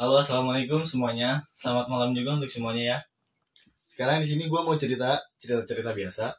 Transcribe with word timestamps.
Halo, 0.00 0.16
assalamualaikum 0.16 0.80
semuanya. 0.80 1.44
Selamat 1.52 1.92
malam 1.92 2.16
juga 2.16 2.40
untuk 2.40 2.48
semuanya 2.48 2.96
ya. 2.96 2.98
Sekarang 3.84 4.24
di 4.24 4.28
sini 4.32 4.48
gue 4.48 4.56
mau 4.56 4.72
cerita 4.72 5.20
cerita 5.36 5.60
cerita 5.68 5.92
biasa. 5.92 6.32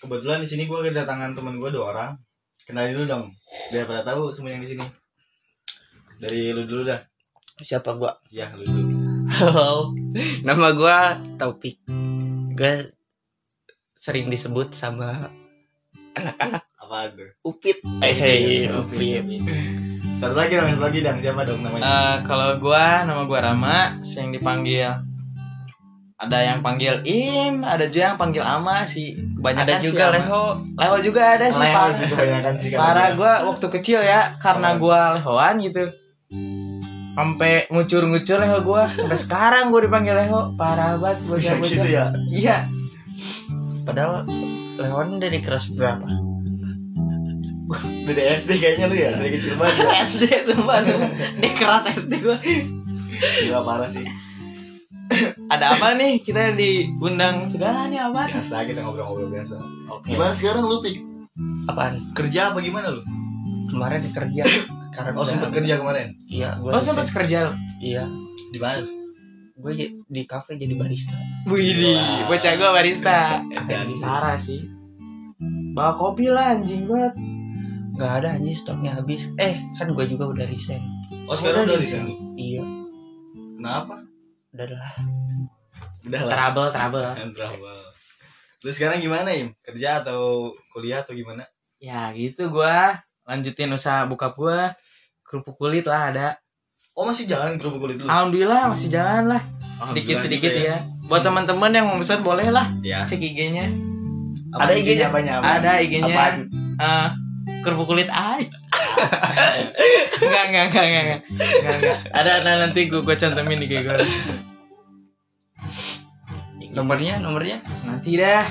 Kebetulan 0.00 0.40
di 0.40 0.48
sini 0.48 0.64
gue 0.64 0.80
kedatangan 0.80 1.36
teman 1.36 1.60
gue 1.60 1.68
dua 1.76 1.92
orang. 1.92 2.16
Kenalin 2.64 2.96
dulu 2.96 3.04
dong, 3.04 3.24
biar 3.68 3.84
pada 3.84 4.00
tahu 4.00 4.32
semua 4.32 4.56
yang 4.56 4.64
di 4.64 4.72
sini. 4.72 4.86
Dari 6.16 6.56
lu 6.56 6.64
dulu 6.64 6.88
dah. 6.88 7.04
Siapa 7.60 8.00
gua? 8.00 8.16
Ya, 8.32 8.48
lu 8.56 8.64
dulu. 8.64 8.88
Halo. 9.28 9.92
Nama 10.40 10.68
gua 10.72 11.20
Taufik. 11.36 11.76
Gua 12.56 12.80
sering 13.92 14.32
disebut 14.32 14.72
sama 14.72 15.28
anak-anak 16.16 16.64
Apa 16.80 17.12
tuh? 17.12 17.28
Upit. 17.44 17.76
Eh, 18.00 18.16
hey, 18.16 18.72
Upit. 18.72 19.84
Satu 20.16 20.32
lagi 20.32 20.56
dong, 20.56 20.68
satu 20.72 20.84
lagi 20.88 20.98
dong. 21.04 21.18
Siapa 21.20 21.40
dong 21.44 21.60
namanya? 21.60 21.84
Eh, 21.84 22.16
kalau 22.24 22.56
gua 22.56 23.04
nama 23.04 23.22
gua 23.28 23.40
Rama, 23.52 24.00
sering 24.00 24.32
dipanggil 24.32 24.88
ada 26.16 26.38
yang 26.40 26.64
panggil 26.64 27.04
Im, 27.04 27.60
ada 27.60 27.84
juga 27.92 28.12
yang 28.12 28.16
panggil 28.16 28.40
Ama 28.40 28.88
sih. 28.88 29.12
Kebanyakan 29.36 29.68
Ada 29.68 29.74
juga 29.84 30.04
Ama. 30.08 30.14
Leho. 30.16 30.44
Leho 30.80 30.96
juga 31.04 31.20
ada 31.36 31.46
sih, 31.52 31.60
Leho 31.60 31.84
sih 31.92 32.06
kebanyakan 32.08 32.54
sih. 32.56 32.68
Parah 32.72 33.08
gua 33.12 33.32
waktu 33.44 33.66
kecil 33.68 34.00
ya, 34.00 34.40
karena 34.40 34.80
gua 34.80 35.20
lehoan 35.20 35.60
gitu. 35.60 35.84
Sampai 37.12 37.68
ngucur-ngucur 37.68 38.40
leho 38.40 38.58
gua. 38.64 38.88
Sampai 38.88 39.20
sekarang 39.20 39.68
gua 39.68 39.84
dipanggil 39.84 40.16
leho. 40.16 40.56
Parah 40.56 40.96
banget 40.96 41.20
Bisa 41.28 41.60
bocah-bocah. 41.60 41.68
gitu 41.68 41.88
ya. 41.92 42.04
Iya. 42.32 42.56
Padahal 43.84 44.24
Leon 44.80 45.20
dari 45.20 45.44
kelas 45.44 45.72
berapa? 45.76 46.04
Dari 48.06 48.22
SD 48.32 48.50
kayaknya 48.56 48.86
lu 48.86 48.96
ya, 48.96 49.10
dari 49.10 49.30
kecil 49.34 49.58
banget. 49.58 49.82
ya. 49.82 50.02
SD 50.06 50.22
sumpah, 50.46 50.78
sumpah. 50.80 51.10
Dia 51.36 51.50
keras 51.52 51.84
SD 51.90 52.12
gua. 52.22 52.38
Gila 53.42 53.60
parah 53.62 53.90
sih. 53.90 54.06
Ada 55.52 55.74
apa 55.74 55.94
nih? 55.94 56.22
Kita 56.22 56.54
diundang 56.54 57.46
segala 57.46 57.90
nih 57.90 57.98
apa? 57.98 58.30
Biasa 58.30 58.66
kita 58.66 58.82
ngobrol-ngobrol 58.82 59.30
biasa. 59.30 59.58
Oke. 59.90 60.14
Gimana 60.14 60.30
sekarang 60.30 60.66
lu 60.66 60.78
Pik? 60.78 60.98
Apaan? 61.66 62.14
Kerja 62.14 62.50
apa 62.50 62.58
gimana 62.62 62.90
lu? 62.90 63.02
Kemarin 63.66 64.06
kerja. 64.10 64.44
Karena 64.94 65.12
Oh, 65.12 65.26
sempet 65.26 65.52
kerja 65.52 65.76
kemarin. 65.76 66.14
Iya, 66.24 66.56
gua 66.62 66.78
Oh, 66.78 66.82
sempat 66.82 67.10
kerja. 67.10 67.52
Iya. 67.78 68.06
Di 68.54 68.58
mana? 68.62 68.80
Gue 69.56 69.72
di 70.06 70.22
kafe 70.22 70.54
jadi 70.54 70.76
barista. 70.76 71.16
Wih, 71.48 71.96
bocah 72.28 72.52
gua 72.56 72.70
barista. 72.72 73.40
Parah 74.04 74.36
sih. 74.36 74.62
Bawa 75.72 75.92
kopi 75.92 76.28
lah 76.28 76.56
anjing 76.56 76.88
banget. 76.88 77.12
Gak 77.96 78.12
ada 78.20 78.36
anjing 78.36 78.52
stoknya 78.52 78.92
habis. 78.92 79.32
Eh, 79.40 79.56
kan 79.72 79.88
gue 79.88 80.04
juga 80.04 80.28
udah 80.28 80.44
resign. 80.44 80.84
Oh, 81.24 81.32
sekarang 81.32 81.64
Udah 81.64 81.80
sana. 81.80 82.12
Iya, 82.36 82.62
Kenapa? 83.56 84.04
udah 84.52 84.66
lah. 84.68 84.94
Udah 86.04 86.20
lah. 86.28 86.32
Trouble, 86.36 86.70
trouble. 86.76 87.08
Trouble. 87.32 87.80
Lu 88.64 88.70
sekarang 88.72 89.00
gimana, 89.00 89.32
Im? 89.32 89.56
Kerja 89.64 90.04
atau 90.04 90.52
kuliah 90.76 91.00
atau 91.00 91.16
gimana? 91.16 91.48
Ya 91.76 92.08
gitu 92.12 92.48
gua 92.52 93.00
lanjutin 93.24 93.72
usaha 93.72 94.04
buka 94.04 94.32
gua. 94.32 94.76
Kerupuk 95.24 95.56
kulit 95.56 95.88
lah 95.88 96.12
ada. 96.12 96.28
Oh, 96.92 97.04
masih 97.04 97.24
jalan 97.28 97.56
kerupuk 97.56 97.80
kulit 97.84 97.96
lu? 98.00 98.08
Alhamdulillah 98.08 98.72
masih 98.72 98.92
jalan 98.92 99.36
lah. 99.36 99.42
Alhamdulillah 99.42 99.88
Sedikit-sedikit 99.92 100.52
juga 100.52 100.68
ya. 100.68 100.78
Buat 101.08 101.22
teman-teman 101.24 101.70
yang 101.72 101.86
mau 101.88 101.96
pesan 102.00 102.20
boleh 102.20 102.48
lah. 102.52 102.72
Ya. 102.84 103.04
Cek 103.08 103.20
IG-nya. 103.20 103.68
Ada 104.56 104.72
IG-nya? 104.72 105.06
apanya? 105.12 105.32
Ada 105.40 105.70
IG-nya. 105.80 106.12
Apaan? 106.12 106.36
Kerupuk 107.46 107.94
kulit 107.94 108.10
ay. 108.10 108.42
enggak, 110.18 110.44
enggak, 110.50 110.64
enggak, 110.66 110.84
enggak, 110.84 111.02
enggak. 111.02 111.20
Enggak, 111.30 111.76
enggak. 111.78 111.98
Ada 112.10 112.32
nah, 112.42 112.54
nanti 112.66 112.80
gua, 112.90 113.00
gua 113.06 113.14
cantumin 113.14 113.62
di 113.62 113.70
gua. 113.70 114.02
Nomornya, 116.74 117.22
nomornya? 117.22 117.62
Nanti 117.86 118.18
dah. 118.18 118.44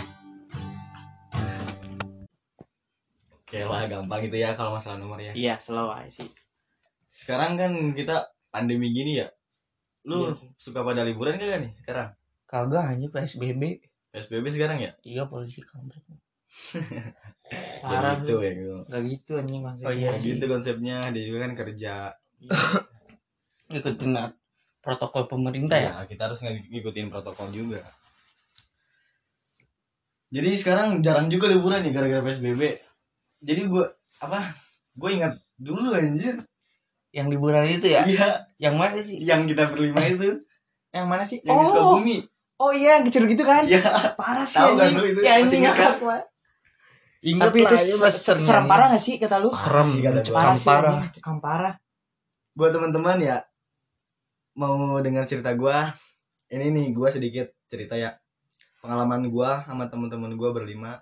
Oke 3.35 3.61
lah, 3.61 3.85
gampang 3.85 4.23
gitu 4.25 4.37
ya 4.39 4.55
kalau 4.57 4.73
masalah 4.79 4.97
nomor 4.97 5.19
ya. 5.19 5.35
Iya, 5.35 5.59
slow 5.59 5.91
aja 5.91 6.09
sih. 6.09 6.29
Sekarang 7.11 7.59
kan 7.59 7.71
kita 7.93 8.31
pandemi 8.49 8.95
gini 8.95 9.21
ya. 9.21 9.27
Lu 10.07 10.31
Iya. 10.31 10.55
suka 10.55 10.81
pada 10.81 11.03
liburan 11.03 11.35
kagak 11.35 11.67
nih 11.67 11.71
sekarang? 11.83 12.09
Kagak 12.47 12.95
anjing 12.95 13.11
PSBB. 13.11 13.83
PSBB 14.09 14.45
sekarang 14.55 14.79
ya? 14.79 14.91
Iya, 15.03 15.27
polisi 15.27 15.59
kampret. 15.61 16.01
Parah 17.79 18.17
gitu 18.17 18.37
lu. 18.37 18.45
ya 18.45 18.51
gitu. 18.53 18.75
Gak 18.89 19.01
gitu 19.05 19.31
anjing 19.37 19.61
maksudnya. 19.61 19.87
Oh, 19.87 19.93
iya 19.93 20.11
sih. 20.17 20.33
gitu 20.33 20.43
konsepnya, 20.49 20.97
dia 21.13 21.23
juga 21.23 21.39
kan 21.45 21.53
kerja. 21.53 21.93
Ikutin 23.69 24.11
uh, 24.13 24.29
protokol 24.81 25.23
pemerintah 25.25 25.77
ya. 25.77 25.91
Ya, 25.93 26.03
kita 26.05 26.29
harus 26.29 26.41
ng- 26.41 26.69
ngikutin 26.69 27.09
protokol 27.09 27.49
juga. 27.49 27.81
Jadi 30.29 30.49
sekarang 30.57 30.99
jarang 30.99 31.29
juga 31.29 31.47
liburan 31.47 31.85
nih 31.85 31.93
gara-gara 31.93 32.21
PSBB. 32.21 32.61
Jadi 33.39 33.61
gua 33.69 33.87
apa? 34.19 34.57
Gue 34.97 35.15
ingat 35.15 35.37
dulu 35.55 35.93
anjir. 35.93 36.41
Yang 37.13 37.27
liburan 37.31 37.63
itu 37.63 37.87
ya? 37.87 38.03
Iya, 38.03 38.27
Yang 38.59 38.75
mana 38.75 38.95
sih? 38.99 39.15
yang 39.21 39.41
kita 39.45 39.71
berlima 39.71 40.01
itu, 40.03 40.41
Yang 40.91 41.05
mana 41.07 41.23
sih? 41.23 41.39
yang 41.45 41.55
di 41.55 41.63
oh, 41.63 41.69
Sukabumi. 41.71 42.17
oh 42.59 42.71
iya, 42.75 42.99
yang 42.99 43.05
kecil 43.07 43.23
gitu 43.23 43.43
kan? 43.47 43.63
Iya. 43.63 43.79
Parah 44.19 44.43
sih 44.43 44.59
Tahu 44.59 44.75
kan 44.75 44.91
lu 44.91 45.03
itu? 45.07 45.19
Ya 45.23 45.39
Masih 45.39 45.43
anjing 45.47 45.61
ingat 45.63 45.75
kan? 45.75 45.83
ngakak, 45.95 46.03
Pak. 46.03 46.21
Ingat 47.25 47.49
Tapi 47.49 47.59
itu 47.65 47.73
ya, 47.73 47.81
se- 48.05 48.21
serem 48.21 48.41
serem 48.45 48.65
parah 48.69 48.87
gak 48.93 49.01
sih 49.01 49.17
kata 49.17 49.41
lu? 49.41 49.49
Serem, 49.49 49.87
cekam 50.21 50.35
Parah 50.37 50.55
sih, 50.55 50.67
parah. 50.69 51.73
Buat 52.53 52.71
teman-teman 52.77 53.17
ya 53.17 53.37
mau 54.55 55.01
dengar 55.03 55.25
cerita 55.27 55.51
gua, 55.57 55.91
ini 56.47 56.71
nih 56.71 56.85
gua 56.95 57.09
sedikit 57.11 57.49
cerita 57.67 57.97
ya. 57.97 58.13
Pengalaman 58.79 59.27
gua 59.33 59.65
sama 59.65 59.89
teman-teman 59.89 60.37
gua 60.37 60.53
berlima 60.53 61.01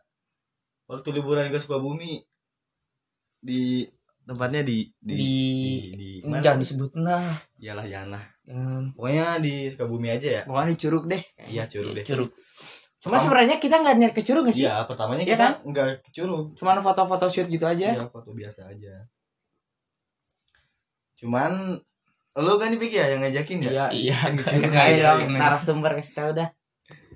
waktu 0.87 1.11
liburan 1.11 1.51
ke 1.51 1.59
Sukabumi 1.59 2.23
di 3.43 3.83
tempatnya 4.23 4.63
di 4.63 4.87
di 5.03 5.15
Di, 5.19 5.19
di, 5.19 5.71
di 5.99 6.09
mana? 6.23 6.39
jangan 6.39 6.59
disebut 6.63 6.91
nah. 7.03 7.19
Iyalah 7.59 7.85
jangan 7.91 8.09
lah. 8.15 8.25
Jangan 8.47 8.83
Pokoknya 8.95 9.25
di 9.43 9.53
Sukabumi 9.67 10.07
aja 10.15 10.27
ya. 10.39 10.41
Bukan 10.47 10.71
di 10.71 10.77
Curug 10.79 11.03
deh. 11.11 11.23
Iya, 11.43 11.67
Curug 11.67 11.91
deh. 11.99 12.05
curug. 12.07 12.31
Cuma 13.03 13.19
sebenarnya 13.19 13.59
kita 13.59 13.83
nggak 13.83 13.95
niat 13.99 14.13
ke 14.15 14.23
Curug 14.23 14.47
sih? 14.49 14.63
Iya, 14.63 14.87
pertamanya 14.87 15.21
Iya 15.21 15.35
kita 15.35 15.43
kan? 15.43 15.53
nggak 15.67 15.87
ke 16.01 16.09
Curug. 16.15 16.45
Cuman 16.55 16.79
foto-foto 16.79 17.27
shoot 17.27 17.47
gitu 17.47 17.67
aja. 17.67 17.91
Iya, 17.91 18.07
foto 18.07 18.31
biasa 18.31 18.71
aja. 18.71 19.03
Cuman 21.19 21.77
lu 22.33 22.53
kan 22.57 22.69
dipikir 22.71 23.03
ya 23.03 23.07
yang 23.13 23.21
ngajakin 23.21 23.57
ya? 23.61 23.69
Iya, 23.69 23.85
Iya, 23.91 24.17
Yang 24.25 24.33
di 24.33 24.43
iya, 24.49 24.83
iya, 24.89 25.09
Ayo, 25.13 25.27
iya. 25.29 25.37
narasumber 25.37 25.91
kasih 25.93 26.13
tau 26.15 26.31
dah. 26.33 26.49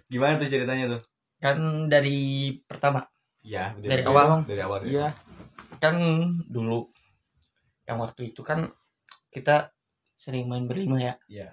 Gimana 0.07 0.37
tuh 0.37 0.47
ceritanya 0.47 0.85
tuh? 0.91 1.01
Kan 1.39 1.57
dari 1.87 2.19
pertama 2.63 3.07
Ya, 3.41 3.71
Dari 3.73 4.03
dulu. 4.03 4.11
awal. 4.11 4.43
Dari 4.43 4.59
awal. 4.59 4.79
dari 4.83 4.91
Iya. 4.91 5.09
kan 5.79 5.95
dulu 6.43 6.91
yang 7.87 7.97
waktu 7.97 8.35
itu 8.35 8.43
kan 8.43 8.67
kita 9.29 9.71
sering 10.15 10.51
main 10.51 10.67
berlima 10.67 10.99
ya. 10.99 11.13
Iya. 11.27 11.49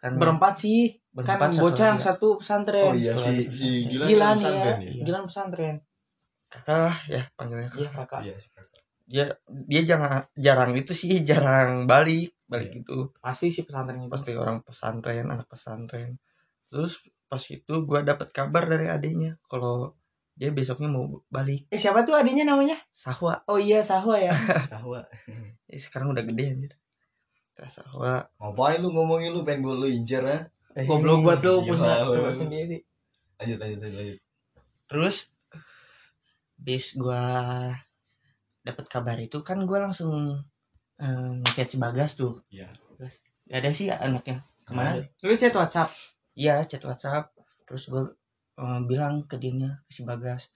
Kan 0.00 0.16
Berempat 0.16 0.56
sih. 0.56 1.03
Berempat 1.14 1.38
Kan 1.48 1.52
bocah 1.56 1.86
yang 1.88 2.00
ya. 2.00 2.04
satu 2.04 2.28
pesantren. 2.36 2.84
Oh 2.84 2.92
iya 2.92 3.12
si 3.14 3.46
si 3.48 3.68
Gilan 3.86 4.06
Gilan 4.10 4.34
kan 4.34 4.36
ya. 4.36 4.42
pesantren 4.42 4.78
Iya. 4.82 5.02
Gilan 5.02 5.24
pesantren. 5.24 5.76
kakak 6.46 6.78
lah 6.80 6.96
ya 7.08 7.22
panggilnya 7.34 7.66
Iya, 7.72 7.88
kakak. 7.88 8.20
Iya, 8.22 8.34
si 8.36 8.48
kakak. 8.50 8.82
Dia 9.04 9.26
dia 9.46 9.82
jangan 9.84 10.10
jarang 10.34 10.72
itu 10.72 10.92
sih 10.92 11.22
jarang 11.22 11.84
balik 11.84 12.34
balik 12.44 12.70
Iya. 12.70 12.80
itu 12.80 12.98
Pasti 13.16 13.46
sih 13.48 13.62
pesantren 13.62 14.00
itu. 14.00 14.10
pasti 14.10 14.30
orang 14.32 14.58
pesantren 14.60 15.26
anak 15.26 15.46
pesantren 15.46 16.18
terus 16.66 16.98
pas 17.24 17.40
itu 17.40 17.74
gua 17.82 18.02
dapat 18.02 18.30
kabar 18.30 18.64
dari 18.64 18.86
adiknya 18.86 19.38
kalau 19.44 19.94
dia 20.32 20.50
besoknya 20.50 20.86
mau 20.88 21.06
balik 21.28 21.66
Eh 21.68 21.76
siapa 21.76 22.02
tuh 22.02 22.12
adiknya 22.12 22.42
namanya? 22.44 22.74
sahwa 22.90 23.38
Oh 23.44 23.54
iya, 23.56 23.78
Sahwa 23.78 24.18
ya. 24.18 24.34
Sahwa. 24.70 24.98
eh, 25.64 25.78
sekarang 25.78 26.10
udah 26.10 26.22
gede 26.24 26.44
anjir 26.48 26.72
Kita 27.48 27.66
sahwa 27.68 28.18
Ngapain 28.36 28.78
lu 28.78 28.90
ngomongin 28.90 29.30
lu 29.30 29.42
pengen 29.42 29.62
gue 29.62 29.74
lu 29.76 29.86
incer 29.88 30.22
ha? 30.22 30.38
Goblok 30.74 31.22
buat 31.22 31.38
lu 31.38 31.62
Gila, 31.62 32.02
punya 32.10 32.26
lu. 32.26 32.32
sendiri. 32.32 32.78
Lanjut 33.38 33.58
lanjut 33.58 33.78
lanjut. 33.80 33.94
lanjut. 33.96 34.18
terus 34.84 35.16
bis 36.56 36.94
gua 36.94 37.22
dapat 38.60 38.86
kabar 38.86 39.16
itu 39.18 39.40
kan 39.40 39.62
gua 39.64 39.84
langsung 39.84 40.42
eh, 40.96 41.32
ngechat 41.40 41.68
si 41.68 41.76
bagas 41.76 42.14
tuh 42.14 42.40
Iya. 42.48 42.70
Bagas, 42.90 43.20
gak 43.44 43.58
ada 43.60 43.70
sih 43.70 43.88
anaknya 43.90 44.42
ke 44.64 44.72
mana 44.72 45.02
Lu 45.20 45.34
chat 45.34 45.52
WhatsApp. 45.52 45.90
iya 46.34 46.64
chat 46.64 46.82
whatsapp 46.82 47.30
terus 47.64 47.86
gua 47.86 48.10
eh, 48.56 48.80
bilang 48.82 49.24
ke 49.24 49.36
dianya 49.36 49.82
ke 49.84 49.92
si 49.92 50.02
bagas 50.02 50.48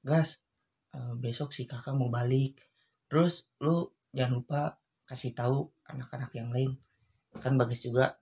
gas 0.00 0.38
eh, 0.92 1.12
besok 1.16 1.50
si 1.50 1.64
kakak 1.64 1.92
mau 1.92 2.08
balik 2.08 2.60
terus 3.08 3.48
lu 3.58 3.88
jangan 4.10 4.32
lupa 4.38 4.60
kasih 5.04 5.32
tahu 5.32 5.68
anak-anak 5.84 6.30
yang 6.32 6.48
lain 6.48 6.76
kan 7.34 7.56
bagas 7.56 7.80
juga 7.80 8.20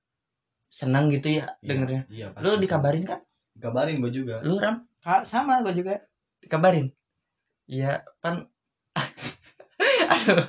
senang 0.69 1.09
gitu 1.09 1.29
ya 1.33 1.47
Iya, 1.57 1.65
dengernya 1.65 2.03
Iya, 2.09 2.27
pasti. 2.31 2.45
lu 2.45 2.51
dikabarin 2.59 3.05
kan 3.05 3.21
Kabarin 3.57 3.97
gue 3.99 4.13
juga. 4.13 4.41
lu 4.41 4.57
ram 4.57 4.85
Ka- 5.01 5.25
Sama 5.25 5.61
gue 5.61 5.73
juga. 5.75 5.97
dikabarin 6.39 6.93
iya 7.67 7.99
pan 8.19 8.47
aduh 10.07 10.47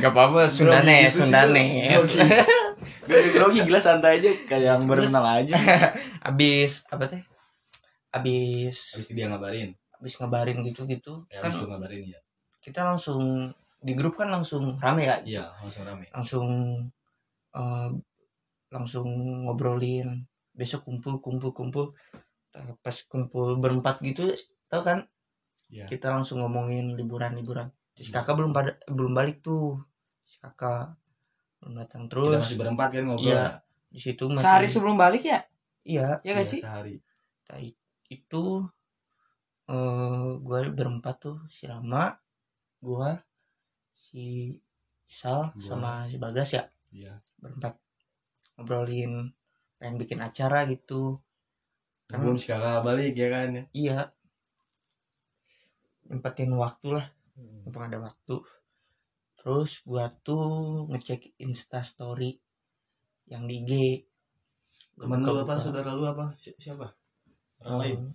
nggak 0.00 0.10
apa-apa 0.10 0.40
Grogi 0.46 0.56
Sundanes 0.56 1.02
gitu 1.04 1.12
sih, 1.12 1.20
Sundanes 1.22 1.88
grogi. 1.88 2.18
Gak 3.02 3.18
usah 3.18 3.32
grogi 3.32 3.58
gila 3.62 3.80
santai 3.80 4.12
aja 4.16 4.30
kayak 4.44 4.62
yang 4.64 4.80
baru 4.84 5.02
kenal 5.06 5.24
aja. 5.24 5.54
abis 6.28 6.82
apa 6.88 7.04
teh 7.06 7.22
abis 8.10 8.76
Habis 8.92 9.06
itu 9.06 9.14
dia 9.14 9.26
ngabarin. 9.26 9.72
abis 9.96 10.14
ngebarin 10.16 10.58
gitu 10.62 10.82
gitu 10.84 11.12
Ya, 11.28 11.38
kan 11.38 11.48
habis 11.48 11.58
itu 11.58 11.66
ngabarin 11.66 12.02
ya. 12.08 12.20
kita 12.58 12.80
langsung 12.82 13.50
di 13.78 13.92
grup 13.92 14.14
kan 14.14 14.28
langsung 14.28 14.74
rame 14.76 15.04
ya 15.04 15.16
Iya, 15.22 15.44
langsung 15.56 15.82
rame. 15.84 16.06
langsung 16.10 16.46
eh, 17.52 17.88
langsung 18.72 19.06
ngobrolin 19.46 20.24
besok 20.56 20.88
kumpul 20.88 21.20
kumpul 21.20 21.52
kumpul 21.52 21.84
pas 22.80 22.96
kumpul 23.08 23.56
berempat 23.60 24.00
gitu 24.02 24.32
tau 24.68 24.82
kan 24.82 25.04
Iya. 25.72 25.88
kita 25.88 26.12
langsung 26.12 26.44
ngomongin 26.44 26.92
liburan 27.00 27.32
liburan 27.32 27.72
si 27.96 28.12
kakak 28.12 28.36
belum 28.36 28.52
pada 28.52 28.76
belum 28.92 29.16
balik 29.16 29.40
tuh 29.40 29.80
si 30.28 30.36
kakak 30.36 30.92
belum 31.64 31.80
datang 31.80 32.04
Kita 32.04 32.12
terus 32.12 32.44
masih 32.44 32.58
berempat 32.60 32.88
kan 32.92 33.04
ngobrol. 33.08 33.24
Iya. 33.32 33.44
di 33.88 34.00
situ 34.00 34.24
masih 34.28 34.44
Sehari 34.44 34.68
sebelum 34.68 34.96
balik 35.00 35.24
ya? 35.24 35.40
iya 35.84 36.20
Ya 36.20 36.32
Iya, 36.32 36.32
gak 36.40 36.48
sih? 36.48 36.60
Sehari. 36.60 36.94
Nah, 37.48 37.60
itu 38.08 38.44
eh 39.72 40.28
gue 40.44 40.58
berempat 40.76 41.16
tuh 41.24 41.36
si 41.48 41.64
Rama 41.64 42.12
gua 42.84 43.16
si 43.96 44.52
Sal 45.08 45.54
Gua. 45.56 45.60
sama 45.64 45.90
si 46.04 46.16
Bagas 46.20 46.52
ya 46.52 46.64
Iya. 46.92 47.16
berempat 47.40 47.80
ngobrolin 48.62 49.34
pengen 49.76 49.98
bikin 49.98 50.22
acara 50.22 50.62
gitu 50.64 51.18
Kan- 52.06 52.22
Belum 52.22 52.38
sekali 52.38 52.62
balik 52.80 53.12
ya 53.12 53.28
kan. 53.28 53.66
iya 53.72 54.14
nyempetin 56.06 56.54
waktu 56.54 56.94
lah 56.94 57.06
mumpung 57.66 57.82
ada 57.82 57.98
waktu 57.98 58.36
terus 59.34 59.82
gua 59.82 60.06
tuh 60.22 60.86
ngecek 60.86 61.34
insta 61.36 61.82
story 61.82 62.38
yang 63.26 63.50
di 63.50 63.58
IG 63.58 63.72
Gua 64.94 65.08
Temen 65.08 65.24
lu 65.24 65.34
apa? 65.40 65.56
Saudara 65.56 65.96
lu 65.96 66.04
apa? 66.04 66.36
Si- 66.36 66.52
Siapa? 66.54 66.84
Orang 67.64 67.78
lain. 67.80 67.96
Hmm, 67.96 68.12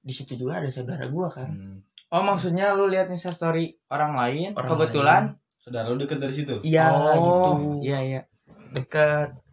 di 0.00 0.08
situ 0.10 0.34
juga 0.34 0.58
ada 0.58 0.72
saudara 0.72 1.04
gua 1.06 1.28
kan 1.28 1.52
Hmm. 1.52 1.78
Oh 2.10 2.22
maksudnya 2.22 2.72
lu 2.72 2.86
lihat 2.86 3.06
story 3.12 3.76
orang 3.88 4.14
lain 4.14 4.50
Orang 4.54 4.70
kebetulan 4.72 5.22
Saudara 5.60 5.90
lu 5.90 6.00
deket 6.00 6.18
dari 6.18 6.32
situ. 6.32 6.54
iya 6.62 6.90
gitu 7.14 7.50
oh, 7.50 7.80
Iya 7.80 7.98
iya. 8.00 8.20
dekat 8.72 9.34
Nah, 9.34 9.43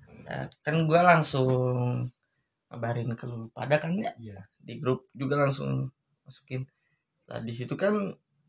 kan 0.62 0.75
gua 0.86 1.01
langsung 1.04 2.07
kabarin 2.66 3.12
ke 3.13 3.25
lu 3.25 3.51
pada 3.51 3.75
kan 3.78 3.92
ya 3.94 4.12
Iya. 4.16 4.39
di 4.57 4.80
grup 4.80 5.12
juga 5.12 5.36
langsung 5.38 5.92
masukin 6.24 6.63
nah 7.28 7.39
di 7.39 7.51
situ 7.51 7.75
kan 7.75 7.92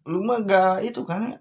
lu 0.04 0.18
mah 0.20 0.42
gak 0.42 0.82
itu 0.82 1.02
kan 1.02 1.34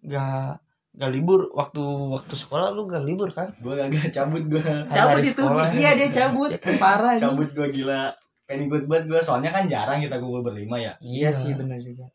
gak 0.00 0.60
gak 0.92 1.10
libur 1.12 1.52
waktu 1.52 1.80
waktu 2.12 2.34
sekolah 2.34 2.72
lu 2.72 2.84
gak 2.84 3.04
libur 3.04 3.28
kan 3.28 3.52
Gua 3.60 3.76
gak 3.76 4.08
cabut 4.10 4.44
gua. 4.48 4.64
Cabut 4.88 5.20
itu. 5.20 5.36
sekolah. 5.36 5.68
Iya 5.70 5.90
dia 5.92 6.08
cabut. 6.08 6.50
Parah. 6.82 7.20
Cabut 7.20 7.48
gua 7.52 7.68
gila. 7.68 8.02
Pengen 8.48 8.72
ikut 8.72 8.88
banget 8.88 9.04
gua 9.12 9.20
soalnya 9.20 9.52
kan 9.52 9.68
jarang 9.68 10.00
kita 10.00 10.16
kumpul 10.16 10.40
berlima 10.40 10.80
ya. 10.80 10.96
Iya 11.04 11.28
sih 11.28 11.52
benar 11.52 11.76
juga. 11.76 12.08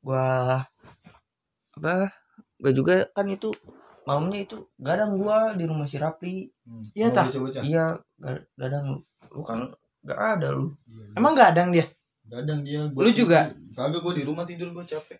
gua 0.00 0.60
apa 1.76 2.12
gua 2.56 2.72
juga 2.72 3.08
kan 3.12 3.24
itu 3.24 3.48
malamnya 4.02 4.38
itu 4.40 4.56
gadang 4.76 5.14
gua 5.14 5.52
di 5.52 5.64
rumah 5.64 5.84
si 5.84 5.96
Rapli 5.96 6.48
Iya, 6.92 7.10
Sama 7.10 7.28
tah. 7.48 7.62
iya 7.62 7.84
ga- 8.16 8.46
gadang 8.54 8.84
lu 8.88 8.98
lu 9.30 9.42
kan 9.42 9.60
gak 10.00 10.18
ada 10.38 10.48
lu 10.50 10.72
Iya, 10.84 11.02
iya. 11.04 11.14
Emang 11.14 11.32
gak 11.32 11.48
ada 11.52 11.62
dia? 11.68 11.86
Gadang 12.24 12.60
dia. 12.62 12.80
Lu 12.86 13.10
juga? 13.10 13.50
Kagak 13.70 14.00
gua 14.00 14.12
di 14.12 14.22
rumah 14.22 14.44
tidur 14.44 14.70
gua 14.70 14.82
capek. 14.82 15.18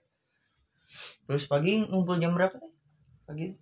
terus 1.23 1.47
pagi 1.47 1.79
ngumpul 1.81 2.19
jam 2.19 2.35
berapa 2.35 2.59
pagi 3.23 3.55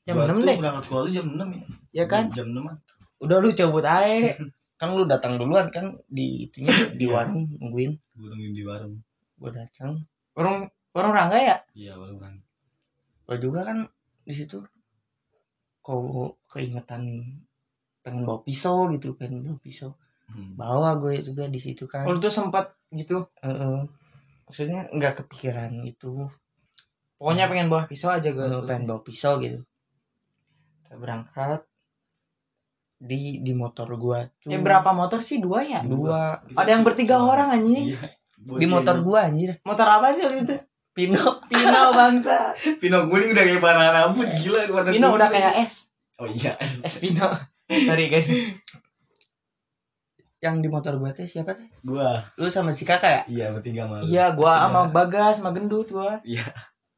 Jam 0.00 0.16
Gua 0.16 0.24
6 0.26 0.32
tuh 0.32 0.46
deh. 0.46 0.56
Berangkat 0.56 0.82
sekolah 0.82 1.02
tuh 1.04 1.12
jam 1.12 1.26
6 1.28 1.48
ya. 1.52 1.64
Ya 1.92 2.04
kan? 2.06 2.24
Jam 2.32 2.48
6 2.48 2.64
an. 2.64 2.76
Udah 3.20 3.36
lu 3.36 3.52
cabut 3.52 3.84
aja. 3.84 4.32
kan 4.80 4.88
lu 4.90 5.04
datang 5.04 5.36
duluan 5.36 5.68
kan 5.68 5.92
di 6.08 6.48
itunya 6.48 6.72
di 6.96 7.04
Iya. 7.04 7.12
warung 7.12 7.44
nungguin 7.54 7.92
Gua 8.16 8.28
nungguin 8.28 8.54
di 8.54 8.64
warung. 8.64 8.94
gua 9.36 9.50
datang 9.52 10.00
Orang 10.32 10.64
orang 10.92 11.12
Rangga 11.12 11.36
ya? 11.38 11.56
Iya, 11.74 11.92
warung 11.94 12.16
orang. 12.16 12.40
gua 13.28 13.36
juga 13.36 13.60
kan 13.62 13.78
di 14.30 14.36
situ 14.36 14.62
kok 15.80 15.98
keingetan 16.46 17.02
pengen 18.00 18.22
bawa 18.22 18.40
pisau 18.40 18.86
gitu 18.90 19.12
pengen 19.12 19.42
bawa 19.42 19.58
pisau 19.58 19.90
Hmm. 20.30 20.54
bawa 20.54 20.94
gue 20.94 21.26
juga 21.26 21.50
di 21.50 21.58
situ 21.58 21.90
kan 21.90 22.06
Oh, 22.06 22.14
tuh 22.14 22.30
sempat 22.30 22.78
gitu. 22.88 23.26
Heeh. 23.42 23.82
maksudnya 24.46 24.86
nggak 24.88 25.26
kepikiran 25.26 25.82
itu 25.82 26.30
Pokoknya 27.18 27.50
pengen 27.50 27.66
bawa 27.66 27.84
pisau 27.84 28.08
aja 28.08 28.30
gue. 28.30 28.46
gue 28.46 28.62
pengen 28.62 28.86
bawa 28.86 29.02
pisau 29.02 29.42
gitu 29.42 29.66
kita 30.80 30.94
berangkat 30.96 31.66
di 32.96 33.40
di 33.40 33.52
motor 33.52 33.90
gua 33.96 34.28
tuh 34.38 34.52
Ya 34.52 34.60
berapa 34.60 34.92
motor 34.92 35.18
sih? 35.18 35.40
Dua 35.40 35.64
ya? 35.64 35.80
dua 35.82 36.38
Kita 36.44 36.58
Ada 36.58 36.70
yang 36.76 36.84
bertiga 36.84 37.16
orang 37.18 37.48
anjing. 37.50 37.96
Iya. 37.96 38.00
di 38.38 38.66
motor 38.66 39.02
gua 39.02 39.26
anjir 39.26 39.58
Motor 39.64 39.86
apa 39.88 40.14
sih 40.14 40.24
itu? 40.30 40.54
Pino 40.90 41.22
Pino 41.50 41.82
bangsa. 41.94 42.50
Pino 42.82 43.06
kuning 43.06 43.30
udah 43.32 43.44
kayak 43.46 43.62
warna 43.62 43.86
rambut 43.90 44.28
gila 44.42 44.60
warna 44.68 44.90
Pino 44.90 45.06
kuning 45.08 45.18
udah 45.22 45.28
kayak 45.30 45.52
es. 45.62 45.94
Oh 46.18 46.26
iya. 46.26 46.58
Es 46.82 46.98
Pino. 46.98 47.30
Sorry 47.70 48.10
guys. 48.10 48.26
yang 50.40 50.64
di 50.64 50.72
motor 50.72 50.96
gua 50.96 51.12
tuh 51.12 51.28
siapa 51.28 51.52
teh 51.52 51.68
Gua. 51.84 52.24
lu 52.40 52.48
sama 52.48 52.72
si 52.72 52.88
kakak 52.88 53.12
ya 53.12 53.22
Iya, 53.28 53.46
bertiga 53.52 53.84
malu. 53.84 54.08
Iya, 54.08 54.32
gua 54.32 54.56
sama 54.64 54.88
Bagas 54.88 55.36
sama 55.36 55.52
Gendut 55.52 55.92
gua. 55.92 56.16
Iya. 56.24 56.48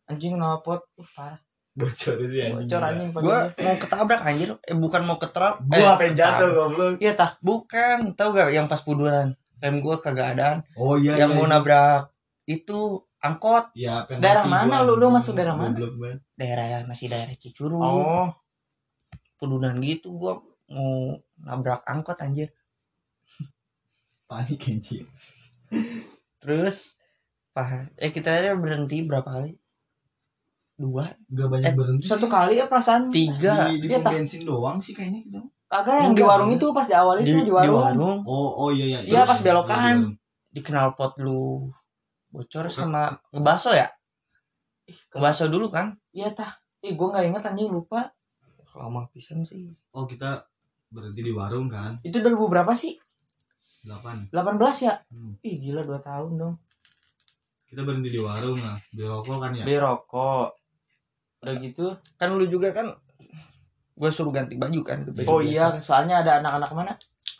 Anjing 0.07 0.39
knalpot. 0.39 0.87
Uh, 0.95 1.03
parah. 1.11 1.43
Bocor 1.75 2.23
sih 2.23 2.39
anjing. 2.39 2.71
Bocor 2.71 2.83
anjing 2.87 3.11
gua 3.11 3.51
mau 3.51 3.75
ketabrak 3.83 4.23
anjir 4.23 4.55
eh 4.63 4.77
bukan 4.79 5.03
mau 5.03 5.19
ketrap 5.19 5.59
Gua 5.59 5.75
eh, 5.75 5.99
pengen 5.99 6.15
jatuh 6.15 6.49
goblok. 6.55 6.95
Iya 7.03 7.13
tah. 7.19 7.31
bukan 7.43 8.15
tahu 8.15 8.31
gak 8.31 8.55
yang 8.55 8.71
pas 8.71 8.79
puduran 8.79 9.35
rem 9.59 9.77
gua 9.83 9.99
kagak 9.99 10.39
ada 10.39 10.63
Oh 10.79 10.95
iya. 10.95 11.19
yang 11.19 11.35
iya, 11.35 11.37
mau 11.39 11.47
iya. 11.47 11.53
nabrak 11.59 12.15
itu 12.47 13.03
angkot 13.23 13.71
Iya, 13.73 14.05
pengen 14.05 14.21
Daerah 14.21 14.45
mana 14.45 14.83
lu? 14.83 14.99
Lu 14.99 15.09
masuk 15.09 15.33
daerah 15.33 15.55
mana? 15.55 15.73
Banget. 15.73 16.19
daerah 16.35 16.83
masih 16.85 17.07
daerah 17.07 17.33
Cicurug 17.33 17.79
Oh, 17.79 18.29
puduran 19.39 19.79
gitu 19.79 20.11
gua 20.13 20.43
mau 20.67 21.15
nabrak 21.39 21.83
angkot 21.85 22.19
anjir 22.19 22.51
Panik 24.29 24.67
anjing. 24.67 25.07
terus 26.37 26.91
Pak, 27.53 27.95
eh 27.97 28.09
kita 28.09 28.33
aja 28.33 28.57
berhenti 28.57 29.05
berapa 29.05 29.29
kali 29.29 29.53
dua 30.75 31.05
Gak 31.29 31.47
banyak 31.47 31.69
Eh, 31.69 31.77
berhenti. 31.77 32.05
satu 32.09 32.27
sih. 32.27 32.33
kali 32.33 32.55
ya 32.57 32.67
perasaan. 32.67 33.13
tiga 33.13 33.69
Di, 33.69 33.77
di 33.79 33.87
Iya, 33.87 34.01
tah. 34.01 34.11
bensin 34.11 34.43
doang 34.43 34.81
sih 34.81 34.97
kayaknya 34.97 35.21
gitu. 35.23 35.41
Kagak 35.69 35.95
yang 35.95 36.13
di 36.13 36.21
Enggak, 36.21 36.29
warung 36.29 36.51
enggak. 36.51 36.65
itu 36.65 36.75
pas 36.75 36.87
di 36.89 36.95
awal 36.97 37.17
itu 37.21 37.37
di, 37.39 37.53
warung. 37.53 38.21
Oh, 38.25 38.51
oh 38.59 38.69
iya 38.73 38.85
iya. 38.89 38.99
Iya, 39.05 39.21
pas 39.23 39.39
belokan. 39.39 39.77
iya, 39.79 39.93
di 39.93 40.01
warung. 40.01 40.17
di 40.53 40.61
knalpot 40.61 41.13
lu 41.21 41.43
bocor 42.33 42.67
sama 42.67 43.13
ngebaso 43.31 43.71
ya 43.71 43.87
Ih, 44.89 44.97
ngebaso 45.15 45.47
dulu 45.47 45.69
kan 45.69 45.95
Iya 46.11 46.33
tah. 46.33 46.59
Ih, 46.83 46.97
gua 46.97 47.15
nggak 47.15 47.25
inget 47.31 47.43
anjing 47.47 47.71
lupa. 47.71 48.11
lama 48.73 49.05
pisan 49.13 49.45
sih 49.45 49.69
Oh, 49.93 50.09
kita 50.09 50.43
berhenti 50.89 51.21
di 51.21 51.33
warung 51.33 51.69
kan. 51.69 51.97
Itu 52.01 52.19
2000 52.19 52.49
berapa 52.49 52.73
sih? 52.73 52.97
8. 53.85 54.33
18 54.33 54.85
ya? 54.85 54.95
Hmm. 55.09 55.37
Ih, 55.41 55.57
gila 55.59 55.85
2 55.85 56.01
tahun 56.01 56.33
dong. 56.37 56.55
Kita 57.69 57.85
berhenti 57.85 58.09
di 58.09 58.21
warung 58.21 58.57
lah. 58.57 58.77
Beli 58.89 59.05
rokok 59.05 59.39
kan 59.39 59.53
ya. 59.53 59.65
Beli 59.65 59.77
rokok. 59.77 60.49
Udah 61.43 61.55
gitu. 61.59 61.87
kan 62.17 62.29
lu 62.33 62.45
juga 62.47 62.73
kan 62.73 62.87
gue 63.93 64.11
suruh 64.11 64.33
ganti 64.33 64.57
baju 64.57 64.81
kan 64.83 65.05
Oh 65.29 65.39
biasa. 65.39 65.45
iya, 65.45 65.67
soalnya 65.79 66.25
ada 66.25 66.41
anak-anak 66.41 66.71
mana? 66.73 66.93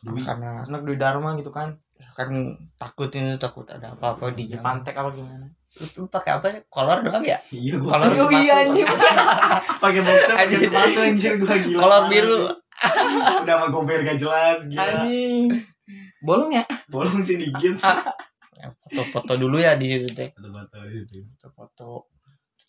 Dwi. 0.03 0.21
karena 0.21 0.67
Anak 0.67 0.83
Dwi 0.83 0.97
Dharma 0.97 1.33
gitu 1.35 1.49
kan. 1.49 1.77
Kan 2.13 2.29
takut 2.75 3.11
ini 3.11 3.35
takut 3.37 3.65
ada 3.67 3.91
apa-apa 3.91 4.31
di 4.31 4.45
Di 4.45 4.53
jalan 4.53 4.63
pantek 4.63 4.95
apa 4.95 5.11
gimana? 5.11 5.47
lu, 5.73 6.05
pakai 6.07 6.37
apa 6.37 6.47
ya 6.47 6.61
kolor 6.69 7.01
doang 7.01 7.25
ya 7.25 7.41
Iya, 7.49 7.75
gua 7.77 7.97
Kolor 7.97 8.13
Oh 8.19 8.31
iya 8.31 8.55
anjing. 8.63 8.85
pakai 9.83 10.01
boxer, 10.01 10.31
pakai 10.31 10.45
Anjing. 10.47 10.63
sepatu 10.63 10.99
anjir 11.03 11.33
gua 11.39 11.55
gila. 11.57 11.79
kolor 11.79 12.03
biru 12.07 12.41
Udah 13.41 13.55
sama 13.55 13.67
gober 13.69 13.99
gak 14.03 14.17
jelas 14.17 14.59
gila. 14.67 14.85
Anjing. 14.85 15.49
Bolong 16.21 16.53
ya? 16.53 16.65
Bolong 16.87 17.19
sih 17.19 17.37
dikit. 17.37 17.81
Ya, 18.55 18.71
foto-foto 18.87 19.35
dulu 19.41 19.59
ya 19.59 19.75
di 19.75 19.91
situ 19.91 20.07
teh 20.09 20.31
Foto-foto 20.31 20.87
di 20.87 20.95
situ. 20.95 21.19
foto-foto 21.35 22.07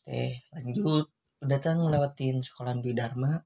teh 0.01 0.41
lanjut 0.49 1.05
udah 1.37 1.59
kan 1.59 1.77
ngelewatin 1.77 2.41
sekolah 2.41 2.73
Dwi 2.75 2.97
Dharma 2.97 3.37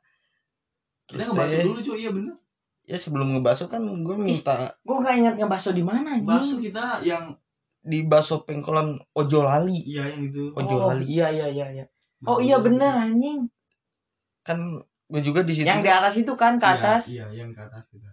Kita 1.03 1.11
terus 1.17 1.27
ngebahas 1.27 1.51
teh 1.51 1.65
dulu 1.65 1.79
cuy, 1.81 1.97
iya 1.97 2.09
bener. 2.09 2.35
Ya 2.87 2.95
sebelum 2.95 3.35
ngebaso 3.35 3.67
kan 3.67 3.83
gue 3.83 4.15
minta 4.15 4.71
Gua 4.81 5.03
nggak 5.03 5.15
ingat 5.17 5.35
ngebaso 5.37 5.69
di 5.69 5.83
mana 5.83 6.15
anjing. 6.15 6.23
Bakso 6.25 6.55
kita 6.57 7.03
yang 7.03 7.35
di 7.79 8.03
baso 8.03 8.41
pengkolan 8.41 8.95
Ojo 9.13 9.43
Lali 9.43 9.83
iya 9.85 10.07
yang 10.07 10.23
itu. 10.23 10.51
Oh, 10.51 10.59
Oh, 10.61 10.89
Lali. 10.89 11.03
iya 11.05 11.27
iya 11.27 11.47
iya 11.47 11.67
iya. 11.73 11.85
Oh 12.23 12.39
iya 12.39 12.57
bener 12.57 12.91
anjing. 12.91 13.45
kan 14.41 14.55
gue 15.05 15.19
juga 15.21 15.43
di 15.43 15.51
situ 15.53 15.63
Yang 15.63 15.81
di 15.81 15.91
atas 15.91 16.15
itu 16.15 16.33
kan 16.33 16.55
ke 16.55 16.63
Iya, 16.63 16.73
atas. 16.73 17.03
Iya, 17.09 17.25
yang 17.33 17.51
ke 17.51 17.59
atas 17.61 17.83
kita. 17.87 18.07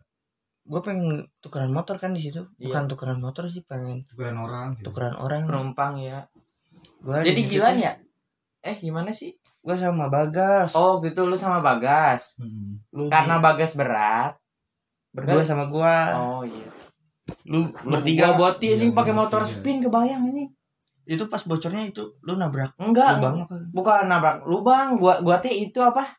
gue 0.64 0.80
pengen 0.80 1.06
tukeran 1.38 1.68
motor 1.68 1.94
kan 1.96 2.10
di 2.10 2.20
situ 2.20 2.42
Iya. 2.56 2.66
bukan 2.66 2.82
tukeran 2.86 3.18
motor 3.18 3.44
sih 3.46 3.62
pengen 3.62 4.02
Tukeran 4.04 4.34
orang. 4.34 4.66
gitu. 4.72 4.90
tukeran 4.90 5.14
orang 5.14 5.44
Penumpang 5.44 5.94
ya. 5.98 6.26
gua 6.98 7.20
Jadi 7.20 7.40
gila 7.44 7.70
ya? 7.74 7.92
eh 8.60 8.76
gimana 8.76 9.10
sih 9.10 9.30
gua 9.60 9.76
sama 9.76 10.08
Bagas 10.08 10.72
oh 10.72 10.98
gitu 10.98 11.22
lu 11.22 11.34
sama 11.34 11.60
Bagas 11.60 12.34
Hmm. 12.36 12.80
lu 12.90 13.06
karena 13.06 13.38
Bagas 13.38 13.72
berat 13.72 14.34
berdua 15.14 15.47
sama 15.47 15.71
gua. 15.71 15.97
Oh 16.18 16.42
iya. 16.42 16.68
Lu 17.47 17.71
bertiga 17.87 18.35
gua 18.35 18.52
boti 18.59 18.75
Iya, 18.75 18.83
ini 18.83 18.87
pakai 18.90 19.14
motor 19.14 19.47
spin 19.47 19.80
kebayang 19.80 20.28
ini 20.35 20.50
itu 21.04 21.28
pas 21.28 21.44
bocornya 21.44 21.85
itu 21.85 22.16
lu 22.25 22.33
nabrak 22.40 22.73
enggak 22.80 23.21
lubang 23.21 23.37
apa? 23.44 23.56
bukan 23.76 24.04
nabrak 24.09 24.37
lubang 24.49 24.88
gua 24.97 25.21
gua 25.21 25.37
teh 25.37 25.52
itu 25.52 25.76
apa 25.85 26.16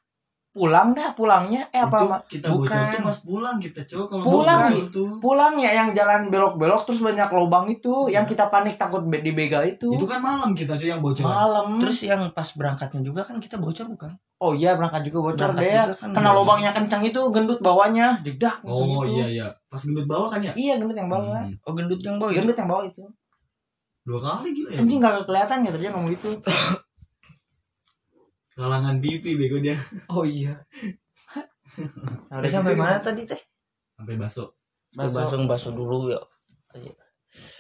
pulang 0.56 0.90
dah 0.90 1.12
pulangnya 1.12 1.68
eh 1.68 1.78
apa 1.78 2.24
Itu 2.24 2.40
kita 2.40 2.48
Bukan. 2.48 2.72
tuh 2.90 3.04
pas 3.04 3.20
pulang 3.20 3.58
kita 3.58 3.84
cowok 3.84 4.08
kalau 4.08 4.24
Pulang 4.24 4.60
bocor 4.62 4.72
sih. 4.72 4.84
tuh. 4.90 5.10
pulang 5.20 5.54
ya 5.58 5.72
yang 5.76 5.90
jalan 5.92 6.22
belok-belok 6.26 6.82
terus 6.82 7.02
banyak 7.02 7.28
lubang 7.28 7.68
itu 7.68 8.08
yang 8.08 8.24
kita 8.24 8.48
panik 8.48 8.76
takut 8.76 9.04
be- 9.04 9.20
dibegal 9.20 9.60
itu, 9.62 9.92
Itu 9.92 10.06
kan 10.06 10.18
malam 10.18 10.52
kita 10.52 10.74
cuy 10.74 10.88
yang 10.88 11.00
bocor. 11.00 11.22
malam 11.22 11.76
terus 11.78 12.00
yang 12.02 12.32
pas 12.32 12.48
berangkatnya 12.50 13.04
juga 13.04 13.22
kan 13.22 13.36
kita 13.38 13.56
bocor 13.58 13.84
bukan 13.86 14.16
oh 14.38 14.52
iya 14.52 14.74
berangkat 14.74 15.04
juga 15.04 15.20
bocor 15.26 15.52
Berangkat 15.52 15.60
deh 15.62 15.76
juga 15.84 15.96
kan 15.98 16.10
kena 16.14 16.24
bocor. 16.26 16.40
lubangnya 16.40 16.72
kencang 16.72 17.04
itu 17.04 17.20
gendut 17.30 17.60
bawahnya 17.60 18.08
jedak 18.22 18.56
Oh 18.64 19.04
gitu. 19.04 19.12
iya 19.14 19.26
iya. 19.30 19.48
Pas 19.66 19.82
gendut 19.82 20.08
bawah 20.08 20.30
kan 20.30 20.40
ya? 20.40 20.56
iya 20.56 20.74
gendut 20.76 20.96
yang 20.96 21.08
bawah 21.08 21.36
Hmm. 21.38 21.52
oh 21.62 21.74
gendut 21.74 22.00
yang 22.00 22.16
bawah 22.16 22.32
itu 22.32 22.40
gendut 22.40 22.56
yang 22.56 22.70
bawah 22.70 22.86
itu 22.86 23.04
Dua 24.02 24.20
kali 24.22 24.54
gila 24.54 24.70
ya. 24.70 24.80
anjing 24.80 25.00
gak 25.00 25.26
kelihatan 25.26 25.58
gitu 25.64 25.78
dia 25.78 25.90
ngomong 25.90 26.10
gitu 26.10 26.30
Kalangan 28.56 28.98
pipi 28.98 29.36
bego 29.36 29.60
dia. 29.60 29.76
oh 30.08 30.24
iya 30.24 30.56
nah, 32.32 32.38
udah 32.40 32.48
sampai 32.50 32.74
mana 32.74 32.98
tadi 32.98 33.24
teh 33.24 33.42
Sampai 33.94 34.16
baso. 34.16 34.56
baso, 34.90 35.12
baso 35.14 35.36
baso 35.46 35.70
dulu 35.72 36.08
ya 36.10 36.20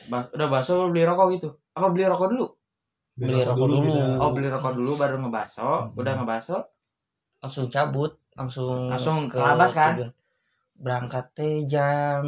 Ba- 0.07 0.29
udah 0.29 0.47
baso 0.47 0.87
beli 0.87 1.03
rokok 1.03 1.27
gitu 1.33 1.49
apa 1.71 1.87
beli 1.89 2.05
rokok 2.05 2.31
dulu 2.31 2.47
Beli 3.13 3.43
rokok 3.43 3.67
dulu. 3.69 3.79
kita. 3.85 4.03
oh 4.17 4.31
beli 4.31 4.47
rokok 4.47 4.73
dulu 4.73 4.91
baru 4.95 5.15
ngebaso 5.19 5.67
Hmm. 5.85 5.99
udah 5.99 6.13
ngebaso 6.15 6.57
langsung 7.37 7.67
cabut 7.67 8.15
langsung 8.33 8.87
Langsung 8.87 9.17
ke 9.27 9.35
Labas, 9.37 9.71
kan? 9.71 9.93
tujuan. 9.95 10.11
berangkat 10.75 11.25
teh 11.33 11.55
jam 11.65 12.23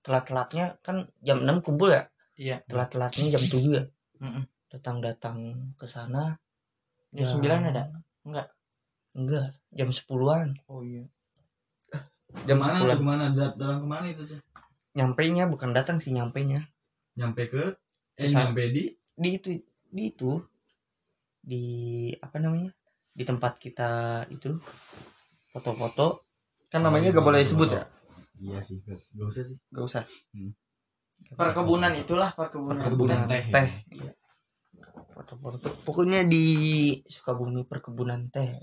telat-telatnya 0.00 0.74
kan 0.80 1.06
jam 1.18 1.38
6 1.40 1.58
kumpul 1.60 1.86
ya 1.88 2.02
iya 2.34 2.58
telat-telatnya 2.66 3.30
jam 3.30 3.42
7 3.42 3.70
ya 3.72 3.82
Mm-mm. 4.18 4.42
datang-datang 4.68 5.38
ke 5.74 5.86
sana 5.86 6.34
jam 7.12 7.26
sembilan 7.28 7.58
ada? 7.68 7.82
Enggak. 8.24 8.46
Enggak. 9.12 9.46
Jam 9.72 9.88
10-an 9.88 10.48
oh 10.68 10.80
iya. 10.82 11.04
Jam 12.48 12.58
10 12.58 12.72
tuh 12.80 12.98
ke 12.98 13.04
mana? 13.04 13.24
Dat- 13.30 13.56
Dalam 13.60 13.76
ke 13.80 13.86
mana 13.86 14.06
itu 14.08 14.24
tuh? 14.26 14.40
nyampe 14.92 15.24
nya 15.32 15.48
bukan 15.48 15.72
datang 15.72 15.96
sih 15.96 16.12
nyampe 16.12 16.44
nya 16.44 16.68
Nyampe 17.16 17.48
ke? 17.48 17.64
Eh 18.16 18.28
nyampe 18.28 18.72
di? 18.72 18.92
Di 19.12 19.28
itu 19.36 19.48
di 19.88 20.02
itu. 20.08 20.40
Di 21.44 21.62
apa 22.20 22.40
namanya? 22.40 22.72
Di 23.12 23.24
tempat 23.24 23.60
kita 23.60 24.24
itu. 24.28 24.56
Foto-foto. 25.52 26.24
Kan 26.72 26.80
namanya 26.80 27.12
Oh, 27.12 27.20
gak 27.20 27.26
boleh 27.28 27.40
iya, 27.44 27.48
sebut 27.48 27.68
foto. 27.68 27.76
ya? 27.76 27.84
Iya 28.42 28.58
sih, 28.64 28.80
gak 29.12 29.28
usah 29.28 29.44
sih. 29.44 29.56
gak 29.68 29.84
usah. 29.84 30.02
Hmm. 30.32 30.52
perkebunan 31.36 31.92
itulah 31.94 32.32
perkebunan. 32.32 32.80
Perkebunan 32.80 33.20
teh. 33.28 33.42
teh. 33.52 33.68
Iya. 33.92 34.10
Foto-foto 35.12 35.68
pokoknya 35.82 36.24
di 36.24 36.44
Sukabumi 37.04 37.62
perkebunan 37.62 38.26
teh. 38.28 38.56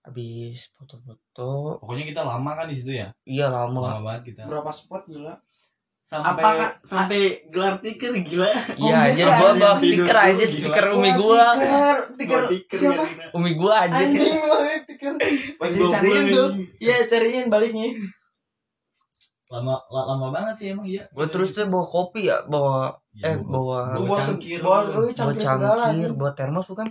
Habis 0.00 0.72
foto-foto. 0.72 1.76
Pokoknya 1.78 2.04
kita 2.04 2.22
lama 2.22 2.50
kan 2.54 2.64
di 2.64 2.74
situ 2.74 2.92
ya. 2.92 3.12
iya 3.22 3.46
lama. 3.46 3.76
Lama 3.78 4.00
banget 4.02 4.32
kita. 4.32 4.42
berapa 4.44 4.70
spot 4.70 5.04
gila? 5.06 5.36
Sampai 6.00 6.40
Apakah- 6.40 6.74
sampai 6.80 7.20
gelar 7.52 7.76
tiker 7.78 8.16
gila. 8.18 8.48
iya 8.74 8.96
Oh, 8.96 9.04
anjir 9.04 9.28
iya, 9.28 9.36
gua 9.36 9.50
bawa 9.54 9.76
tiker 9.76 10.16
aja 10.16 10.44
tiker 10.48 10.84
umi 10.90 11.10
gua. 11.12 11.44
tiker 12.16 12.42
tiker 12.48 12.78
siapa? 12.80 13.04
umi 13.36 13.52
gua 13.52 13.84
aja 13.84 14.00
anjing 14.00 14.40
banget 14.40 14.82
tiker 14.88 15.12
cariin 15.92 16.24
tuh. 16.32 16.48
iya 16.80 17.04
cariin 17.04 17.46
baliknya 17.46 17.92
Lama 19.48 19.80
la- 19.88 20.06
lama 20.06 20.26
banget 20.28 20.54
sih 20.54 20.66
emang 20.70 20.84
iya. 20.84 21.08
gua 21.08 21.24
terus 21.24 21.50
tuh 21.50 21.64
bawa 21.64 21.82
kopi 21.82 22.28
ya 22.28 22.36
bawa 22.44 22.92
Iya, 23.10 23.24
eh 23.24 23.36
bawa 23.40 23.78
bawa 23.90 24.04
bawa 24.04 24.18
cangkir. 24.20 24.60
bawa 24.60 24.78
bawa- 24.78 24.84
oh, 24.84 24.92
bawa 25.00 25.10
cangkir 25.10 25.40
cangkir 25.42 26.10
bawa 26.12 26.30
termos 26.32 26.66
bukan 26.66 26.88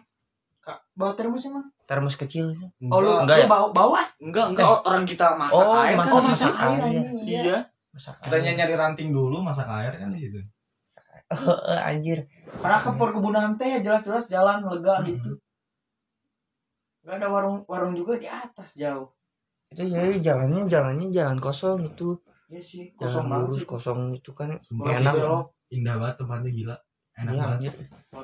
Kak, 0.59 0.79
bawa 0.91 1.13
termos 1.13 1.41
emang 1.43 1.65
termos 1.83 2.15
kecil 2.15 2.51
oh 2.83 2.99
lu 2.99 3.11
Enggak 3.21 3.37
ya? 3.39 3.47
bawa 3.47 3.69
bawa 3.71 4.01
Enggak, 4.17 4.51
enggak 4.51 4.67
orang 4.81 5.05
kita 5.05 5.31
masak 5.33 5.63
Oh, 5.63 5.77
air 5.77 5.95
masak- 5.95 6.09
kan 6.09 6.17
oh 6.17 6.23
masak 6.23 6.49
air 6.51 6.59
air. 6.59 6.81
anjing 6.81 7.05
iya 7.19 7.41
Iya. 7.45 7.57
masak 7.89 8.13
Kita 8.19 8.35
air. 8.35 8.51
nyari 8.51 8.73
ranting 8.75 9.09
dulu 9.09 9.37
masak 9.39 9.67
air 9.69 9.93
kan 9.93 10.09
di 10.09 10.19
situ. 10.19 10.39
Eh, 11.67 11.81
anjir 11.85 12.23
karena 12.57 12.77
ke 12.77 12.89
perkebunan 12.91 13.51
teh 13.53 13.77
jelas-jelas 13.77 14.25
jalan 14.25 14.63
lega 14.63 14.95
Hmm. 14.97 15.07
gitu 15.07 15.31
Gak 17.01 17.19
ada 17.19 17.27
warung 17.27 17.63
warung 17.65 17.93
juga 17.93 18.15
di 18.15 18.25
atas 18.25 18.73
jauh 18.73 19.07
itu 19.67 19.83
jadi 19.85 20.15
jalannya 20.17 20.63
jalannya 20.65 21.07
jalan 21.09 21.37
kosong 21.37 21.83
itu 21.85 22.15
ya 22.47 22.59
sih 22.59 22.91
kosong 22.93 23.27
banget 23.27 23.45
lurus 23.45 23.57
sih 23.57 23.65
kosong 23.65 23.99
itu 24.13 24.31
kan 24.31 24.55
Sumpah 24.57 24.87
enak 24.89 25.13
sih, 25.13 25.19
belok. 25.19 25.45
Indah 25.69 25.95
banget 25.97 26.15
tempatnya 26.17 26.51
gila. 26.51 26.75
Enak 27.13 27.31
Iya, 27.31 27.41
banget. 27.41 27.57
anjir. 27.57 27.73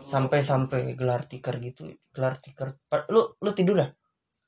sampai 0.04 0.40
sampai 0.42 0.82
gelar 0.94 1.22
tikar 1.24 1.56
gitu 1.58 1.84
gelar 2.10 2.34
tikar 2.36 2.74
lu 3.08 3.22
lu 3.36 3.52
tidur 3.52 3.76
dah 3.76 3.90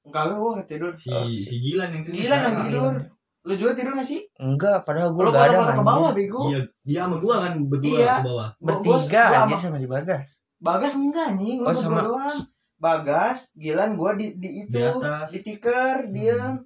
enggak 0.02 0.24
gue 0.28 0.52
gak 0.54 0.68
tidur 0.68 0.92
Si 0.94 1.10
si 1.40 1.56
Gilan 1.60 1.90
yang 1.90 2.04
tidur. 2.04 2.18
Gila 2.20 2.36
yang 2.40 2.58
tidur 2.64 2.94
lu 3.42 3.54
juga 3.54 3.72
tidur 3.74 3.92
gak 3.92 4.06
sih 4.06 4.22
enggak 4.36 4.82
padahal 4.82 5.12
lu 5.12 5.18
gua 5.20 5.26
gak 5.28 5.44
ada 5.44 5.58
foto-foto 5.60 5.74
ke 5.76 5.84
bawah 5.84 6.12
bego 6.12 6.42
Iya, 6.48 6.62
dia 6.82 7.00
sama 7.02 7.18
gua 7.18 7.36
kan 7.42 7.54
berdua 7.64 7.94
Iya. 7.96 8.16
ke 8.16 8.24
bawah. 8.24 8.50
Gua- 8.54 8.58
gua- 8.58 8.66
bertiga 8.98 9.22
gua 9.24 9.30
aja 9.36 9.46
sama- 9.46 9.60
sama 9.60 9.78
si 9.78 9.88
bagas 9.88 10.28
Bagas 10.56 10.94
enggak 10.96 11.30
nih, 11.36 11.52
lu 11.54 11.62
Oh, 11.62 11.68
berdua 11.68 11.82
sama- 11.84 12.02
doang. 12.02 12.40
Bagas, 12.76 13.40
Gilan 13.54 13.90
gua 13.94 14.12
di 14.14 14.28
di 14.36 14.50
itu, 14.62 14.72
Di 14.72 14.82
atas. 14.84 15.28
di 15.30 15.40
tiker, 15.42 15.96
dia. 16.10 16.38
Hmm. 16.54 16.64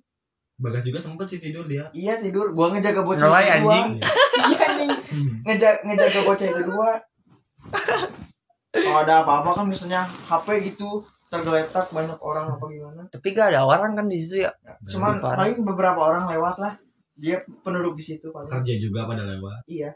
Bagas 0.59 0.83
juga 0.83 0.99
sempet 0.99 1.25
sih 1.25 1.39
tidur 1.39 1.63
dia. 1.65 1.87
Iya 1.89 2.19
tidur, 2.19 2.51
gua 2.51 2.67
ngejaga 2.69 3.01
bocah 3.01 3.25
Ngelay, 3.25 3.43
itu 3.47 3.63
dua. 3.63 3.73
anjing. 3.73 3.87
Iya 4.49 4.59
anjing, 4.61 4.91
ngejaga 5.43 5.79
ngejaga 5.83 6.19
bocah 6.21 6.47
itu 6.47 6.61
dua. 6.67 6.89
Kalau 8.69 8.99
ada 9.01 9.13
apa-apa 9.23 9.49
kan 9.55 9.65
misalnya 9.65 10.03
HP 10.03 10.47
gitu 10.73 11.01
tergeletak 11.29 11.89
banyak 11.89 12.17
orang 12.19 12.49
apa 12.49 12.65
gimana. 12.65 13.01
tapi 13.05 13.27
gak 13.31 13.53
ada 13.53 13.61
orang 13.61 13.93
kan 13.93 14.09
di 14.09 14.17
situ 14.17 14.41
ya 14.41 14.51
Cuman 14.81 15.21
parah. 15.21 15.45
paling 15.45 15.61
beberapa 15.61 15.99
orang 16.01 16.25
lewat 16.27 16.57
lah. 16.57 16.73
Dia 17.13 17.37
penduduk 17.61 17.93
di 17.95 18.03
situ 18.05 18.29
paling. 18.29 18.49
kerja 18.49 18.73
juga 18.75 19.05
pada 19.05 19.25
lewat. 19.25 19.61
Iya. 19.65 19.93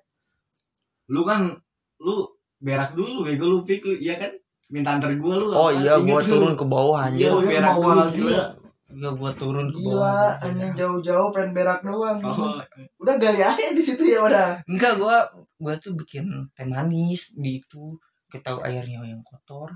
Lu 1.10 1.26
kan 1.26 1.54
lu 1.98 2.26
berak 2.60 2.94
dulu 2.94 3.24
bego 3.24 3.46
lu 3.46 3.60
pik 3.64 3.84
lu 3.84 3.96
iya 3.96 4.16
kan 4.16 4.32
minta 4.68 4.96
antar 4.96 5.12
gua 5.16 5.36
lu 5.36 5.48
oh 5.48 5.68
iya 5.70 6.00
gua 6.00 6.20
lu? 6.20 6.28
turun 6.28 6.54
ke 6.56 6.64
bawah 6.64 7.00
iya 7.12 7.28
anjir 7.28 7.28
lu 7.28 7.40
Iya, 7.44 7.50
berak 7.60 7.74
bawah 7.76 7.94
dulu 8.08 8.30
lagi. 8.32 8.63
Gila 8.94 9.10
iya 9.10 9.10
gua 9.12 9.32
turun 9.34 9.68
ke 9.68 9.78
Gila, 9.78 9.98
bawah 9.98 10.32
anjing 10.40 10.74
jauh-jauh 10.74 11.30
pengen 11.30 11.52
berak 11.52 11.82
doang. 11.82 12.18
oh, 12.22 12.62
Udah 12.98 13.16
gali 13.18 13.42
aja 13.42 13.66
di 13.70 13.82
situ 13.82 14.04
ya 14.06 14.22
udah. 14.22 14.62
enggak 14.66 14.94
gua 14.96 15.26
gua 15.58 15.74
tuh 15.76 15.94
bikin 15.94 16.30
teh 16.52 16.64
manis 16.64 17.34
di 17.34 17.58
itu 17.58 17.98
kita 18.28 18.54
tahu 18.54 18.58
airnya 18.62 19.02
yang 19.04 19.22
kotor 19.22 19.74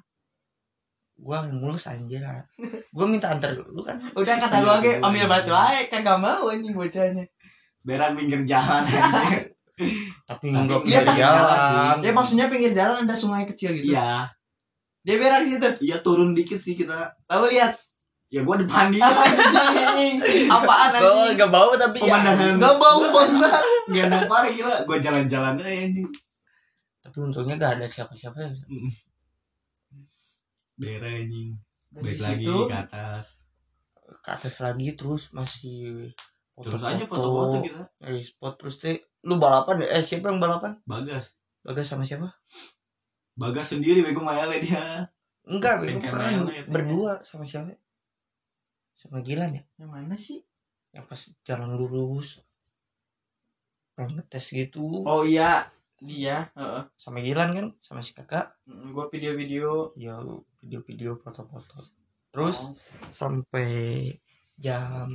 gua 1.15 1.41
yang 1.43 1.57
mulus 1.57 1.85
anjir 1.85 2.21
gua 2.95 3.05
minta 3.05 3.33
antar 3.33 3.51
dulu 3.51 3.81
kan 3.81 3.97
Udah 4.13 4.37
kata 4.37 4.61
gua 4.61 4.75
ge 4.79 4.97
ambil 4.97 5.25
batu 5.25 5.49
aja 5.49 5.81
kan 5.87 6.01
gak 6.01 6.19
mau 6.19 6.45
anjing 6.47 6.73
bocahnya. 6.73 7.25
berak 7.81 8.13
pinggir 8.13 8.43
jalan 8.43 8.83
anjir. 8.85 9.47
tapi 10.27 10.45
Tapi 10.45 10.45
enggak 10.51 10.79
iya, 10.83 11.01
pinggir 11.01 11.03
tapi 11.05 11.21
jalan 11.21 11.95
Ya 12.01 12.11
maksudnya 12.11 12.45
pinggir 12.47 12.71
jalan 12.71 13.03
ada 13.03 13.15
sungai 13.15 13.45
kecil 13.45 13.73
gitu. 13.73 13.91
iya 13.91 14.27
Dia 15.01 15.15
berak 15.15 15.41
di 15.41 15.55
situ. 15.55 15.69
iya 15.81 15.97
turun 15.97 16.33
dikit 16.33 16.57
sih 16.57 16.73
kita 16.73 17.09
Lalu 17.25 17.55
lihat 17.55 17.73
ya 18.27 18.43
gua 18.43 18.59
depan 18.59 18.91
dia 18.91 19.03
anjing. 19.03 20.15
Apaan 20.51 20.91
Gua 20.91 21.07
anjing? 21.07 21.33
enggak 21.39 21.51
bau 21.51 21.71
tapi 21.79 21.97
ya. 22.03 22.19
Pemandangan. 22.19 22.55
Gak 22.59 22.75
bau 22.79 23.01
bangsa. 23.07 23.49
gak 23.87 24.05
ada 24.11 24.17
parah 24.27 24.51
gila. 24.51 24.75
Gua 24.83 24.97
jalan-jalan 24.99 25.53
aja 25.59 25.67
anjing. 25.67 26.07
Tapi 26.99 27.17
untungnya 27.23 27.55
gak 27.55 27.73
ada 27.79 27.85
siapa-siapa 27.87 28.37
ya. 28.43 28.51
berak 30.77 31.25
anjing. 31.25 31.57
Baik 31.89 32.19
lagi 32.21 32.45
situ, 32.45 32.57
ke 32.69 32.77
atas. 32.77 33.25
Ke 34.21 34.29
atas 34.29 34.55
lagi 34.61 34.93
terus 34.93 35.33
masih 35.33 36.11
terus 36.61 36.83
aja 36.83 37.03
foto-foto 37.07 37.63
kita. 37.63 37.81
Dari 37.97 38.21
spot 38.21 38.53
terus 38.59 38.75
teh 38.77 38.99
lu 39.25 39.41
balapan 39.41 39.81
ya? 39.81 39.97
eh 39.97 40.03
siapa 40.03 40.29
yang 40.29 40.37
balapan? 40.43 40.77
Bagas. 40.85 41.33
Bagas 41.65 41.87
sama 41.89 42.03
siapa? 42.05 42.29
Bagas 43.33 43.73
sendiri 43.73 44.03
bego 44.05 44.21
mayale 44.21 44.61
dia. 44.61 45.09
Enggak 45.47 45.81
bego 45.81 46.03
ya. 46.03 46.67
berdua 46.67 47.23
sama 47.23 47.47
siapa 47.47 47.73
sama 48.97 49.21
Gilan 49.21 49.53
ya 49.53 49.63
Yang 49.77 49.91
mana 49.91 50.15
sih? 50.15 50.39
yang 50.89 51.05
pas 51.05 51.21
jalan 51.41 51.69
lurus 51.71 52.41
pengen 53.93 54.17
ngetes 54.17 54.45
gitu 54.51 55.01
Oh 55.03 55.21
iya, 55.21 55.69
dia. 55.95 56.49
Heeh. 56.53 56.83
sama 56.95 57.17
Gilan 57.19 57.49
kan 57.51 57.65
sama 57.79 57.99
si 57.99 58.11
kakak 58.11 58.53
Mm, 58.63 58.91
Gua 58.91 59.05
video-video. 59.07 59.93
ya 59.95 60.17
video-video 60.59 61.15
foto-foto 61.15 61.77
terus 62.27 62.57
Oh. 62.59 62.73
sampai 63.07 64.13
jam 64.55 65.09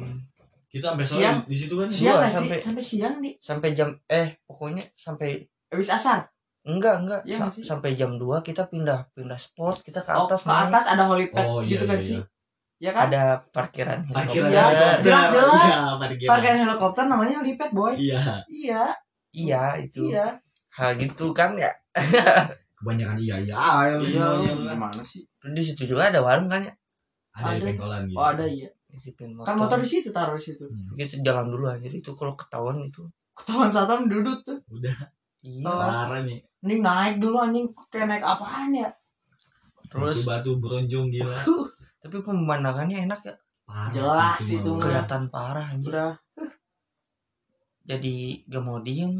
kita 0.66 0.90
sampai 0.90 1.04
Siang. 1.04 1.36
sore 1.38 1.46
di 1.46 1.56
situ 1.56 1.74
kan 1.74 1.86
siang 1.86 2.06
Gua 2.08 2.18
nggak 2.18 2.26
sih? 2.26 2.36
sampai- 2.38 2.60
Sampai 2.60 2.82
siang 2.82 3.14
nih. 3.18 3.34
sampai 3.38 3.68
jam 3.72 3.88
eh 4.04 4.28
pokoknya 4.42 4.84
sampai 4.96 5.44
Habis 5.68 5.90
asar. 5.90 6.26
enggak 6.62 6.94
enggak 6.96 7.20
Iya 7.24 7.38
Sa- 7.44 7.66
sampai 7.68 7.92
jam 7.92 8.14
2 8.14 8.38
kita 8.40 8.66
pindah 8.66 9.10
pindah 9.12 9.36
spot 9.36 9.80
kita 9.80 9.98
ke 9.98 10.10
Oh, 10.10 10.24
atas 10.24 10.42
ke 10.42 10.48
naik. 10.48 10.68
atas 10.68 10.84
ada 10.88 11.04
helipad 11.06 11.44
Oh, 11.44 11.58
iya, 11.60 11.70
gitu 11.72 11.84
kan 11.84 11.96
iya, 11.96 12.04
sih 12.04 12.16
iya. 12.16 12.24
Ya 12.82 12.90
kan 12.90 13.06
ada 13.06 13.22
parkiran 13.48 14.02
Parkiran 14.08 14.50
Iya, 14.50 14.62
helikopter. 14.64 15.00
jelas-jelas. 15.00 15.62
Iya, 15.62 15.78
parkiran. 15.96 16.28
parkiran 16.28 16.58
helikopter 16.60 17.04
namanya 17.06 17.34
helipad 17.38 17.70
boy 17.70 17.94
Iya. 17.94 18.22
iya 18.50 18.82
iya 19.32 19.62
itu 19.78 20.10
iya 20.10 20.26
hal 20.72 20.90
gitu 20.96 21.30
kan 21.30 21.54
ya 21.54 21.70
Kebanyakan 22.74 23.16
iya 23.16 23.36
iya. 23.40 23.54
Ah, 23.54 23.86
iya 23.86 24.02
semuanya 24.02 24.50
lah. 24.58 24.74
gimana 24.74 25.02
sih 25.02 25.22
di 25.44 25.62
situ 25.62 25.86
juga 25.86 26.10
ada 26.10 26.18
warung 26.18 26.46
kan 26.46 26.58
ya 26.60 26.74
Ada 27.32 27.46
di 27.48 27.54
Ada. 27.54 27.64
pengkolan 27.70 28.02
gitu. 28.04 28.18
oh 28.18 28.26
ada 28.28 28.44
iya 28.44 28.68
Isi 28.90 29.10
pin 29.12 29.32
kan 29.38 29.54
motor 29.54 29.78
di 29.78 29.88
situ 29.88 30.10
taruh 30.10 30.34
di 30.34 30.44
situ 30.44 30.66
Hmm. 30.66 30.92
gitu 30.98 31.22
jalan 31.22 31.48
dulu 31.48 31.64
aja 31.64 31.86
itu 31.86 32.12
kalau 32.12 32.34
ketahuan 32.34 32.82
itu 32.82 33.06
ketahuan 33.32 33.70
satam 33.70 34.04
duduk 34.04 34.42
tuh 34.42 34.58
Udah 34.68 34.92
iya 35.40 35.64
Oh. 35.64 35.78
parah 35.78 36.20
nih. 36.20 36.42
ini 36.60 36.74
naik 36.78 37.16
dulu 37.16 37.38
anjing 37.38 37.64
kayak 37.88 38.10
naik 38.10 38.20
apaan 38.22 38.70
ya 38.72 38.90
terus 39.84 40.22
batu 40.22 40.56
beronjong 40.56 41.08
gila. 41.08 41.36
Tapi 42.02 42.18
pemandangannya 42.18 43.06
enak 43.06 43.20
ya? 43.22 43.34
Parah 43.62 43.90
Jelas 43.94 44.38
sih 44.42 44.58
itu 44.58 44.70
kelihatan 44.74 45.30
parah 45.30 45.70
anjir 45.70 45.94
udah. 45.94 46.18
Jadi 47.86 48.42
gak 48.50 48.62
mau 48.62 48.82
diem 48.82 49.14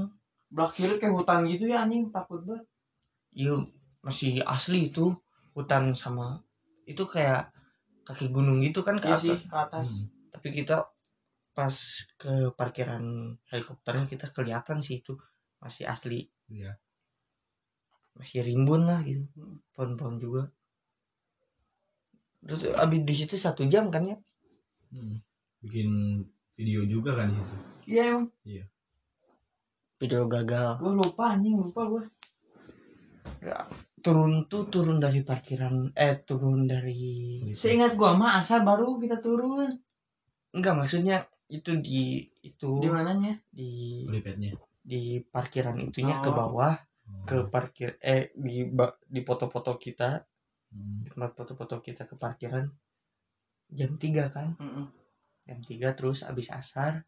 Bang. 0.53 0.69
kiri 0.75 0.99
kayak 0.99 1.15
hutan 1.15 1.47
gitu 1.47 1.71
ya 1.71 1.87
anjing. 1.87 2.11
Takut 2.11 2.43
banget. 2.43 2.67
Iya 3.33 3.55
masih 4.03 4.43
asli 4.43 4.91
itu. 4.91 5.15
Hutan 5.55 5.93
sama 5.95 6.41
itu 6.89 7.05
kayak 7.07 7.53
kaki 8.03 8.33
gunung 8.35 8.59
gitu 8.65 8.83
kan 8.83 8.99
ke 8.99 9.07
iya 9.07 9.17
atas. 9.21 9.25
sih 9.25 9.39
ke 9.47 9.57
atas. 9.57 9.89
Hmm. 9.95 10.09
tapi 10.33 10.49
kita 10.51 10.81
pas 11.53 11.77
ke 12.17 12.49
parkiran 12.57 13.05
helikopternya 13.53 14.09
kita 14.09 14.33
kelihatan 14.33 14.81
sih 14.83 15.05
itu 15.05 15.15
masih 15.63 15.87
asli. 15.87 16.27
Iya. 16.51 16.75
masih 18.13 18.45
rimbun 18.45 18.85
lah 18.89 19.01
gitu. 19.07 19.25
Pohon-pohon 19.73 20.17
juga 20.21 20.43
terus 22.43 22.67
abis 22.75 23.01
di 23.01 23.15
situ 23.15 23.35
satu 23.37 23.63
jam 23.65 23.89
kan 23.89 24.05
ya 24.05 24.19
Hmm. 24.89 25.17
Bikin 25.59 26.21
video 26.53 26.85
juga 26.85 27.15
kan 27.15 27.27
di 27.27 27.35
situ. 27.35 27.55
iya 27.89 28.03
emang 28.11 28.29
video 29.97 30.27
gagal 30.27 30.77
gue 30.77 30.93
lupa 30.93 31.33
anjing 31.33 31.57
lupa 31.57 31.83
gue 31.89 32.05
turun 33.99 34.45
tuh 34.45 34.67
turun 34.67 34.99
dari 34.99 35.23
parkiran 35.23 35.95
eh 35.95 36.19
turun 36.21 36.67
dari 36.67 37.39
seingat 37.53 37.95
gua 37.95 38.13
mah 38.13 38.43
asal 38.43 38.61
baru 38.61 38.99
kita 38.99 39.17
turun 39.17 39.71
enggak 40.51 40.75
maksudnya 40.75 41.23
itu 41.47 41.79
di 41.79 42.21
itu 42.43 42.77
di 42.77 42.89
mananya 42.89 43.39
di 43.49 44.03
Helipad-nya. 44.05 44.59
di 44.83 45.03
parkiran 45.23 45.79
itunya 45.81 46.19
ke 46.19 46.29
Oh. 46.29 46.35
bawah 46.37 46.75
Oh. 47.03 47.25
ke 47.25 47.47
parkir 47.47 47.95
eh 47.99 48.35
di 48.35 48.67
ba- 48.67 48.99
di 49.05 49.21
foto-foto 49.21 49.75
kita 49.77 50.27
Hmm. 50.73 51.05
tempat 51.05 51.31
foto-foto 51.35 51.79
kita 51.79 52.03
ke 52.03 52.15
parkiran 52.15 52.65
jam 53.69 53.93
3 53.93 54.09
kan 54.29 54.49
Mm-mm. 54.57 54.89
jam 55.45 55.59
3 55.59 55.69
terus 55.93 56.21
abis 56.23 56.49
asar 56.51 57.05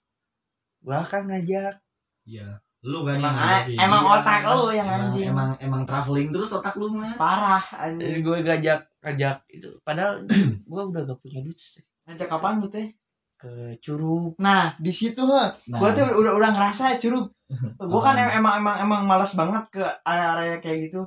gua 0.78 1.00
kan 1.02 1.25
ngajak 1.25 1.80
Iya. 2.25 2.61
Lu 2.83 3.00
kan 3.00 3.16
Emang- 3.16 3.37
yang 3.66 3.80
emang 3.83 4.02
Iya. 4.02 4.12
otak 4.14 4.40
lu 4.47 4.68
yang 4.71 4.85
Emang- 4.87 5.09
anjing. 5.09 5.28
Emang 5.30 5.50
emang 5.59 5.83
traveling 5.83 6.28
terus 6.28 6.52
otak 6.52 6.73
lu 6.75 6.88
mah. 6.90 7.12
parah 7.14 7.64
anjing 7.75 8.21
gue 8.21 8.38
ngajak 8.38 8.80
ngajak 9.00 9.37
itu 9.50 9.68
padahal 9.80 10.21
gua 10.64 10.83
udah 10.87 11.02
gak 11.02 11.16
punya 11.18 11.40
duit 11.40 11.56
sih. 11.56 11.80
ngajak 12.04 12.28
kapan 12.30 12.61
lu 12.61 12.68
teh 12.68 12.92
ke 13.35 13.49
Curug 13.78 14.37
nah 14.38 14.73
di 14.78 14.88
situ 14.88 15.21
Nah, 15.21 15.52
gua 15.75 15.88
tuh 15.90 16.04
udah 16.11 16.33
udah 16.35 16.50
ngerasa 16.50 16.97
curug 16.97 17.28
gua 17.83 18.00
kan 18.02 18.16
em- 18.18 18.37
emang 18.38 18.61
emang 18.61 18.76
emang 18.78 19.00
malas 19.04 19.33
banget 19.33 19.64
ke 19.71 19.85
area-area 20.02 20.56
kayak 20.59 20.88
gitu 20.88 21.00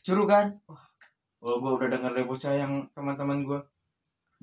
curug 0.00 0.26
kan 0.26 0.50
wah 0.66 0.82
Wah, 1.40 1.56
gua 1.56 1.70
udah 1.80 1.88
denger 1.88 2.12
dari 2.12 2.26
bocah 2.28 2.52
yang 2.52 2.72
teman-teman 2.92 3.44
gua. 3.48 3.60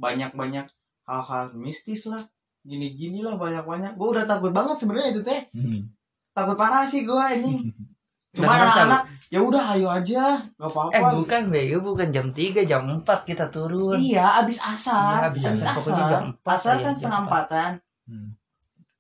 Banyak-banyak 0.01 0.65
hal-hal 1.05 1.53
mistis 1.53 2.09
lah. 2.09 2.21
Gini-gini 2.65 3.21
lah 3.21 3.37
banyak-banyak. 3.37 3.93
Gua 3.95 4.17
udah 4.17 4.25
takut 4.25 4.49
banget 4.49 4.81
sebenarnya 4.81 5.13
itu 5.13 5.21
teh. 5.21 5.41
Hmm. 5.53 5.93
takut 6.33 6.53
parah 6.53 6.85
sih 6.85 7.01
gua 7.05 7.33
ini. 7.33 7.57
Cuma 8.37 8.53
anak-anak 8.53 9.01
ya 9.33 9.39
udah 9.41 9.63
ayo 9.73 9.87
aja. 9.89 10.37
Nggak 10.61 10.69
eh 10.69 11.01
apa-apa 11.01 11.07
bukan 11.17 11.41
bego 11.49 11.77
bukan 11.81 12.07
jam 12.13 12.29
3 12.29 12.69
jam 12.69 12.85
4 12.85 13.01
kita 13.25 13.49
turun. 13.49 13.97
Iya 13.97 14.45
abis 14.45 14.61
asar. 14.61 15.25
Iya, 15.25 15.33
abis 15.33 15.43
asar. 15.57 15.73
Pokoknya 15.73 16.05
jam 16.05 16.23
empat 16.37 16.57
asar 16.61 16.75
ya, 16.77 16.83
kan 16.85 16.93
setengah 16.93 17.21
empat. 17.25 17.45
empatan. 17.49 17.71
Hmm. 18.07 18.29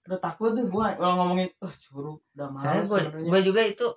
udah 0.07 0.19
takut 0.23 0.55
tuh 0.55 0.65
gua. 0.71 0.95
Kalau 0.97 1.13
ngomongin 1.21 1.49
oh 1.61 1.73
curug 1.77 2.17
udah 2.33 2.47
gue 2.81 2.99
sebenarnya. 3.05 3.29
gue 3.29 3.39
juga 3.43 3.61
itu 3.61 3.87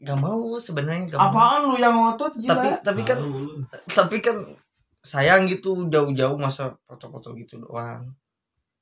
gak 0.00 0.16
mau 0.16 0.40
sebenarnya 0.56 1.08
gak 1.08 1.18
mau. 1.18 1.28
apaan 1.30 1.60
lu 1.66 1.76
yang 1.76 1.94
ngotot 1.94 2.32
gila 2.34 2.50
Tapi 2.50 2.68
tapi 2.82 3.02
kan 3.02 3.18
tapi 3.86 4.16
kan 4.18 4.36
sayang 4.98 5.44
gitu 5.44 5.86
jauh-jauh 5.86 6.36
masa 6.36 6.72
foto-foto 6.82 7.32
gitu 7.34 7.56
doang. 7.58 8.08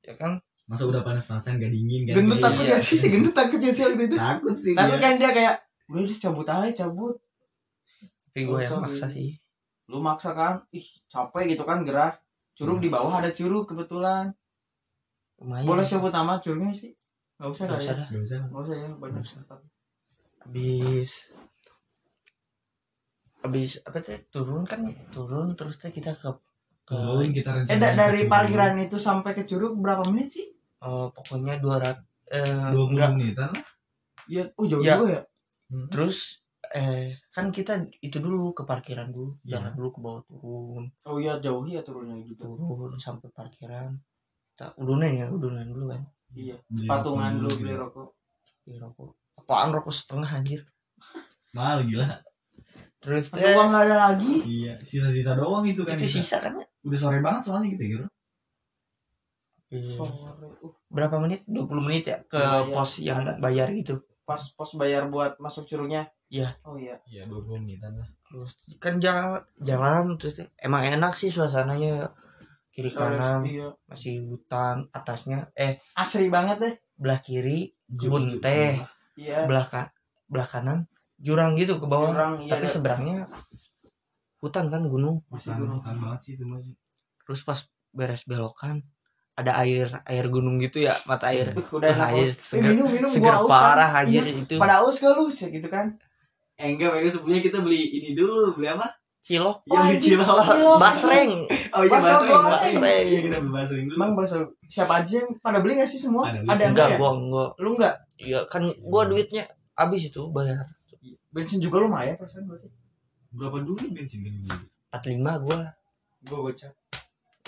Ya 0.01 0.15
kan? 0.15 0.39
Masa 0.65 0.85
udah 0.85 1.01
panas-panasan 1.01 1.57
gak 1.57 1.69
dingin 1.69 2.05
kan? 2.05 2.15
gendut 2.17 2.39
takut 2.39 2.63
ya 2.63 2.77
sih 2.77 2.95
si 2.95 3.09
gendut 3.09 3.33
takut 3.33 3.57
ya 3.57 3.69
sih 3.69 3.83
waktu 3.85 4.05
itu 4.05 4.17
Takut 4.17 4.55
sih 4.55 4.73
tapi 4.73 4.93
dia. 4.93 5.01
kan 5.01 5.13
dia 5.17 5.31
kayak 5.33 5.55
udah 5.89 6.19
cabut 6.19 6.47
aja 6.47 6.71
cabut 6.79 7.15
Tapi 8.29 8.41
gue 8.45 8.59
yang 8.59 8.71
Usah, 8.71 8.81
maksa 8.81 9.07
sih. 9.09 9.35
lu 9.87 9.99
maksa 9.99 10.31
kan 10.33 10.61
ih 10.71 10.85
capek 11.07 11.57
gitu 11.57 11.65
kan 11.65 11.83
gerah 11.83 12.13
curug 12.53 12.77
Hmm. 12.77 12.85
di 12.85 12.89
bawah 12.89 13.15
ada 13.17 13.31
curug 13.31 13.65
kebetulan 13.65 14.29
Lumayan. 15.37 15.65
boleh 15.65 15.83
sebut 15.83 16.11
nama 16.11 16.37
curugnya 16.37 16.71
sih 16.71 16.93
nggak 17.37 17.49
usah 17.49 17.65
Gak 17.65 17.71
lah 17.71 17.79
usah 17.79 17.89
ya 17.89 17.97
dah. 17.97 18.09
Gak 18.09 18.23
usah. 18.23 18.41
nggak 18.45 18.61
usah 18.61 18.75
ya 18.75 18.89
banyak 18.93 19.15
Nggak 19.15 19.25
usah. 19.25 19.59
Habis. 20.49 21.29
Habis 23.45 23.71
apa 23.85 24.01
tuh 24.01 24.17
turun 24.33 24.65
kan 24.65 24.81
turun 25.13 25.53
terus 25.53 25.77
tuh 25.77 25.93
kita 25.93 26.17
ke 26.17 26.33
ke 26.89 26.97
Turun 26.97 27.29
kita 27.37 27.69
eh 27.69 27.77
da- 27.77 27.93
ke 27.93 28.01
dari 28.01 28.25
parkiran 28.25 28.81
itu 28.81 28.97
sampai 28.97 29.37
ke 29.37 29.45
curug 29.45 29.77
berapa 29.77 30.09
menit 30.09 30.33
sih? 30.41 30.49
Eh, 30.81 31.07
pokoknya 31.13 31.61
200 31.61 32.01
eh 32.33 32.73
20 32.73 32.97
enggak. 32.97 33.11
menitan 33.13 33.51
ya 34.25 34.43
oh 34.57 34.65
jauh 34.65 34.81
Ya. 34.81 34.97
juga 34.97 35.07
ya 35.13 35.23
terus 35.93 36.41
eh 36.73 37.13
kan 37.29 37.53
kita 37.53 37.85
itu 38.01 38.17
dulu 38.25 38.57
ke 38.57 38.65
parkiran 38.65 39.13
dulu. 39.13 39.37
Iya. 39.45 39.61
jalan 39.61 39.73
dulu 39.77 39.89
ke 39.93 40.01
bawah 40.01 40.23
turun. 40.25 40.85
Oh 41.05 41.21
iya 41.21 41.37
jauh 41.45 41.69
ya 41.69 41.85
turunnya 41.85 42.17
gitu 42.25 42.49
turun 42.49 42.97
sampai 42.97 43.29
parkiran. 43.37 43.93
Kita 44.57 44.73
udunan 44.81 45.13
ya 45.13 45.27
udunan 45.29 45.69
dulu 45.69 45.93
kan. 45.93 46.01
Iya 46.33 46.57
Beli 46.73 46.89
patungan 46.89 47.37
dulu 47.37 47.53
beli 47.61 47.75
rokok. 47.77 48.09
Di 48.65 48.81
rokok 48.81 49.13
apaan 49.39 49.71
rokok 49.71 49.91
setengah 49.91 50.29
anjir 50.29 50.67
Mahal 51.51 51.85
gila. 51.85 52.19
terus 52.99 53.31
teh 53.31 53.41
uang 53.41 53.71
nggak 53.71 53.85
ada 53.85 53.97
lagi 54.11 54.35
Iya, 54.43 54.75
sisa-sisa 54.81 55.33
doang 55.33 55.63
itu 55.65 55.81
kan. 55.83 55.95
itu 55.95 56.05
kita. 56.05 56.15
sisa 56.19 56.37
kan 56.39 56.53
ya? 56.55 56.67
Udah 56.83 56.99
sore 56.99 57.19
banget 57.19 57.43
soalnya 57.45 57.69
gitu 57.73 57.85
ya. 57.85 57.99
Iya. 59.69 59.85
sore 59.87 60.11
uh, 60.11 60.73
berapa 60.89 61.17
menit 61.19 61.45
20 61.45 61.69
menit 61.79 62.05
ya 62.07 62.19
ke 62.23 62.37
Bayar. 62.37 62.69
pos 62.69 62.91
yang 62.99 63.21
Ada. 63.23 63.37
bayar 63.39 63.69
gitu 63.71 64.01
pas 64.23 64.41
pos 64.51 64.75
bayar 64.75 65.07
buat 65.07 65.37
masuk 65.39 65.65
curugnya 65.65 66.09
Iya. 66.29 66.53
oh 66.63 66.77
iya 66.77 66.97
Iya, 67.07 67.25
20 67.25 67.57
menitan 67.59 67.93
lah. 67.95 68.09
terus 68.23 68.53
kan 68.77 68.97
jalan 68.99 69.41
jalan 69.59 70.17
terus 70.17 70.37
emang 70.59 70.85
enak 70.85 71.13
sih 71.13 71.29
suasananya 71.29 72.13
kiri 72.71 72.89
Sore, 72.89 73.17
kanan 73.17 73.41
iya. 73.43 73.69
masih 73.85 74.21
hutan 74.23 74.85
atasnya 74.91 75.49
eh 75.55 75.81
asri 75.95 76.29
banget 76.29 76.57
deh 76.59 76.75
belah 76.95 77.19
kiri 77.19 77.73
kebun 77.89 78.37
teh. 78.39 78.77
Iya. 79.19 79.43
Belah 79.45 79.67
ka- 79.67 79.91
belah 80.31 80.47
kanan 80.47 80.87
jurang 81.19 81.59
gitu 81.59 81.77
ke 81.77 81.85
bawah. 81.85 82.15
Jurang, 82.15 82.35
iya, 82.39 82.55
tapi 82.55 82.65
ada- 82.65 82.73
seberangnya 82.73 83.19
hutan 84.39 84.71
kan 84.71 84.87
gunung. 84.87 85.27
Masih 85.27 85.51
gunung. 85.53 85.83
Hutan 85.83 85.97
banget 85.99 86.21
sih 86.23 86.33
itu 86.39 86.47
masih. 86.47 86.75
terus 87.21 87.45
pas 87.45 87.61
beres 87.93 88.25
belokan 88.25 88.81
ada 89.35 89.53
air 89.61 89.85
air 90.09 90.25
gunung 90.27 90.57
gitu 90.57 90.81
ya 90.81 90.97
mata 91.05 91.29
air. 91.29 91.53
Udah 91.53 91.93
enak 91.93 92.09
air 92.09 92.33
banget. 92.33 92.33
Eh, 92.33 92.41
seger, 92.41 92.71
minum 92.73 92.89
minum 92.89 93.11
seger 93.11 93.29
gua 93.29 93.39
haus 93.45 93.51
parah 93.51 93.91
kan. 93.93 94.01
anjir 94.01 94.25
Iya, 94.25 94.35
itu. 94.41 94.55
Pada 94.57 94.75
haus 94.81 94.97
gak 94.97 95.13
lu? 95.13 95.29
Sih 95.29 95.51
gitu 95.51 95.69
kan? 95.69 95.93
Eh 96.57 96.73
enggak, 96.73 96.89
mereka 96.91 97.13
sebelumnya 97.13 97.43
kita 97.45 97.59
beli 97.61 97.83
ini 97.93 98.17
dulu, 98.17 98.57
beli 98.57 98.67
apa? 98.67 98.89
cilok. 99.21 99.61
Iya, 99.63 99.77
beli 99.77 99.93
anjing, 99.93 100.11
cilok. 100.17 100.37
cilok. 100.49 100.79
basreng. 100.81 101.33
Oh 101.69 101.83
iya, 101.85 101.91
basreng, 101.93 102.43
basreng. 102.49 103.05
Iya, 103.05 103.21
kita 103.29 103.37
beli 103.39 103.53
basreng 103.53 103.85
dulu. 103.85 103.97
emang 104.01 104.11
bakso 104.17 104.37
siapa 104.65 104.93
aja 104.99 105.15
yang 105.21 105.31
pada 105.39 105.59
beli 105.61 105.73
gak 105.77 105.87
sih 105.87 106.01
semua? 106.01 106.23
Ada 106.25 106.39
ada 106.41 106.49
enggak 106.49 106.69
enggak 106.73 106.89
ya? 106.89 106.97
gua 106.97 107.11
enggak. 107.13 107.51
Lu 107.61 107.71
enggak 107.77 107.95
iya 108.19 108.45
kan 108.51 108.67
gua 108.85 109.07
duitnya 109.07 109.47
habis 109.79 110.11
itu 110.11 110.27
bayar. 110.35 110.67
Bensin 111.31 111.63
juga 111.63 111.81
lumayan 111.81 112.19
persen 112.19 112.45
berarti. 112.45 112.69
Berapa 113.33 113.63
dulu 113.63 113.95
bensin 113.95 114.27
kan 114.27 114.33
dulu? 114.35 114.59
45 114.91 115.45
gua. 115.47 115.59
Gua 116.27 116.39
gocap 116.51 116.75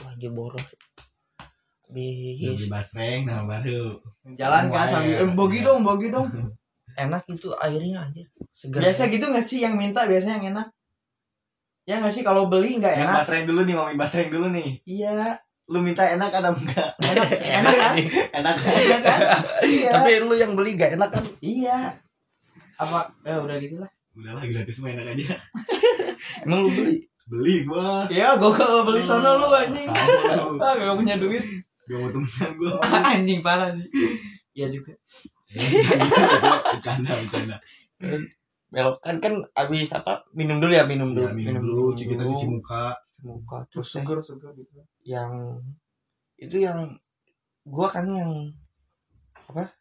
wah 0.05 0.15
dia 0.17 0.31
boros. 0.33 0.65
Habis 1.91 2.39
beli 2.39 2.67
basreng 2.71 3.27
nama 3.27 3.43
baru. 3.45 3.99
jalan 4.39 4.71
kan 4.71 4.87
sambil 4.87 5.27
eh, 5.27 5.31
bogi 5.35 5.61
dong 5.67 5.83
bogi 5.83 6.09
dong. 6.09 6.27
Enak 7.05 7.23
itu 7.31 7.55
airnya 7.59 8.03
anjir. 8.07 8.27
Segar 8.51 8.83
biasa 8.83 9.09
gitu 9.09 9.31
gak 9.31 9.47
sih 9.47 9.63
yang 9.63 9.79
minta 9.79 10.05
biasanya 10.05 10.43
yang 10.43 10.47
enak? 10.59 10.69
Ya 11.87 11.95
gak 12.03 12.13
sih 12.13 12.23
kalau 12.27 12.51
beli 12.51 12.77
nggak 12.83 12.93
Yang 12.93 13.07
enak. 13.09 13.17
Basreng 13.23 13.45
dulu 13.47 13.61
nih, 13.65 13.75
ngomongin 13.79 13.99
basreng 13.99 14.29
dulu 14.29 14.47
nih. 14.53 14.71
iya 14.85 15.39
Lu 15.71 15.79
minta 15.79 16.03
enak 16.03 16.35
ada 16.35 16.51
enggak? 16.51 16.91
enak 17.15 17.31
enak 17.31 17.75
kan? 17.79 17.95
Enak. 18.35 18.57
enak 18.59 19.01
kan? 19.07 19.21
Iya. 19.63 19.91
Tapi 19.95 20.11
lu 20.19 20.35
yang 20.35 20.59
beli 20.59 20.75
gak 20.75 20.99
enak 20.99 21.15
kan? 21.15 21.25
Iya. 21.39 21.95
Apa? 22.75 23.07
Eh 23.23 23.39
udah 23.39 23.57
gitu 23.63 23.79
lah. 23.79 23.91
Udahlah 24.19 24.43
gratis 24.51 24.83
mah 24.83 24.91
enak 24.91 25.15
aja. 25.15 25.39
Emang 26.45 26.67
lu 26.67 26.71
beli? 26.75 27.07
Beli 27.31 27.63
gua. 27.63 28.11
Ya, 28.11 28.35
gua 28.35 28.51
ke 28.51 28.67
beli 28.83 28.99
sono 28.99 29.39
lu 29.39 29.47
anjing. 29.47 29.87
Ah, 30.59 30.75
gak 30.75 30.99
punya 30.99 31.15
duit. 31.15 31.47
gak 31.87 31.99
mau 32.03 32.11
temenan 32.11 32.51
gua. 32.59 32.75
Anjing 33.15 33.39
parah 33.39 33.71
sih. 33.71 33.87
Iya 34.59 34.67
juga. 34.75 34.91
Eh, 35.55 35.63
bercanda 36.75 37.11
bercanda 37.15 37.57
belok 38.71 39.03
kan 39.03 39.19
kan 39.19 39.35
abis 39.59 39.91
apa? 39.91 40.23
Minum 40.31 40.63
dulu 40.63 40.71
ya 40.71 40.87
minum 40.87 41.11
dulu 41.11 41.27
Ya, 41.27 41.35
minum 41.35 41.63
dulu. 41.67 41.91
cuci 41.95 42.07
kita 42.07 42.23
cuci 42.23 42.47
muka 42.47 42.95
muka. 43.25 43.67
Terus 43.69 43.89
Seger 43.93 44.19
seger 44.25 44.53
gitu. 44.57 44.81
yang 45.05 45.61
itu 46.41 46.57
yang 46.61 46.97
gua 47.65 47.89
kan 47.93 48.09
yang 48.09 48.53
apa? 49.51 49.75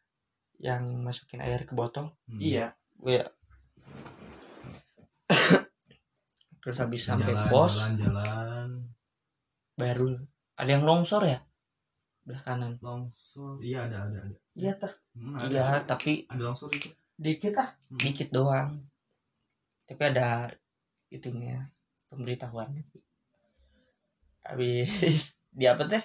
Yang 0.60 0.84
masukin 1.00 1.40
air 1.40 1.64
ke 1.64 1.74
botol. 1.74 2.12
Hmm. 2.28 2.40
Iya. 2.40 2.76
gue 3.00 3.24
ya. 3.24 3.28
Terus 6.60 6.78
habis 6.84 7.02
sampai 7.08 7.32
jalan, 7.32 7.48
pos 7.48 7.80
jalan 7.80 7.94
jalan. 7.96 8.70
Baru 9.80 10.20
ada 10.60 10.70
yang 10.70 10.84
longsor 10.84 11.24
ya? 11.24 11.40
Belah 12.28 12.44
kanan. 12.44 12.76
Longsor. 12.84 13.64
Iya 13.64 13.88
ada 13.88 14.12
ada 14.12 14.20
ada. 14.20 14.38
Iya 14.52 14.76
tah. 14.76 14.94
Hmm, 15.16 15.40
ada, 15.40 15.48
iya 15.48 15.62
ada, 15.64 15.80
tapi 15.88 16.28
ada 16.28 16.52
longsor 16.52 16.68
itu 16.76 16.92
Dikit 17.20 17.56
ah. 17.56 17.76
dikit 17.88 18.32
doang. 18.32 18.84
Tapi 19.88 20.02
ada 20.08 20.52
itunya 21.12 21.72
pemberitahuannya 22.12 22.84
habis 24.50 24.90
di 25.52 25.66
apa 25.66 25.86
teh 25.86 26.02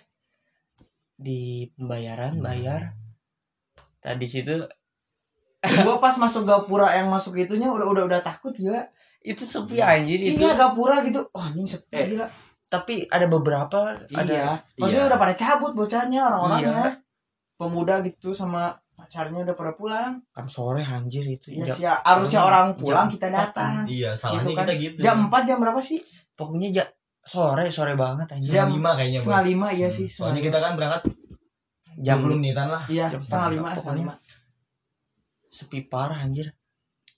di 1.17 1.41
pembayaran 1.73 2.37
bayar 2.39 2.93
tadi 3.99 4.27
situ 4.27 4.67
gua 5.81 5.97
pas 5.97 6.13
masuk 6.15 6.45
gapura 6.45 6.93
yang 6.93 7.09
masuk 7.09 7.35
itunya 7.37 7.67
udah 7.67 7.87
udah 7.87 8.05
udah 8.05 8.21
takut 8.21 8.53
gila. 8.53 8.85
itu 9.23 9.41
sepi 9.43 9.81
anjir 9.81 10.21
itu 10.21 10.37
Iya 10.39 10.53
gapura 10.55 11.01
gitu. 11.01 11.25
Oh 11.31 11.41
anjing 11.41 11.65
sepi 11.65 11.89
Eh, 11.91 12.07
gila. 12.11 12.29
tapi 12.67 13.09
ada 13.09 13.25
beberapa 13.25 13.97
ada 13.97 14.21
Iya. 14.23 14.61
Maksudnya 14.77 15.01
Iya. 15.01 15.09
udah 15.09 15.19
pada 15.19 15.35
cabut 15.35 15.73
bocahnya 15.73 16.21
orang-orangnya. 16.23 16.69
Iya. 16.69 16.93
Pemuda 17.57 17.95
gitu 18.03 18.31
sama 18.31 18.69
pacarnya 18.93 19.41
udah 19.41 19.55
pada 19.55 19.73
pulang. 19.73 20.21
kan 20.29 20.45
sore 20.45 20.85
anjir 20.85 21.25
itu 21.25 21.49
Iya 21.51 21.65
jam, 21.65 21.75
sih. 21.75 21.85
Harusnya 21.89 22.37
jam- 22.37 22.47
orang 22.47 22.67
pulang 22.77 23.07
jam 23.07 23.15
kita 23.17 23.29
datang. 23.29 23.73
iya 23.89 24.11
salahnya 24.13 24.37
Gitu 24.37 24.51
kan. 24.51 24.61
kita 24.61 24.73
gitu 24.77 24.97
Jam 25.01 25.17
4 25.25 25.43
jam 25.43 25.57
berapa 25.59 25.81
sih? 25.81 25.99
pokoknya 26.35 26.69
ja, 26.71 26.85
sore 27.25 27.65
sore 27.73 27.95
banget 27.97 28.29
anjir 28.37 28.53
Jam 28.55 28.69
lima 28.71 28.91
kayaknya. 28.95 29.21
Setengah 29.21 29.45
lima 29.49 29.67
iya 29.73 29.89
Hmm, 29.89 29.97
sih. 29.97 30.09
soalnya 30.09 30.43
kita 30.45 30.59
kan 30.61 30.73
berangkat 30.77 31.03
jam 32.05 32.19
20 32.21 32.37
menitan 32.39 32.69
lah 32.69 32.83
Iya, 32.91 33.07
jam 33.13 33.21
setengah 33.23 33.49
lima, 33.55 33.69
setengah 33.75 33.97
lima. 34.03 34.15
sepi 35.49 35.87
parah 35.87 36.19
anjir 36.19 36.51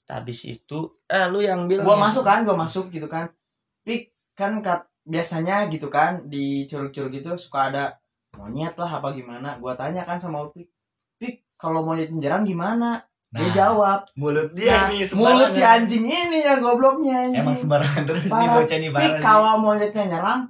habis 0.06 0.44
itu 0.46 0.78
eh 1.08 1.26
lu 1.32 1.40
yang 1.42 1.66
bilang 1.66 1.82
Gua 1.82 1.96
ya? 1.98 2.02
masuk 2.06 2.22
kan, 2.22 2.38
gua 2.46 2.54
masuk 2.54 2.92
gitu 2.94 3.08
kan. 3.10 3.26
Pik 3.82 4.14
kan 4.38 4.62
kat, 4.62 4.86
biasanya 5.02 5.66
gitu 5.72 5.88
kan 5.90 6.22
di 6.30 6.68
curug-curug 6.70 7.10
gitu 7.10 7.34
suka 7.34 7.72
ada 7.72 7.84
monyet 8.38 8.76
lah 8.78 9.00
apa 9.00 9.10
gimana. 9.10 9.58
Gua 9.58 9.74
tanya 9.74 10.06
kan 10.06 10.20
sama 10.20 10.44
Upik. 10.46 10.68
Pik, 11.18 11.42
kalau 11.58 11.82
monyet 11.82 12.12
jarang 12.22 12.46
gimana? 12.46 13.02
Dia 13.28 13.48
jawab. 13.50 14.00
mulut 14.14 14.48
dia 14.50 14.70
Nah, 14.72 14.84
nih 14.88 15.02
mulut 15.12 15.50
si 15.50 15.60
anjing 15.60 16.02
ini 16.02 16.40
yang 16.40 16.58
gobloknya 16.58 17.26
anjing. 17.26 17.42
emang 17.42 17.52
sembarangan 17.54 18.02
terus 18.04 18.22
nih 18.24 18.32
Parah. 18.32 18.54
bocah 18.54 18.76
nih 18.76 18.88
Pik, 18.88 18.96
parah 18.96 19.10
nih. 19.10 19.20
kalau 19.20 19.52
monyetnya 19.58 20.04
nyerang, 20.06 20.40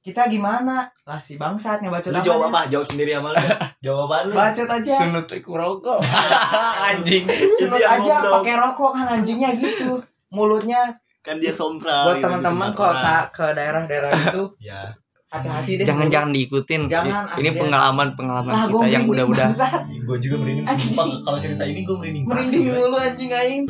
kita 0.00 0.22
gimana? 0.26 0.76
Lah 1.02 1.20
si 1.20 1.34
bangsat 1.34 1.78
ngebacot 1.78 2.10
lu 2.10 2.18
jawab 2.20 2.48
apa 2.48 2.66
jawab 2.66 2.86
sendiri 2.86 3.12
sama 3.12 3.30
lu 3.30 3.38
jawaban 3.84 4.22
lu 4.24 4.34
Bacot 4.34 4.66
aja. 4.66 4.94
sunut 4.98 5.26
iku 5.28 5.52
rokok 5.54 6.00
anjing 6.88 7.24
Sunut 7.54 7.78
aja 7.78 8.14
pakai 8.24 8.54
rokok 8.56 8.90
kan 8.92 9.06
anjingnya 9.12 9.50
gitu. 9.52 10.02
Mulutnya 10.28 10.98
kan 11.20 11.38
dia 11.38 11.52
sompral 11.52 12.02
buat 12.04 12.16
gitu, 12.16 12.24
teman-teman 12.24 12.70
ke, 12.72 12.82
orang. 12.82 13.24
ke 13.30 13.46
daerah-daerah 13.52 14.10
itu 14.10 14.42
ya 14.68 14.90
hati-hati 15.32 15.72
deh. 15.74 15.84
jangan 15.84 16.06
jangan 16.06 16.30
diikutin 16.30 16.82
Jangan, 16.86 17.24
ini 17.34 17.48
asli. 17.48 17.58
pengalaman 17.58 18.08
pengalaman 18.12 18.52
lah 18.52 18.64
kita 18.68 18.86
yang 18.86 19.04
udah-udah 19.06 19.48
gue 19.82 20.16
juga 20.20 20.36
merinding 20.38 20.66
sumpah 20.68 21.06
kalau 21.20 21.38
cerita 21.38 21.64
ini 21.64 21.80
gue 21.80 21.96
merinding 21.96 22.24
merinding 22.24 22.62
mulu 22.70 22.96
anjing 22.96 23.32
aing. 23.32 23.62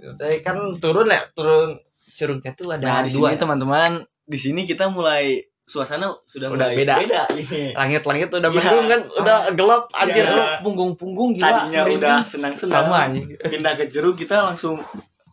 Tapi 0.00 0.40
kan 0.40 0.56
turun 0.78 1.06
ya 1.06 1.20
turun 1.30 1.76
curugnya 2.10 2.52
tuh 2.54 2.70
ada 2.70 2.80
nah 2.80 2.98
di 3.02 3.10
dua 3.10 3.28
sini 3.28 3.36
teman-teman 3.36 3.90
di 4.22 4.38
sini 4.38 4.62
kita 4.62 4.86
mulai 4.86 5.36
suasana 5.62 6.10
sudah 6.24 6.48
Udah 6.48 6.66
mulai 6.66 6.78
beda. 6.78 6.94
beda 6.98 7.22
ini 7.32 7.70
langit-langit 7.72 8.28
udah 8.28 8.40
Iya. 8.44 8.58
mendung 8.60 8.86
kan 8.86 9.00
udah 9.12 9.36
gelap 9.52 9.82
anjir 9.92 10.24
Iya. 10.24 10.32
Lu 10.32 10.42
punggung-punggung 10.62 11.30
gila. 11.32 11.46
tadinya 11.46 11.80
merinding. 11.80 11.98
udah 12.00 12.16
senang-senang 12.22 12.74
sama 12.82 12.96
anjing 13.04 13.26
pindah 13.36 13.72
ke 13.74 13.84
jeruk 13.86 14.14
kita 14.14 14.36
langsung 14.42 14.78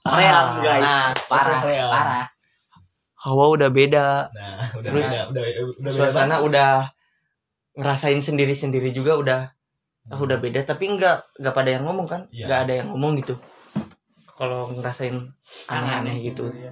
real 0.04 0.46
guys 0.58 0.84
Nah, 0.84 1.10
parah, 1.28 1.60
parah. 1.62 2.26
Hawa 3.18 3.46
udah 3.54 3.70
beda. 3.70 4.30
Nah 4.32 4.70
udah 4.78 4.90
Terus, 4.94 5.08
beda, 5.10 5.22
udah 5.34 5.44
udah 5.44 5.64
beda 5.82 5.92
suasana 5.98 6.38
banget. 6.38 6.48
udah 6.48 6.72
ngerasain 7.78 8.22
sendiri-sendiri 8.22 8.90
juga 8.90 9.18
udah 9.18 9.40
ah, 10.10 10.20
udah 10.20 10.38
beda. 10.38 10.62
Tapi 10.64 10.86
enggak 10.98 11.26
enggak 11.38 11.54
pada 11.54 11.70
yang 11.74 11.84
ngomong 11.86 12.08
kan? 12.08 12.22
Iya. 12.30 12.46
enggak 12.46 12.60
ada 12.66 12.74
yang 12.84 12.88
ngomong 12.94 13.12
gitu. 13.22 13.36
Kalau 14.38 14.70
ngerasain 14.70 15.18
aneh-aneh 15.66 16.22
gitu 16.22 16.46
Iya. 16.54 16.72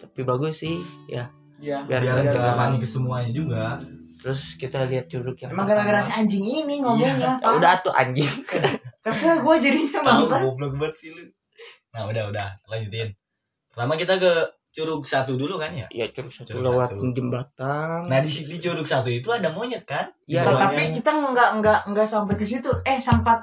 tapi 0.00 0.24
bagus 0.24 0.64
sih 0.64 0.80
ya. 1.04 1.28
Iya. 1.60 1.84
biar, 1.84 2.00
biar 2.00 2.24
biar 2.24 2.34
jalani 2.34 2.76
ke 2.80 2.88
semuanya 2.88 3.30
juga. 3.30 3.76
Terus 4.18 4.58
kita 4.58 4.82
lihat 4.88 5.06
curug 5.06 5.36
yang 5.38 5.52
Emang 5.54 5.68
gara-gara 5.68 6.02
si 6.02 6.10
anjing 6.10 6.42
ini 6.42 6.82
ngomongnya. 6.82 7.38
Ya 7.38 7.48
udah 7.54 7.78
tuh 7.78 7.94
anjing. 7.94 8.26
Kesel 9.04 9.40
gue 9.40 9.54
jadinya 9.62 10.00
bangsa. 10.02 10.42
goblok 10.42 10.74
banget 10.74 10.94
sih 10.98 11.08
lu. 11.14 11.22
Nah 11.94 12.08
udah 12.08 12.28
udah. 12.28 12.48
Lanjutin. 12.66 13.14
Pertama 13.70 13.94
kita 13.94 14.18
ke 14.18 14.32
curug 14.68 15.02
satu 15.02 15.34
dulu 15.34 15.56
kan 15.56 15.72
ya 15.72 15.86
ya 15.88 16.06
curug 16.08 16.28
satu 16.28 16.54
Curug 16.54 16.64
lewat 16.66 16.88
satu. 16.92 17.10
jembatan 17.10 18.00
nah 18.04 18.18
di 18.18 18.30
di 18.30 18.56
curug 18.56 18.84
satu 18.84 19.08
itu 19.08 19.28
ada 19.28 19.48
monyet 19.48 19.82
kan 19.82 20.06
Iya, 20.24 20.44
Nah, 20.44 20.68
tapi 20.68 20.92
kita 20.92 21.10
nggak 21.10 21.50
nggak 21.58 21.78
nggak 21.88 22.04
sampai 22.04 22.34
ke 22.34 22.44
situ. 22.44 22.68
Eh 22.84 22.96
sempat 22.98 23.40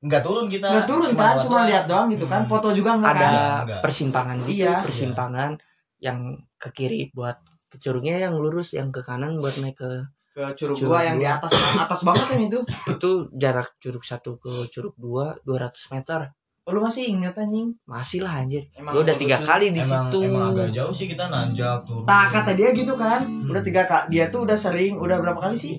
nggak 0.00 0.22
turun 0.22 0.46
kita 0.46 0.64
nggak 0.64 0.86
turun 0.86 1.10
kan, 1.10 1.34
lewat 1.34 1.44
cuma 1.44 1.58
lihat 1.66 1.84
doang 1.84 2.06
gitu 2.08 2.24
kan. 2.24 2.42
Hmm. 2.42 2.48
Foto 2.48 2.68
juga 2.70 2.96
nggak 2.96 3.12
ada 3.12 3.28
kan. 3.66 3.82
persimpangan 3.82 4.36
gitu 4.46 4.62
Iya. 4.62 4.80
persimpangan 4.80 5.50
yang 5.98 6.18
ke 6.56 6.68
kiri 6.70 7.10
buat 7.10 7.36
ke 7.66 7.76
curugnya 7.76 8.16
yang 8.16 8.32
lurus 8.32 8.72
yang 8.72 8.88
ke 8.88 8.98
kanan 9.00 9.36
buat 9.36 9.52
naik 9.56 9.76
ke 9.76 9.90
Ke 10.30 10.54
curug 10.54 10.78
Curug 10.78 10.88
gua 10.88 11.02
yang 11.02 11.18
di 11.18 11.26
dua. 11.26 11.36
atas 11.36 11.52
atas 11.76 12.00
banget 12.00 12.24
kan 12.24 12.38
itu. 12.40 12.58
itu 12.88 13.10
jarak 13.34 13.68
curug 13.76 14.00
satu 14.00 14.38
ke 14.38 14.48
curug 14.70 14.94
dua 14.96 15.34
200 15.42 15.74
meter 15.92 16.30
lu 16.70 16.80
masih 16.80 17.02
inget 17.08 17.34
anjing? 17.34 17.68
masih 17.84 18.20
lah 18.20 18.40
anjir 18.40 18.62
Emang 18.72 18.92
gue 18.92 19.02
udah 19.02 19.16
tiga 19.16 19.36
lucu. 19.36 19.46
kali 19.46 19.66
di 19.68 19.78
emang 19.78 20.06
situ 20.06 20.18
emang 20.22 20.44
agak 20.50 20.68
jauh 20.70 20.92
sih 20.92 21.06
kita 21.06 21.24
nanjak 21.26 21.82
turun 21.82 22.04
Nah 22.04 22.26
kata 22.26 22.52
dia 22.52 22.68
gitu 22.70 22.94
kan, 22.94 23.20
Hmm. 23.20 23.46
udah 23.46 23.60
tiga 23.60 23.82
kali. 23.82 24.04
Dia 24.10 24.24
tuh 24.26 24.40
udah 24.42 24.54
sering, 24.54 24.94
udah 24.96 25.16
berapa 25.16 25.40
kali 25.40 25.54
sih? 25.54 25.74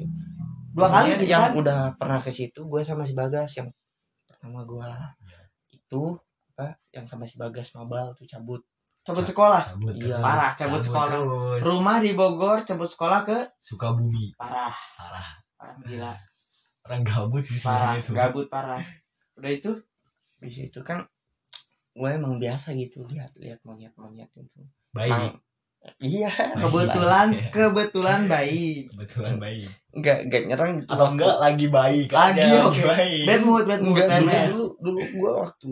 Dua 0.72 0.88
kali 0.88 1.12
gitu 1.14 1.26
yang 1.26 1.42
kan? 1.42 1.52
udah 1.58 1.80
pernah 1.96 2.18
ke 2.18 2.30
situ 2.30 2.62
gue 2.62 2.82
sama 2.82 3.02
si 3.02 3.12
Bagas 3.12 3.52
yang 3.54 3.68
pertama 4.26 4.64
gue 4.64 4.88
itu 5.70 6.02
apa 6.52 6.72
yang 6.90 7.04
sama 7.04 7.24
si 7.24 7.36
Bagas 7.36 7.72
mabal 7.72 8.12
tuh 8.14 8.24
cabut 8.26 8.62
Cabut 9.02 9.26
sekolah. 9.26 9.66
cabut 9.68 9.98
Iya. 9.98 10.22
Parah, 10.22 10.54
cabut 10.54 10.78
sekolah. 10.78 11.10
terus. 11.12 11.60
Rumah 11.60 11.98
di 11.98 12.14
Bogor, 12.14 12.62
cabut 12.62 12.86
sekolah 12.86 13.26
ke 13.26 13.34
Sukabumi 13.58 14.30
parah, 14.36 14.70
parah 14.94 15.26
parah 15.56 15.74
gila, 15.82 16.14
orang 16.84 17.02
gabut 17.02 17.42
sih 17.42 17.58
parah, 17.58 17.98
itu 17.98 18.14
gabut 18.14 18.46
parah. 18.46 18.78
Udah 19.34 19.50
itu 19.50 19.74
di 20.42 20.52
situ 20.52 20.82
kan 20.82 21.06
gue 21.92 22.10
emang 22.10 22.36
biasa 22.36 22.74
gitu 22.74 23.06
lihat 23.06 23.36
lihat 23.36 23.62
monyet 23.62 23.94
monyet 23.96 24.32
itu 24.34 24.62
baik 24.90 25.12
Mang- 25.12 25.40
iya 25.98 26.30
Baik. 26.30 26.62
kebetulan, 26.62 27.28
Iya. 27.32 27.50
kebetulan 27.56 28.20
baik. 28.28 28.84
kebetulan 28.88 29.36
baik 29.38 29.70
nggak 29.92 30.20
nggak 30.26 30.42
nyerang 30.46 30.72
gitu 30.78 30.92
atau 30.94 31.08
enggak 31.10 31.36
lagi 31.38 31.68
baik 31.68 32.08
Lagi, 32.08 32.40
aja, 32.40 32.60
oke. 32.64 32.82
baik 32.88 33.24
Bad 33.26 33.42
mood, 33.42 33.64
bad 33.66 33.82
mood, 33.82 33.98
Enggak 33.98 34.20
dulu, 34.22 34.30
dulu 34.38 34.66
dulu 34.78 35.00
gue 35.12 35.32
waktu 35.38 35.72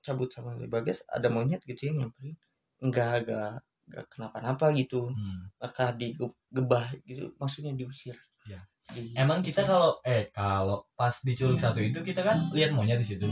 cabut 0.00 0.28
sama 0.28 0.54
si 0.54 0.66
Bagas 0.66 0.98
ada 1.06 1.26
monyet 1.26 1.60
gitu 1.62 1.82
yang 1.84 1.96
nyamperin 1.98 2.36
enggak 2.78 3.24
enggak 3.24 3.52
enggak 3.86 4.04
kenapa-napa 4.08 4.66
gitu 4.72 5.08
Hmm. 5.08 5.48
maka 5.56 5.90
digebah 5.90 6.86
gitu 7.02 7.32
maksudnya 7.36 7.72
diusir 7.72 8.14
Iya. 8.44 8.60
Di- 8.86 9.10
Emang 9.12 9.40
kita 9.40 9.62
kalau 9.62 9.98
eh 10.02 10.30
kalau 10.30 10.78
pas 10.92 11.10
di 11.12 11.32
curug 11.32 11.56
satu 11.56 11.78
itu 11.78 11.98
kita 12.00 12.22
kan 12.22 12.48
lihat 12.50 12.70
monyet 12.70 12.96
di 12.96 13.06
situ. 13.08 13.26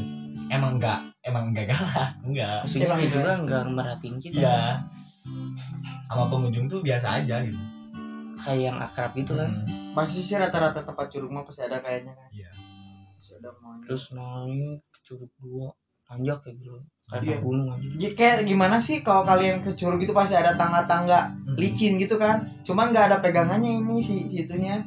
Emang 0.46 0.74
enggak, 0.74 0.98
emang 1.20 1.48
enggak 1.48 1.70
galak, 1.70 2.10
enggak. 2.20 2.58
maksudnya 2.62 2.86
Emang 2.86 3.00
juga 3.02 3.32
enggak 3.36 3.62
merhatiin 3.68 4.16
kita 4.18 4.36
Iya. 4.36 4.58
Sama 6.04 6.24
pengunjung 6.26 6.66
tuh 6.66 6.80
biasa 6.80 7.18
aja 7.18 7.40
gitu. 7.40 7.56
kayak 8.36 8.60
yang 8.62 8.76
akrab 8.76 9.14
gitu 9.14 9.32
kan 9.32 9.48
Hmm. 9.48 9.94
Pasti 9.94 10.18
sih 10.20 10.34
rata-rata 10.34 10.82
tempat 10.82 11.06
curug 11.08 11.30
mah 11.30 11.40
pasti 11.40 11.62
ada 11.62 11.78
kayaknya 11.78 12.12
kan. 12.12 12.28
Iya. 12.28 12.50
Pasti 13.14 13.32
ada 13.34 13.50
monyet. 13.56 13.86
terus 13.86 14.04
naik 14.10 14.82
ke 14.84 14.98
curug 15.02 15.30
dua 15.38 15.70
tanjak 16.04 16.38
kayak 16.40 16.56
gitu 16.58 16.76
kayak 17.06 17.22
Iya. 17.22 17.38
gunung 17.38 17.68
aja 17.70 17.86
Ya, 17.96 18.10
kayak 18.12 18.36
gimana 18.44 18.76
sih 18.76 19.00
kalau 19.00 19.22
kalian 19.22 19.60
ke 19.60 19.72
curug 19.72 19.96
itu 19.98 20.12
pasti 20.12 20.34
ada 20.34 20.52
tangga-tangga 20.52 21.30
Hmm. 21.30 21.54
licin 21.54 21.96
gitu 21.96 22.16
kan 22.16 22.36
cuman 22.60 22.90
nggak 22.90 23.06
ada 23.06 23.18
pegangannya 23.18 23.70
ini 23.78 23.96
si 23.98 24.26
situnya 24.26 24.82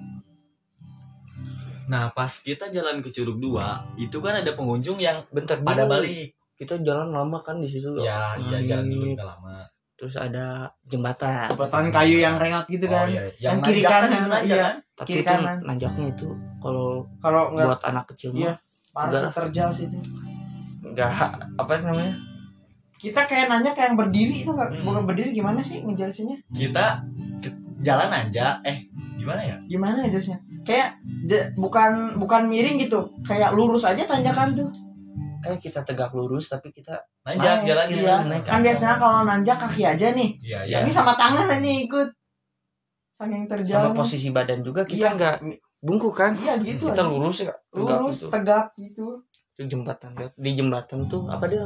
Nah, 1.87 2.11
pas 2.11 2.27
kita 2.29 2.67
jalan 2.67 2.99
ke 2.99 3.09
curug 3.09 3.37
dua, 3.37 3.79
itu 3.95 4.19
kan 4.19 4.35
ada 4.35 4.51
pengunjung 4.51 4.97
yang 4.97 5.23
bentar 5.29 5.55
pada 5.61 5.83
dulu. 5.83 5.93
balik. 5.97 6.35
kita 6.55 6.73
jalan 6.81 7.13
lama 7.13 7.37
kan 7.39 7.53
di 7.55 7.69
situ 7.69 7.85
ya 8.01 8.33
iya 8.35 8.57
jalan 8.65 8.89
dulu 8.89 9.13
nggak 9.13 9.29
lama 9.29 9.61
terus 9.93 10.17
ada 10.17 10.65
jembatan 10.83 11.45
jembatan 11.47 11.85
kayu 11.87 12.17
yang 12.17 12.33
rengat 12.35 12.65
gitu 12.65 12.85
kan 12.87 13.05
oh, 13.05 13.13
iya. 13.13 13.29
Yang 13.37 13.57
kiri 13.61 13.77
nanjak 13.77 13.91
kan 13.91 14.01
kanan, 14.01 14.17
yang 14.17 14.41
iya. 14.41 14.57
kan? 14.57 14.75
tapi 14.91 15.07
Kiri 15.07 15.21
itu 15.21 15.29
kanan. 15.29 15.57
nanjaknya 15.61 16.05
itu 16.09 16.27
kalau 16.57 16.89
kalau 17.19 17.53
buat 17.53 17.77
anak 17.79 18.09
kecil 18.09 18.33
Iya. 18.33 18.57
mah 18.89 19.05
parah 19.05 19.09
enggak. 19.21 19.33
terjal 19.37 19.69
sih 19.69 19.85
itu 19.85 19.97
nggak 20.83 21.09
apa 21.55 21.71
sih 21.71 21.85
namanya 21.85 22.13
kita 22.97 23.21
kayak 23.21 23.45
nanya 23.47 23.71
kayak 23.71 23.87
yang 23.87 23.97
berdiri 23.99 24.35
itu 24.41 24.49
nggak 24.49 24.69
Hmm. 24.71 24.81
bukan 24.81 25.03
berdiri 25.05 25.29
gimana 25.31 25.61
sih 25.61 25.77
ngejelasinnya 25.79 26.37
kita 26.49 26.85
ke- 27.39 27.66
jalan 27.79 28.09
aja. 28.09 28.57
Eh 28.61 28.85
gimana 29.15 29.41
ya? 29.41 29.55
Gimana 29.65 30.01
ngejelasinnya 30.01 30.39
kayak 30.63 30.97
je- 31.25 31.47
bukan 31.53 32.17
bukan 32.17 32.45
miring 32.45 32.77
gitu. 32.77 33.05
Kayak 33.21 33.53
lurus 33.53 33.83
aja 33.83 34.01
tanjakan 34.01 34.53
tuh. 34.53 34.69
Kayak 35.37 35.59
kita 35.61 35.79
tegak 35.81 36.11
lurus 36.11 36.47
tapi 36.47 36.69
kita 36.69 36.97
nanjak 37.21 37.61
Naik, 37.61 37.67
jalannya 37.67 37.97
iya. 37.97 38.15
naik 38.23 38.43
kan 38.43 38.59
biasanya 38.59 38.95
kalau 38.97 39.21
nanjak 39.21 39.57
kaki 39.57 39.83
aja 39.83 40.07
nih. 40.11 40.29
Iya 40.39 40.59
iya. 40.65 40.77
Ini 40.81 40.89
sama 40.89 41.13
tangan 41.13 41.45
aja 41.47 41.61
ikut. 41.61 42.09
Saking 43.17 43.45
terjal 43.47 43.81
sama 43.83 43.97
posisi 43.97 44.29
badan 44.29 44.61
juga 44.61 44.81
kita 44.81 45.09
Iya. 45.09 45.09
nggak 45.13 45.35
bungkuk 45.79 46.13
kan? 46.13 46.33
Iya 46.33 46.57
gitu 46.59 46.89
kita 46.89 47.01
aja. 47.01 47.09
lurus 47.09 47.37
ya 47.39 47.53
tegak 47.69 47.97
lurus 47.97 48.17
gitu. 48.17 48.29
tegap 48.29 48.65
gitu. 48.75 49.05
Itu 49.53 49.63
jembatan 49.67 50.11
di 50.33 50.51
jembatan 50.53 50.99
tuh 51.05 51.25
apa 51.25 51.45
dia 51.45 51.65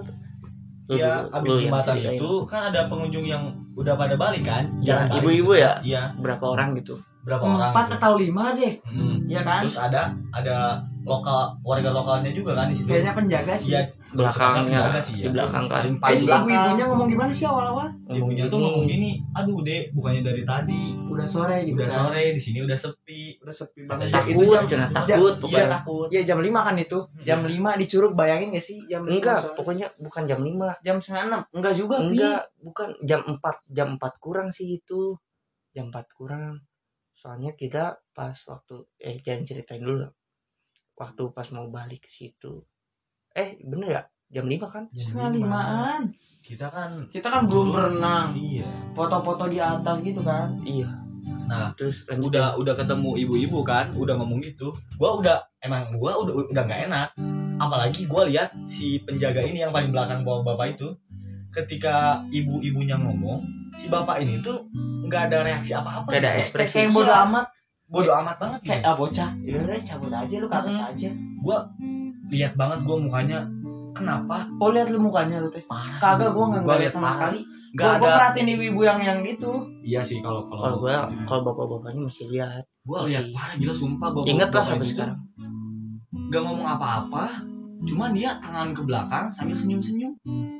Iya, 0.93 1.13
abis 1.29 1.51
jembatan 1.61 1.95
ceritain. 1.95 2.17
itu 2.17 2.31
kan 2.45 2.61
ada 2.67 2.81
pengunjung 2.85 3.23
yang 3.23 3.43
udah 3.73 3.93
pada 3.95 4.15
balik 4.15 4.43
kan? 4.43 4.63
Ya, 4.79 5.07
ibu-ibu 5.09 5.51
ya? 5.53 5.79
Iya, 5.81 6.11
berapa 6.17 6.45
orang 6.49 6.75
gitu 6.75 6.99
berapa 7.21 7.37
orang? 7.45 7.69
empat 7.69 7.85
gitu. 7.85 7.95
atau 7.95 8.11
lima 8.17 8.45
deh 8.51 8.73
Hmm. 8.81 9.21
Iya 9.23 9.45
kan 9.45 9.61
Terus 9.61 9.77
ada 9.77 10.09
ada 10.31 10.57
lokal 11.01 11.53
warga 11.61 11.89
lokalnya 11.91 12.33
juga 12.33 12.57
kan 12.57 12.65
di 12.65 12.73
situ. 12.73 12.89
kayaknya 12.89 13.13
penjaga 13.13 13.53
sih 13.53 13.69
Iya, 13.71 13.81
belakangnya 14.11 14.79
penjaga 14.81 14.99
sih, 14.99 15.13
di 15.13 15.21
ya. 15.21 15.29
belakang 15.29 15.65
kan 15.65 15.83
Paling 16.01 16.01
eh 16.11 16.17
si 16.17 16.27
ibu-ibunya 16.27 16.83
ngomong 16.83 17.07
gimana 17.07 17.31
sih 17.31 17.45
awal-awal 17.45 17.87
Ibunya 18.09 18.43
tuh 18.45 18.57
ngomong 18.57 18.83
gini, 18.85 19.21
aduh 19.31 19.61
dek, 19.61 19.93
bukannya 19.93 20.21
dari 20.21 20.43
tadi, 20.43 20.97
udah 20.99 21.23
sore 21.23 21.61
gitu 21.63 21.77
udah 21.77 21.87
kan. 21.87 21.97
sore 22.09 22.23
di 22.33 22.41
sini 22.41 22.59
udah 22.59 22.75
sepi. 22.75 23.20
Udah 23.41 23.51
sepi 23.51 23.81
banget 23.83 24.07
gitu. 24.07 24.37
itu 24.37 24.37
takut 24.37 24.53
jam 24.53 24.65
jam- 24.69 24.93
takut 24.93 25.33
Iya 25.33 25.41
pokoknya 25.41 25.67
takut. 25.73 26.07
Iya 26.07 26.21
jam 26.23 26.39
5 26.39 26.59
kan 26.61 26.75
itu. 26.77 26.97
Jam 27.21 27.39
5 27.41 27.71
di 27.73 27.85
Curug 27.85 28.13
bayangin 28.13 28.49
gak 28.51 28.61
sih? 28.61 28.77
Jam 28.85 29.01
5 29.01 29.11
enggak 29.11 29.39
pokoknya 29.53 29.87
bukan 29.97 30.23
jam 30.25 30.39
5 30.39 30.77
jam 30.79 30.95
setengah 30.97 31.23
6. 31.25 31.41
Enggak 31.51 31.73
juga, 31.73 31.95
Pi. 31.97 32.05
enggak 32.07 32.41
bukan 32.55 32.89
jam 33.01 33.19
4 33.25 33.41
jam 33.67 33.87
4 33.95 34.13
kurang 34.17 34.47
sih 34.49 34.77
itu 34.77 35.17
jam 35.71 35.87
4 35.87 36.05
kurang 36.11 36.61
soalnya 37.11 37.53
kita 37.53 37.83
pas 38.09 38.33
waktu 38.35 38.75
eh 38.97 39.17
jangan 39.19 39.41
ceritain 39.43 39.79
dulu 39.79 40.01
lah. 40.01 40.11
waktu 40.93 41.23
pas 41.31 41.47
mau 41.49 41.65
balik 41.67 42.05
ke 42.05 42.11
situ 42.11 42.61
eh 43.31 43.57
bener 43.59 43.89
ya 43.91 44.01
jam 44.27 44.45
5 44.45 44.57
kan 44.65 44.83
Setengah 44.91 45.29
limaan. 45.31 46.01
Kita 46.41 46.67
kan 46.67 47.05
Kita 47.07 47.27
kan 47.27 47.45
belum 47.45 47.69
berenang. 47.69 48.33
Iya. 48.33 48.65
Foto-foto 48.91 49.45
di 49.45 49.57
atas 49.57 49.97
gitu 49.99 50.21
kan. 50.21 50.49
iya 50.63 50.89
Nah, 51.51 51.67
terus 51.75 52.07
lanjut 52.07 52.31
udah 52.31 52.55
udah 52.55 52.73
ketemu 52.73 53.09
ibu-ibu 53.19 53.59
kan 53.61 53.91
udah 53.91 54.15
ngomong 54.15 54.39
gitu 54.39 54.71
gua 54.95 55.19
udah 55.19 55.37
emang 55.59 55.99
gua 55.99 56.15
udah 56.15 56.47
udah 56.47 56.63
nggak 56.63 56.87
enak 56.87 57.11
apalagi 57.59 58.07
gua 58.07 58.23
lihat 58.23 58.55
si 58.71 59.03
penjaga 59.03 59.43
ini 59.43 59.59
yang 59.59 59.75
paling 59.75 59.91
belakang 59.91 60.23
bawa 60.23 60.47
bapak 60.47 60.79
itu 60.79 60.95
ketika 61.51 62.23
ibu-ibunya 62.31 62.95
ngomong 62.95 63.43
si 63.75 63.91
bapak 63.91 64.23
ini 64.23 64.39
tuh 64.39 64.63
nggak 65.03 65.27
ada 65.27 65.43
reaksi 65.43 65.75
apa-apa 65.75 66.07
Nggak 66.07 66.21
ada 66.23 66.31
ekspresi. 66.39 66.75
Kayak 66.79 66.87
Iya. 66.87 66.95
bodo 66.95 67.13
amat. 67.27 67.45
bodo 67.91 68.11
amat 68.15 68.35
banget 68.39 68.59
gitu. 68.63 68.69
Kayak 68.71 68.87
ah 68.87 68.95
bocah. 68.95 69.29
Ya 69.43 69.55
udah 69.59 69.79
cabut 69.83 70.11
aja 70.15 70.35
lu 70.39 70.47
ke 70.47 70.55
atas 70.55 70.71
Hmm. 70.71 70.89
aja. 70.95 71.09
lihat 72.31 72.55
banget 72.55 72.79
gua 72.87 72.95
mukanya 72.95 73.43
kenapa 73.91 74.47
Oh 74.55 74.71
lihat 74.71 74.87
lu 74.87 75.03
mukanya 75.03 75.43
lu 75.43 75.51
teh. 75.51 75.59
parah. 75.67 75.99
Kagak 75.99 76.31
gua 76.31 76.45
enggak 76.47 76.63
Gua 76.63 76.73
ngeliat 76.79 76.83
lihat 76.87 76.95
sama 76.95 77.09
sekali. 77.11 77.39
Nggak 77.71 77.85
Gua, 77.87 77.95
ada 77.95 78.01
gua 78.03 78.11
perhatiin 78.19 78.49
ibu-ibu 78.59 78.81
yang 78.83 78.99
yang 78.99 79.19
gitu. 79.23 79.63
iya 79.81 80.01
sih 80.03 80.19
kalau 80.19 80.43
kalau 80.51 80.61
kalau 80.67 80.77
gue 80.83 80.95
kalau 81.23 81.41
bapak-bapaknya 81.47 82.01
masih 82.03 82.25
lihat. 82.27 82.63
Gua 82.83 83.07
lihat 83.07 83.31
parah 83.31 83.55
gila 83.55 83.73
sumpah 83.73 84.09
bapak 84.11 84.27
inget 84.27 84.49
lah 84.51 84.63
sampai 84.65 84.87
sekarang. 84.87 85.17
nggak 86.11 86.41
ngomong 86.47 86.67
apa-apa 86.67 87.43
cuman 87.81 88.13
dia 88.13 88.37
tangan 88.37 88.71
ke 88.75 88.81
belakang 88.83 89.25
sambil 89.31 89.55
senyum-senyum. 89.55 90.13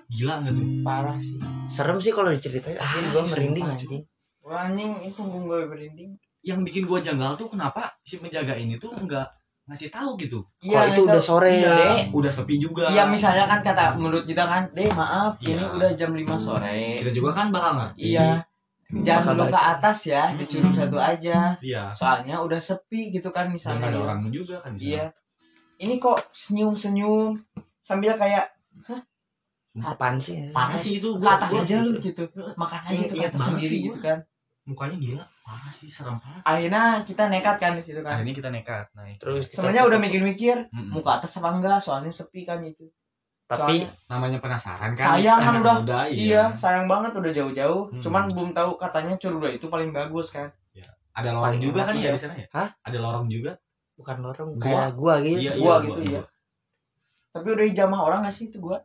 Gila 0.07 0.33
nggak 0.41 0.53
tuh? 0.55 0.65
Parah 0.81 1.17
sih. 1.19 1.37
serem 1.67 1.97
sih 1.99 2.11
kalau 2.15 2.31
diceritain. 2.31 2.79
Akhirnya 2.79 3.09
gue 3.11 3.23
sih, 3.23 3.31
merinding 3.35 3.65
anjing. 3.67 4.03
Wah 4.41 4.67
anjing 4.71 4.91
itu 5.03 5.13
punggung 5.19 5.45
gue 5.51 5.67
berinding. 5.67 6.11
yang 6.41 6.65
bikin 6.65 6.89
gua 6.89 6.97
janggal 6.97 7.37
tuh 7.37 7.45
kenapa 7.45 7.93
si 8.01 8.17
penjaga 8.17 8.57
ini 8.57 8.73
tuh 8.81 8.89
nggak 8.89 9.40
ngasih 9.63 9.89
tahu 9.89 10.17
gitu 10.17 10.39
kalau 10.59 10.89
itu 10.89 11.01
udah 11.03 11.21
sore 11.21 11.53
Iya, 11.53 11.71
Dek. 11.71 12.01
udah 12.11 12.31
sepi 12.31 12.55
juga 12.57 12.89
Iya 12.89 13.03
misalnya 13.05 13.45
kan 13.45 13.61
kata 13.61 13.95
menurut 13.95 14.25
kita 14.25 14.43
kan, 14.43 14.67
deh 14.71 14.89
maaf 14.91 15.37
ini 15.39 15.55
Iya. 15.55 15.67
udah 15.71 15.89
jam 15.93 16.11
5 16.11 16.35
sore. 16.35 16.99
kita 16.99 17.11
juga 17.11 17.31
kan 17.31 17.47
bakal 17.49 17.71
ngerti 17.77 18.13
Iya. 18.13 18.41
Jangan 18.91 19.39
dulu 19.39 19.47
balik. 19.47 19.55
ke 19.55 19.61
atas 19.71 19.97
ya, 20.03 20.23
di 20.35 20.43
curug 20.43 20.73
satu 20.75 20.97
aja. 20.99 21.55
iya 21.63 21.83
Soalnya 21.95 22.35
udah 22.37 22.59
sepi 22.59 23.07
gitu 23.09 23.31
kan 23.31 23.47
dan 23.47 23.55
misalnya. 23.55 23.87
ada 23.87 23.95
dia. 23.95 24.03
orang 24.03 24.19
juga 24.27 24.55
kan 24.59 24.71
di 24.73 24.79
sana. 24.81 24.91
Iya. 24.91 25.05
Ini 25.79 25.93
kok 25.97 26.19
senyum-senyum 26.29 27.39
sambil 27.79 28.13
kayak 28.13 28.51
apaan 29.79 30.19
sih 30.19 30.43
parah 30.51 30.75
sih 30.75 30.99
itu 30.99 31.15
ke 31.15 31.23
gua, 31.23 31.39
atas 31.39 31.55
aja 31.55 31.79
lu 31.79 31.95
gitu. 31.97 32.27
Makan 32.59 32.81
aja 32.85 33.03
tuh 33.07 33.15
atas 33.17 33.39
sendiri 33.47 33.75
gitu 33.87 33.99
kan. 34.03 34.19
Mukanya 34.63 34.93
gila 34.95 35.23
parah 35.41 35.69
sih 35.69 35.87
serem 35.87 36.15
parah 36.15 36.41
Akhirnya 36.43 37.01
kita 37.01 37.27
nekat 37.27 37.57
kan 37.57 37.73
di 37.73 37.81
situ 37.81 37.99
kan. 37.99 38.13
akhirnya 38.15 38.35
kita 38.35 38.49
nekat 38.49 38.85
naik 38.93 39.17
terus 39.17 39.49
Sebenarnya 39.49 39.83
udah 39.83 39.99
mikir-mikir 39.99 40.57
ke 40.69 41.09
atas 41.09 41.33
apa 41.35 41.49
enggak 41.51 41.77
soalnya 41.77 42.09
sepi 42.09 42.43
kan 42.43 42.61
gitu. 42.61 42.85
tapi 43.43 43.83
Soalnya- 43.83 43.91
namanya 44.07 44.39
penasaran 44.39 44.91
kan 44.93 45.19
Sayang 45.19 45.39
kan 45.41 45.53
udah. 45.59 45.75
muda, 45.81 45.99
Iya, 46.07 46.55
sayang 46.55 46.87
banget 46.87 47.11
udah 47.11 47.31
jauh-jauh. 47.33 47.83
Hmm. 47.89 47.99
Cuman 47.99 48.23
belum 48.31 48.55
tahu 48.55 48.79
katanya 48.79 49.11
curug 49.17 49.43
itu 49.45 49.67
paling 49.67 49.91
bagus 49.91 50.31
kan. 50.31 50.47
ada 51.11 51.27
lorong 51.29 51.43
Paling 51.51 51.59
juga 51.61 51.81
kan 51.83 51.91
iya. 51.91 52.07
ya 52.07 52.11
di 52.15 52.21
sana 52.21 52.35
ya 52.39 52.47
Hah? 52.55 52.69
ada 52.81 52.97
lorong 52.97 53.27
juga 53.27 53.51
bukan 53.93 54.17
lorong 54.23 54.49
Gua. 54.55 54.63
kayak 54.63 54.89
gua 54.95 55.13
gitu 55.19 55.39
Iya, 55.41 55.51
Gua 55.53 55.75
iya, 55.75 55.83
gitu 55.83 55.91
gua, 55.91 56.07
ya. 56.07 56.11
gua. 56.13 56.23
Tapi 57.31 57.47
udah 57.51 57.65
dijamah 57.67 57.99
orang 58.01 58.19
gak 58.23 58.31
sih 58.31 58.45
itu 58.47 58.57
gua? 58.57 58.79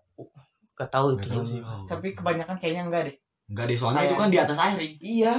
gak 0.75 0.91
tahu 0.91 1.07
itu 1.15 1.23
sih 1.47 1.61
kalau- 1.62 1.87
Tapi 1.87 2.09
kebanyakan 2.12 2.57
kayaknya 2.59 2.83
enggak 2.85 3.03
deh. 3.07 3.17
Enggak 3.47 3.65
deh 3.65 3.79
soalnya 3.79 3.97
Kayak- 3.97 4.11
itu 4.11 4.17
kan 4.19 4.29
di 4.29 4.39
atas 4.43 4.59
air. 4.59 4.79
Iya, 4.99 5.35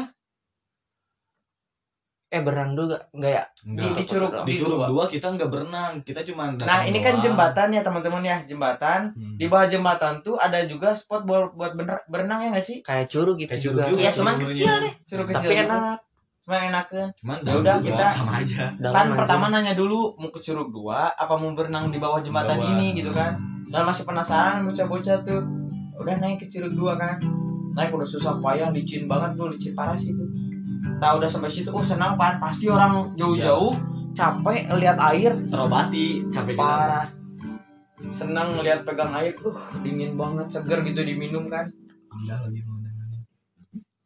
eh 2.27 2.43
berenang 2.43 2.75
juga 2.75 2.99
enggak 3.09 3.31
ya 3.31 3.43
Enggak. 3.63 3.83
di, 3.85 3.87
di 3.89 4.03
curug 4.03 4.31
di 4.43 4.53
curug 4.53 4.79
dua. 4.85 5.07
kita 5.07 5.27
nggak 5.31 5.47
berenang 5.47 5.91
kita 6.03 6.19
cuma 6.23 6.51
Nah, 6.51 6.83
ini 6.83 6.99
kan 6.99 7.15
jembatan 7.17 7.71
ya 7.71 7.79
teman-teman 7.79 8.19
ya, 8.21 8.37
jembatan. 8.43 9.11
Hmm. 9.11 9.35
Di 9.35 9.47
bawah 9.47 9.63
jembatan 9.65 10.19
tuh 10.19 10.35
ada 10.35 10.59
juga 10.61 10.91
spot 10.91 11.23
buat 11.23 11.55
buat 11.55 11.71
berenang 12.05 12.39
ya 12.41 12.49
nggak 12.51 12.65
sih? 12.65 12.77
kayak 12.81 13.07
curug 13.07 13.35
gitu 13.37 13.47
Kayak 13.47 13.63
curug 13.63 13.75
juga 13.77 13.87
juga. 13.87 14.01
Iya, 14.01 14.11
cuman 14.11 14.33
kecil 14.41 14.73
deh. 14.77 14.93
Curug 15.05 15.25
kecil. 15.25 15.47
tapi 15.47 15.55
gitu. 15.55 15.71
enak 15.71 15.97
Cuman 16.43 16.59
enakan. 16.65 17.07
cuman 17.13 17.37
Ya 17.41 17.53
udah, 17.57 17.75
kita- 17.81 18.11
sama 18.13 18.31
aja 18.37 18.63
dalam 18.77 18.93
Kan 18.93 19.05
aja. 19.05 19.17
pertama 19.17 19.45
nanya 19.47 19.73
dulu 19.73 19.99
mau 20.15 20.27
ke 20.27 20.39
curug 20.41 20.69
dua 20.69 21.11
apa 21.13 21.33
mau 21.33 21.51
berenang 21.53 21.87
di 21.87 21.97
bawah 21.97 22.19
jembatan 22.19 22.55
Bawah. 22.55 22.71
ini 22.73 22.91
gitu 22.93 23.11
kan. 23.11 23.39
Dan 23.65 23.83
masih 23.83 24.03
penasaran 24.03 24.63
bocah-bocah 24.63 25.17
tuh. 25.23 25.43
Udah 25.95 26.15
naik 26.17 26.39
ke 26.39 26.47
curug 26.49 26.71
dua 26.71 26.95
kan. 26.95 27.15
Naik 27.73 27.91
udah 27.93 28.03
susah 28.05 28.35
payah, 28.37 28.67
licin 28.69 29.05
banget 29.05 29.31
tuh, 29.33 29.47
licin 29.47 29.71
parah 29.71 29.93
sih 29.93 30.11
tuh. 30.11 30.27
Nah 30.97 31.10
udah 31.19 31.30
sampai 31.30 31.52
situ, 31.52 31.69
oh 31.69 31.84
senang 31.84 32.15
pan. 32.15 32.39
Pasti 32.39 32.71
orang 32.71 33.13
jauh-jauh 33.19 33.76
capek 34.17 34.71
lihat 34.80 34.97
air. 35.13 35.36
Terobati 35.52 36.26
capek 36.32 36.56
kita 36.56 36.63
parah. 36.63 37.08
Senang 38.10 38.58
ngelihat 38.58 38.88
pegang 38.88 39.13
air 39.13 39.34
uh 39.43 39.60
dingin 39.84 40.15
banget 40.15 40.47
seger 40.50 40.82
gitu 40.88 41.02
diminum 41.04 41.52
kan. 41.52 41.69
Indah 42.17 42.39
lagi 42.41 42.63
pemandangannya 42.65 43.21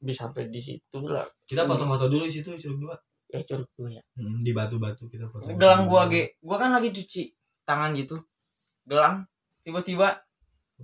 bisa 0.02 0.28
sampai 0.28 0.50
di 0.50 0.58
situ 0.58 1.00
lah. 1.06 1.24
Kita 1.46 1.70
foto-foto 1.70 2.10
dulu 2.10 2.26
di 2.26 2.34
situ 2.34 2.50
curug 2.58 2.90
dua. 2.90 2.96
Ya 3.30 3.40
curug 3.46 3.70
dua 3.78 3.88
ya. 3.88 4.04
Hmm, 4.18 4.42
di 4.42 4.52
batu-batu 4.52 5.06
kita 5.08 5.30
foto. 5.30 5.54
Gelang 5.54 5.86
gua 5.86 6.10
ge. 6.10 6.36
Gua 6.42 6.58
kan 6.58 6.74
lagi 6.74 6.90
cuci 6.92 7.32
tangan 7.64 7.94
gitu. 7.94 8.18
Gelang 8.90 9.24
tiba-tiba 9.62 10.18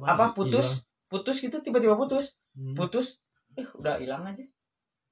apa 0.05 0.31
putus? 0.37 0.85
putus 1.07 1.41
gitu 1.41 1.57
tiba-tiba 1.63 1.97
putus. 1.97 2.37
Hmm. 2.57 2.73
putus 2.73 3.21
eh 3.57 3.65
udah 3.77 4.01
hilang 4.01 4.25
aja 4.25 4.45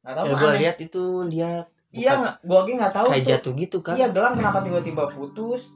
nggak 0.06 0.14
tahu 0.16 0.26
ya 0.26 0.34
gua 0.38 0.48
aneh. 0.48 0.60
lihat 0.62 0.78
itu 0.80 1.04
lihat 1.26 1.66
iya 1.90 2.12
nggak 2.14 2.36
gua 2.44 2.60
ge 2.62 2.74
nggak 2.78 2.94
tahu 2.94 3.08
kayak 3.10 3.24
tuh. 3.26 3.32
jatuh 3.34 3.54
gitu 3.58 3.78
kan 3.82 3.94
iya 3.98 4.08
gelang 4.14 4.34
kenapa 4.34 4.60
tiba-tiba 4.62 5.04
putus? 5.10 5.74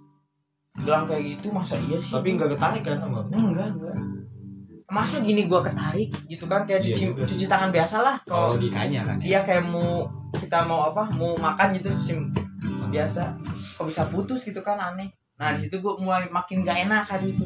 Gelang 0.79 1.03
kayak 1.03 1.23
gitu 1.35 1.49
masa 1.49 1.75
iya 1.75 1.97
sih? 1.97 2.13
Tapi 2.13 2.37
nggak 2.37 2.49
ketarik 2.53 2.83
kan 2.85 2.97
sama 2.99 3.19
enggak 3.25 3.67
enggak. 3.73 3.97
Masa 4.87 5.19
gini 5.19 5.45
gua 5.45 5.61
ketarik 5.61 6.13
gitu 6.25 6.45
kan? 6.45 6.63
Kayak 6.63 6.81
Iya 6.81 6.87
cuci 6.93 7.03
juga. 7.09 7.23
cuci 7.25 7.45
tangan 7.45 7.69
biasa 7.69 7.97
lah 7.99 8.15
kalau 8.21 8.37
kalau 8.39 8.53
logikanya 8.55 9.01
kan 9.03 9.15
ya. 9.19 9.25
iya 9.25 9.39
kayak 9.41 9.63
mau 9.65 10.05
kita 10.31 10.57
mau 10.63 10.85
apa 10.87 11.03
mau 11.11 11.33
makan 11.35 11.67
gitu 11.75 11.89
cuci 11.89 12.13
biasa. 12.89 13.23
Kok 13.75 13.85
bisa 13.85 14.05
putus 14.07 14.41
gitu 14.41 14.61
kan 14.61 14.77
aneh. 14.77 15.09
Nah 15.35 15.53
di 15.53 15.65
situ 15.65 15.77
gue 15.77 15.93
mulai 15.95 16.27
makin 16.27 16.61
gak 16.61 16.85
enak 16.85 17.03
kan 17.05 17.21
itu. 17.21 17.45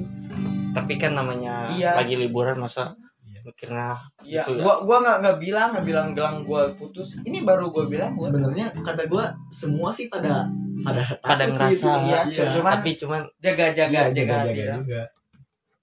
Tapi 0.74 0.98
kan 0.98 1.14
namanya 1.14 1.70
Iya. 1.70 1.94
lagi 1.94 2.18
liburan 2.18 2.58
masa 2.58 2.92
Iya. 2.92 3.13
Mikirnya 3.44 3.94
iya 4.22 4.42
Gitu 4.42 4.56
ya. 4.56 4.64
gua 4.64 4.76
gua 4.82 4.98
nggak 5.00 5.18
nggak 5.20 5.38
bilang 5.38 5.68
nggak 5.72 5.86
bilang 5.86 6.08
gelang 6.12 6.38
gua 6.42 6.72
putus 6.72 7.20
ini 7.22 7.42
baru 7.42 7.68
gua 7.68 7.86
bilang 7.86 8.12
gua 8.14 8.28
sebenarnya 8.28 8.72
kata 8.74 9.04
gua 9.06 9.30
semua 9.50 9.90
sih 9.90 10.08
pada 10.08 10.48
pada 10.80 11.04
Pada 11.20 11.44
sih 11.46 11.54
ngerasa, 11.54 11.70
itu. 11.70 12.08
iya, 12.08 12.20
iya 12.26 12.44
cuman 12.52 12.72
tapi 12.74 12.90
cuman 12.96 13.22
jaga 13.38 13.66
jaga 13.70 14.00
Iya, 14.02 14.16
jaga, 14.16 14.36
jaga 14.46 14.64
lah. 14.64 14.78
juga 14.80 15.02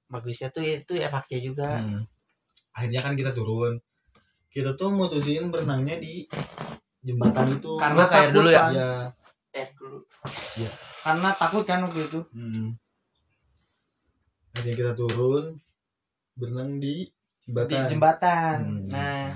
bagusnya 0.07 0.49
tuh 0.51 0.62
itu 0.62 0.92
enaknya 0.96 1.38
juga 1.38 1.68
Hmm. 1.77 2.03
akhirnya 2.73 3.01
kan 3.01 3.12
kita 3.14 3.31
turun 3.31 3.79
kita 4.49 4.75
tuh 4.75 4.90
mutusin 4.90 5.46
berenangnya 5.49 5.96
di 5.96 6.27
jembatan 7.01 7.55
itu 7.55 7.77
Karena 7.77 7.96
Gua 7.96 8.07
kayak 8.07 8.20
takut 8.27 8.35
dulu 8.37 8.49
ya. 8.49 8.59
kan. 8.59 8.73
ya 8.73 8.90
eh 9.53 9.66
dulu 9.73 9.99
Karena 11.01 11.29
takut 11.33 11.62
kan 11.62 11.79
waktu 11.81 12.01
itu. 12.03 12.20
hmm. 12.31 12.66
akhirnya 14.51 14.75
kita 14.75 14.92
turun 14.92 15.44
berenang 16.35 16.77
di 16.77 17.07
jembatan. 17.46 17.70
Di 17.70 17.90
jembatan. 17.92 18.57
Hmm. 18.61 18.85
Nah, 18.90 19.26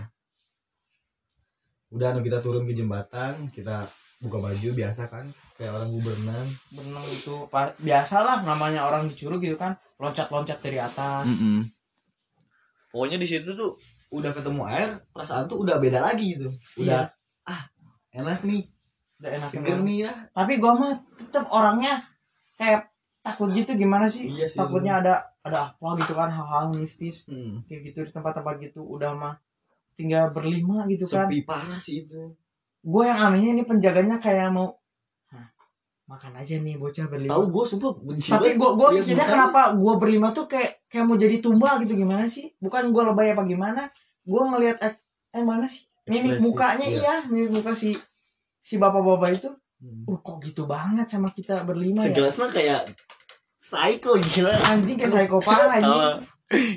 udah 1.95 2.07
anu 2.11 2.21
kita 2.27 2.43
turun 2.43 2.67
ke 2.67 2.75
jembatan 2.75 3.47
kita 3.55 3.87
buka 4.19 4.39
baju 4.41 4.69
biasa 4.75 5.07
kan? 5.07 5.31
Kayak 5.55 5.79
orang 5.79 5.89
mau 5.95 6.03
berenang 6.03 6.47
berenang 6.75 7.07
itu 7.07 7.35
biasalah 7.79 8.43
namanya 8.43 8.91
orang 8.91 9.07
di 9.07 9.15
Curug 9.15 9.39
gitu 9.39 9.55
kan, 9.55 9.79
loncat-loncat 10.03 10.59
dari 10.59 10.79
atas. 10.83 11.27
pokoknya 12.91 13.19
di 13.19 13.27
situ 13.27 13.51
tuh 13.59 13.75
udah 14.15 14.31
ketemu 14.31 14.63
air 14.71 14.91
perasaan 15.11 15.51
tuh 15.51 15.67
udah 15.67 15.83
beda 15.83 15.99
lagi 15.99 16.39
gitu. 16.39 16.51
Udah 16.79 17.11
ah 17.47 17.63
enak 18.15 18.43
nih. 18.47 18.63
Udah 19.19 19.31
enak 19.41 19.49
seger 19.51 19.79
nih 19.87 20.11
ya 20.11 20.13
Tapi 20.35 20.59
gua 20.59 20.75
mah 20.75 20.95
tetep 21.15 21.47
orangnya 21.47 22.03
kayak 22.59 22.87
takut 23.25 23.51
gitu 23.51 23.75
gimana 23.75 24.07
sih? 24.07 24.31
Iya 24.31 24.47
sih, 24.47 24.59
Takutnya 24.59 25.03
ada 25.03 25.34
ada 25.45 25.71
apa 25.71 25.89
gitu 26.01 26.17
kan 26.17 26.33
hal-hal 26.33 26.73
mistis 26.73 27.29
hmm. 27.29 27.69
kayak 27.69 27.93
gitu 27.93 27.99
di 28.09 28.11
tempat-tempat 28.11 28.55
gitu 28.65 28.81
udah 28.81 29.13
mah 29.13 29.35
tinggal 29.95 30.33
berlima 30.33 30.89
gitu 30.89 31.05
kan. 31.05 31.29
sepi 31.29 31.45
parah 31.45 31.79
sih 31.79 32.09
itu 32.09 32.33
Gue 32.85 33.09
yang 33.09 33.17
anehnya 33.17 33.57
ini 33.57 33.65
penjaganya 33.65 34.21
kayak 34.21 34.53
mau 34.53 34.77
makan 36.05 36.37
aja 36.37 36.61
nih 36.61 36.77
bocah 36.77 37.09
berlima. 37.09 37.33
tahu 37.33 37.45
gue 37.49 37.65
sumpah 37.65 37.91
benci 37.97 38.29
Tapi 38.29 38.61
gue 38.61 38.71
gue 38.77 38.89
pikirnya 39.01 39.25
mukanya. 39.25 39.33
kenapa 39.33 39.61
gue 39.73 39.95
berlima 39.97 40.29
tuh 40.37 40.45
kayak 40.45 40.85
kayak 40.85 41.05
mau 41.09 41.17
jadi 41.17 41.41
tumbal 41.41 41.81
gitu 41.81 41.97
gimana 41.97 42.29
sih? 42.29 42.53
Bukan 42.61 42.93
gue 42.93 43.03
lebay 43.09 43.33
apa 43.33 43.43
gimana? 43.49 43.89
Gue 44.21 44.43
ngelihat 44.45 44.85
eh, 44.85 44.95
eh 45.33 45.41
mana 45.41 45.65
sih? 45.65 45.89
Mimik 46.05 46.37
Ekspresi, 46.37 46.45
mukanya 46.45 46.87
iya. 46.93 47.01
iya, 47.01 47.15
mimik 47.25 47.51
muka 47.57 47.73
si 47.73 47.97
si 48.61 48.77
bapak-bapak 48.77 49.31
itu. 49.33 49.49
Hmm. 49.81 50.05
Uh 50.05 50.21
kok 50.21 50.45
gitu 50.45 50.69
banget 50.69 51.09
sama 51.09 51.33
kita 51.33 51.65
berlima 51.65 52.05
ya? 52.05 52.13
segelas 52.13 52.37
mah 52.37 52.53
kayak 52.53 52.85
psycho 53.65 54.13
gila 54.21 54.53
Anjing 54.63 55.01
kayak 55.01 55.09
psikopat 55.25 55.57
anjing. 55.73 55.89
Tawa. 55.89 56.11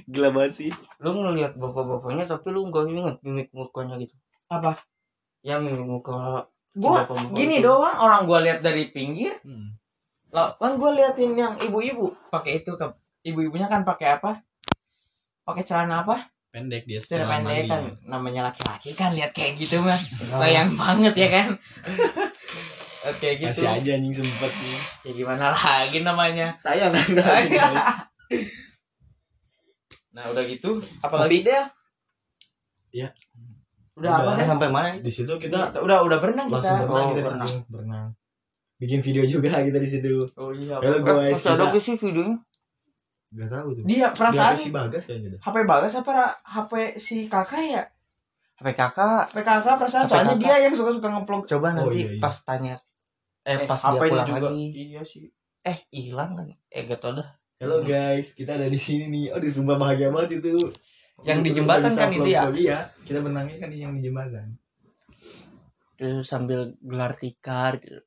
gila 0.07 0.29
banget 0.31 0.51
sih 0.55 0.71
lu 0.97 1.11
ngeliat 1.11 1.53
bapak-bapaknya 1.53 2.23
tapi 2.23 2.47
lu 2.49 2.65
nggak 2.65 2.87
inget 2.87 3.15
mimik 3.19 3.49
mukanya 3.51 3.99
gitu 3.99 4.15
Apa? 4.47 4.79
ya 5.43 5.59
mimik 5.59 5.83
muka 5.83 6.47
Gue 6.71 6.93
bapak-bapak 6.95 7.33
gini 7.33 7.59
itu. 7.59 7.65
doang 7.65 7.97
orang 7.97 8.23
gue 8.23 8.39
lihat 8.45 8.59
dari 8.61 8.87
pinggir. 8.87 9.33
hmm. 9.41 9.73
Lah, 10.29 10.53
kan 10.55 10.77
gue 10.77 10.91
liatin 10.93 11.33
yang 11.33 11.57
ibu-ibu 11.57 12.13
pakai 12.29 12.61
itu 12.61 12.69
ke 12.71 12.85
ibu-ibunya 13.23 13.65
kan 13.65 13.81
pakai 13.81 14.15
apa? 14.15 14.45
Pakai 15.41 15.63
celana 15.63 16.01
apa? 16.01 16.29
pendek 16.47 16.85
dia 16.85 16.97
Celana 16.97 17.43
pendek 17.43 17.65
kan 17.65 17.81
namanya 18.03 18.49
laki-laki 18.49 18.93
kan 18.93 19.11
lihat 19.11 19.29
kayak 19.29 19.57
gitu 19.57 19.77
mah. 19.79 19.93
Nah, 19.93 20.37
sayang 20.37 20.73
banget 20.73 21.13
ya 21.17 21.27
kan 21.29 21.47
oke 23.07 23.27
gitu. 23.33 23.47
Masih 23.47 23.67
aja 23.69 23.89
anjing 23.93 24.13
sempet 24.13 24.51
nih. 24.53 24.79
Ya 25.03 25.11
gimana 25.13 25.45
lagi 25.49 25.99
namanya? 26.01 26.47
Sayang 26.53 26.91
kan 26.91 27.07
nah 30.09 30.25
udah 30.27 30.43
gitu 30.43 30.81
apalagi? 30.99 31.45
Deh 31.45 31.63
Iya. 32.89 33.11
udah, 33.93 34.09
Udah. 34.09 34.25
apa 34.25 34.31
deh 34.33 34.47
sampai 34.47 34.67
mana? 34.67 34.89
Di 34.97 35.11
situ 35.11 35.29
kita 35.37 35.69
udah 35.75 36.01
udah 36.01 36.17
berenang 36.17 36.47
kita. 36.47 36.57
langsung 36.57 36.79
berenang 36.81 36.97
Oh, 36.97 37.11
kita 37.11 37.21
berenang. 37.23 37.47
situ 37.47 37.59
berenang. 37.67 38.07
Bikin 38.77 38.99
video 39.01 39.23
juga 39.23 39.49
kita 39.59 39.77
di 39.77 39.85
situ. 39.87 40.13
Oh 40.33 40.49
iya. 40.49 40.77
Halo 40.77 40.89
Eh, 40.91 41.01
guys 41.01 41.33
masih 41.35 41.47
ada 41.47 41.63
kita 41.63 41.65
gak 41.71 41.83
sih 41.83 41.95
videonya. 41.95 42.37
Nggak 43.27 43.49
tahu 43.51 43.67
tuh. 43.71 43.83
Dia 43.85 44.07
perasaan 44.09 44.55
si 44.55 44.69
bagas 44.71 45.03
kayaknya 45.03 45.29
deh 45.29 45.39
HP 45.39 45.55
bagas 45.63 45.93
apa 45.93 46.09
Ra- 46.11 46.37
HP 46.43 46.71
si 46.97 47.17
kakak 47.27 47.61
ya? 47.61 47.83
HP 48.57 48.67
kakak. 48.73 49.23
HP 49.27 49.37
kakak 49.43 49.75
perasaan 49.75 50.03
HP 50.03 50.09
soalnya 50.09 50.33
kakak. 50.33 50.41
dia 50.41 50.55
yang 50.59 50.73
suka 50.73 50.89
suka 50.89 51.07
ngeplog. 51.11 51.43
Coba 51.45 51.67
Oh, 51.67 51.73
nanti 51.85 51.99
iya, 51.99 52.09
iya. 52.09 52.17
pas 52.17 52.35
tanya 52.41 52.75
eh, 53.47 53.63
pas 53.63 53.79
dia 53.79 54.01
pulang 54.03 54.27
lagi. 54.27 54.65
Iya 54.75 55.01
sih. 55.07 55.31
Eh 55.63 55.87
hilang 55.95 56.35
kan? 56.35 56.51
Eh 56.67 56.83
gak 56.83 56.99
tau 56.99 57.15
dah. 57.15 57.27
Halo 57.57 57.81
guys, 57.81 58.35
kita 58.35 58.59
ada 58.59 58.67
di 58.67 58.77
sini 58.77 59.09
nih. 59.09 59.25
Oh, 59.33 59.41
di 59.41 59.49
sumpah 59.49 59.79
bahagia 59.79 60.11
banget 60.13 60.43
itu. 60.43 60.53
Yang 61.25 61.39
di 61.41 61.49
jembatan 61.57 61.89
kan 61.95 62.09
itu 62.13 62.29
ya? 62.29 62.45
Iya, 62.53 62.79
kita 63.01 63.23
berenangnya 63.25 63.57
kan 63.57 63.69
yang 63.71 63.95
di 63.95 64.03
jembatan. 64.03 64.59
terus 65.97 66.29
sambil 66.29 66.77
gelar 66.77 67.17
tikar 67.17 67.81
gitu. 67.81 67.97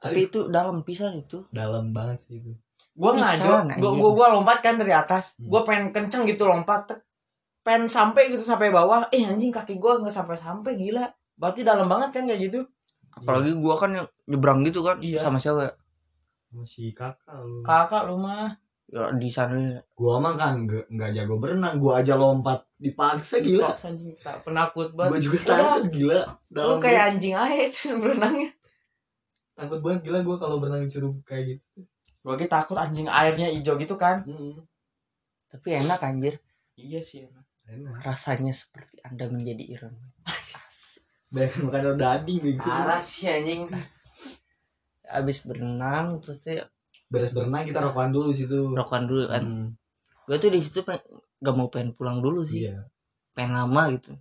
tapi 0.00 0.32
itu 0.32 0.48
dalam 0.48 0.80
pisan 0.80 1.12
itu. 1.12 1.44
Dalam 1.52 1.92
banget 1.92 2.24
sih 2.24 2.40
itu. 2.40 2.56
gua 2.96 3.12
ngajo 3.12 3.68
gua, 3.76 3.92
gua 3.92 4.10
gua 4.16 4.26
lompat 4.32 4.64
kan 4.64 4.80
dari 4.80 4.96
atas. 4.96 5.36
Hmm. 5.36 5.52
gua 5.52 5.68
pengen 5.68 5.92
kenceng 5.92 6.24
gitu 6.24 6.48
lompat 6.48 7.04
pengen 7.60 7.84
sampai 7.84 8.32
gitu 8.32 8.40
sampai 8.40 8.72
bawah. 8.72 9.12
Eh 9.12 9.28
anjing 9.28 9.52
kaki 9.52 9.76
gua 9.76 10.00
nggak 10.00 10.08
sampai 10.16 10.40
sampai 10.40 10.72
gila. 10.80 11.04
Berarti 11.36 11.60
dalam 11.68 11.84
banget 11.84 12.16
kan 12.16 12.24
kayak 12.24 12.48
gitu 12.48 12.64
apalagi 13.18 13.50
gua 13.54 13.74
kan 13.74 13.90
yang 13.92 14.06
nyebrang 14.24 14.60
gitu 14.62 14.80
kan 14.80 14.96
Iya. 14.98 15.18
sama 15.18 15.36
siapa 15.36 15.60
ya? 15.62 15.72
Masih 16.50 16.90
kakak 16.92 17.38
lu. 17.38 17.60
kakak 17.60 18.02
lu 18.04 18.16
mah 18.16 18.56
ya 18.88 19.12
di 19.12 19.28
sana 19.28 19.76
Gua 19.92 20.16
mah 20.16 20.32
kan 20.32 20.64
nggak 20.64 20.88
nggak 20.88 21.10
jago 21.12 21.36
berenang, 21.36 21.76
gua 21.76 22.00
aja 22.00 22.14
lompat 22.14 22.64
dipaksa 22.74 23.38
gila. 23.38 23.68
Tak 24.18 24.42
penakut 24.42 24.88
Gua 24.90 25.10
banget 25.10 25.28
juga 25.28 25.38
Udah. 25.38 25.48
takut 25.52 25.84
gila. 25.90 26.20
lu 26.20 26.32
Dalam 26.48 26.76
kayak 26.78 27.02
anjing 27.12 27.34
aja 27.34 27.64
cuman 27.68 27.96
berenangnya 28.02 28.50
takut 29.52 29.78
banget 29.78 30.00
gila 30.04 30.18
gua 30.22 30.36
kalau 30.36 30.56
berenang 30.56 30.82
di 30.82 30.90
curug 30.90 31.18
kayak 31.22 31.44
gitu. 31.50 31.82
gua 32.18 32.32
lagi 32.32 32.46
takut 32.46 32.76
anjing 32.76 33.06
airnya 33.06 33.50
hijau 33.50 33.74
gitu 33.74 33.94
kan 33.94 34.22
Hmm. 34.22 34.62
tapi 35.48 35.68
enak 35.74 35.98
anjir 35.98 36.38
iya 36.74 37.00
sih 37.00 37.26
Enak. 37.64 38.00
rasanya 38.00 38.54
seperti 38.54 39.02
anda 39.02 39.26
menjadi 39.26 39.64
Iron 39.68 39.98
Banyak 41.28 41.52
makan 41.60 41.82
daging 41.94 42.38
begitu. 42.38 42.64
parah 42.64 42.96
sih 42.98 43.26
anjing 43.26 43.68
abis 45.06 45.40
berenang 45.42 46.18
terus 46.18 46.36
tuh 46.38 46.56
Beres 47.06 47.30
berenang 47.30 47.64
kita 47.64 47.80
rokokan 47.80 48.10
dulu 48.10 48.28
situ. 48.30 48.68
rokan 48.70 49.04
dulu 49.04 49.24
kan 49.26 49.40
Hmm. 49.40 49.68
gue 50.24 50.36
tuh 50.36 50.48
di 50.48 50.58
situ 50.58 50.80
gak 51.38 51.54
mau 51.54 51.66
pengen 51.66 51.92
pulang 51.92 52.18
dulu 52.18 52.42
sih 52.42 52.64
Iya. 52.64 52.84
pengen 53.32 53.56
lama 53.56 53.82
gitu 53.90 54.12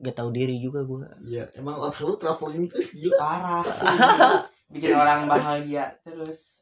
gak 0.00 0.16
tahu 0.16 0.30
diri 0.30 0.58
juga 0.58 0.82
gue 0.82 1.06
Iya, 1.24 1.50
emang 1.54 1.76
otak 1.76 2.02
lu 2.02 2.14
traveling 2.16 2.66
terus 2.66 2.90
gila. 2.92 3.14
parah 3.16 3.62
sih 3.64 3.86
bikin 4.72 4.92
orang 4.92 5.26
bahagia 5.26 5.90
terus 6.00 6.58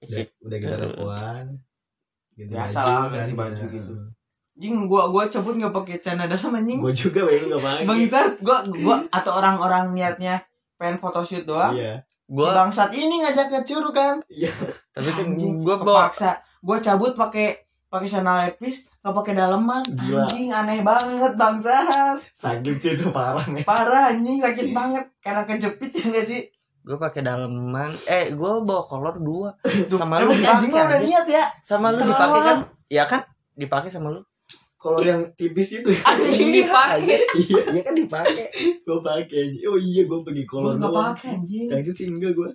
Udah, 0.00 0.24
udah 0.40 0.58
kita 0.58 0.76
rokokan. 0.78 1.46
Biasa 2.32 2.80
lah, 2.80 3.04
kan, 3.04 3.20
ganti 3.20 3.34
baju 3.34 3.52
kita. 3.58 3.68
gitu. 3.70 3.94
Jing 4.60 4.84
gua 4.84 5.08
gua 5.08 5.24
cabut 5.24 5.56
nggak 5.56 5.72
pakai 5.72 5.96
celana 6.04 6.28
dalam 6.28 6.52
anjing. 6.52 6.84
Gua 6.84 6.92
juga 6.92 7.24
bayi 7.24 7.40
lu 7.40 7.56
gak 7.56 7.62
pakai. 7.64 7.84
Bangsat 7.88 8.32
gua 8.44 8.58
gua 8.68 8.96
atau 9.08 9.32
orang-orang 9.40 9.96
niatnya 9.96 10.44
pengen 10.76 11.00
photoshoot 11.00 11.48
doang. 11.48 11.72
Iya. 11.72 12.04
gue 12.30 12.46
Si 12.46 12.54
bangsat 12.54 12.90
ini 12.94 13.26
ngajak 13.26 13.50
ke 13.50 13.58
Curug 13.66 13.90
kan. 13.90 14.22
tapi 14.94 15.10
kan 15.10 15.26
bawa 15.34 15.76
kepaksa. 15.82 16.38
Gua 16.62 16.78
cabut 16.78 17.16
pakai 17.18 17.58
pakai 17.90 18.06
celana 18.06 18.46
lepis, 18.46 18.86
nggak 19.02 19.14
pakai 19.18 19.34
daleman. 19.34 19.82
Gila. 19.82 20.30
Anjing 20.30 20.54
aneh 20.54 20.78
banget 20.86 21.32
bangsat. 21.34 22.22
Sakit 22.30 22.76
sih 22.78 22.94
itu 22.94 23.10
parah 23.10 23.42
nih. 23.50 23.66
Parah 23.66 24.14
anjing 24.14 24.38
sakit 24.38 24.70
banget 24.70 25.10
karena 25.18 25.42
kejepit 25.42 25.90
ya 25.90 26.04
gak 26.14 26.22
sih? 26.28 26.46
gue 26.80 26.96
pakai 26.96 27.20
daleman 27.20 27.92
eh 28.08 28.32
gue 28.32 28.52
bawa 28.64 28.82
kolor 28.88 29.20
dua 29.20 29.52
sama 29.92 30.24
lu 30.24 30.32
anjing 30.32 30.72
udah 30.72 31.00
niat 31.00 31.26
ya. 31.28 31.44
sama 31.60 31.92
lu 31.92 32.00
dipakai 32.00 32.40
kan 32.40 32.58
ya 32.88 33.04
kan 33.04 33.20
dipakai 33.52 33.92
sama 33.92 34.08
lu 34.16 34.24
Kalau 34.80 34.96
yang 34.98 35.28
tipis 35.36 35.76
itu 35.76 35.92
Anjing 36.08 36.56
dipakai. 36.56 37.20
iya, 37.36 37.60
iya 37.68 37.80
kan 37.82 37.92
dipakai. 37.92 38.48
Gua 38.80 38.98
pakai 38.98 39.52
aja. 39.52 39.68
Oh 39.68 39.76
iya 39.76 40.08
gua 40.08 40.24
pergi 40.24 40.42
Gua 40.42 40.50
kolor 40.50 40.72
nggak 40.74 40.88
doang. 40.88 41.12
pakai 41.12 41.28
anjing. 41.36 41.68
Yang 41.68 41.80
itu 41.82 41.92
sih 41.94 42.06
enggak 42.08 42.32
gua. 42.32 42.48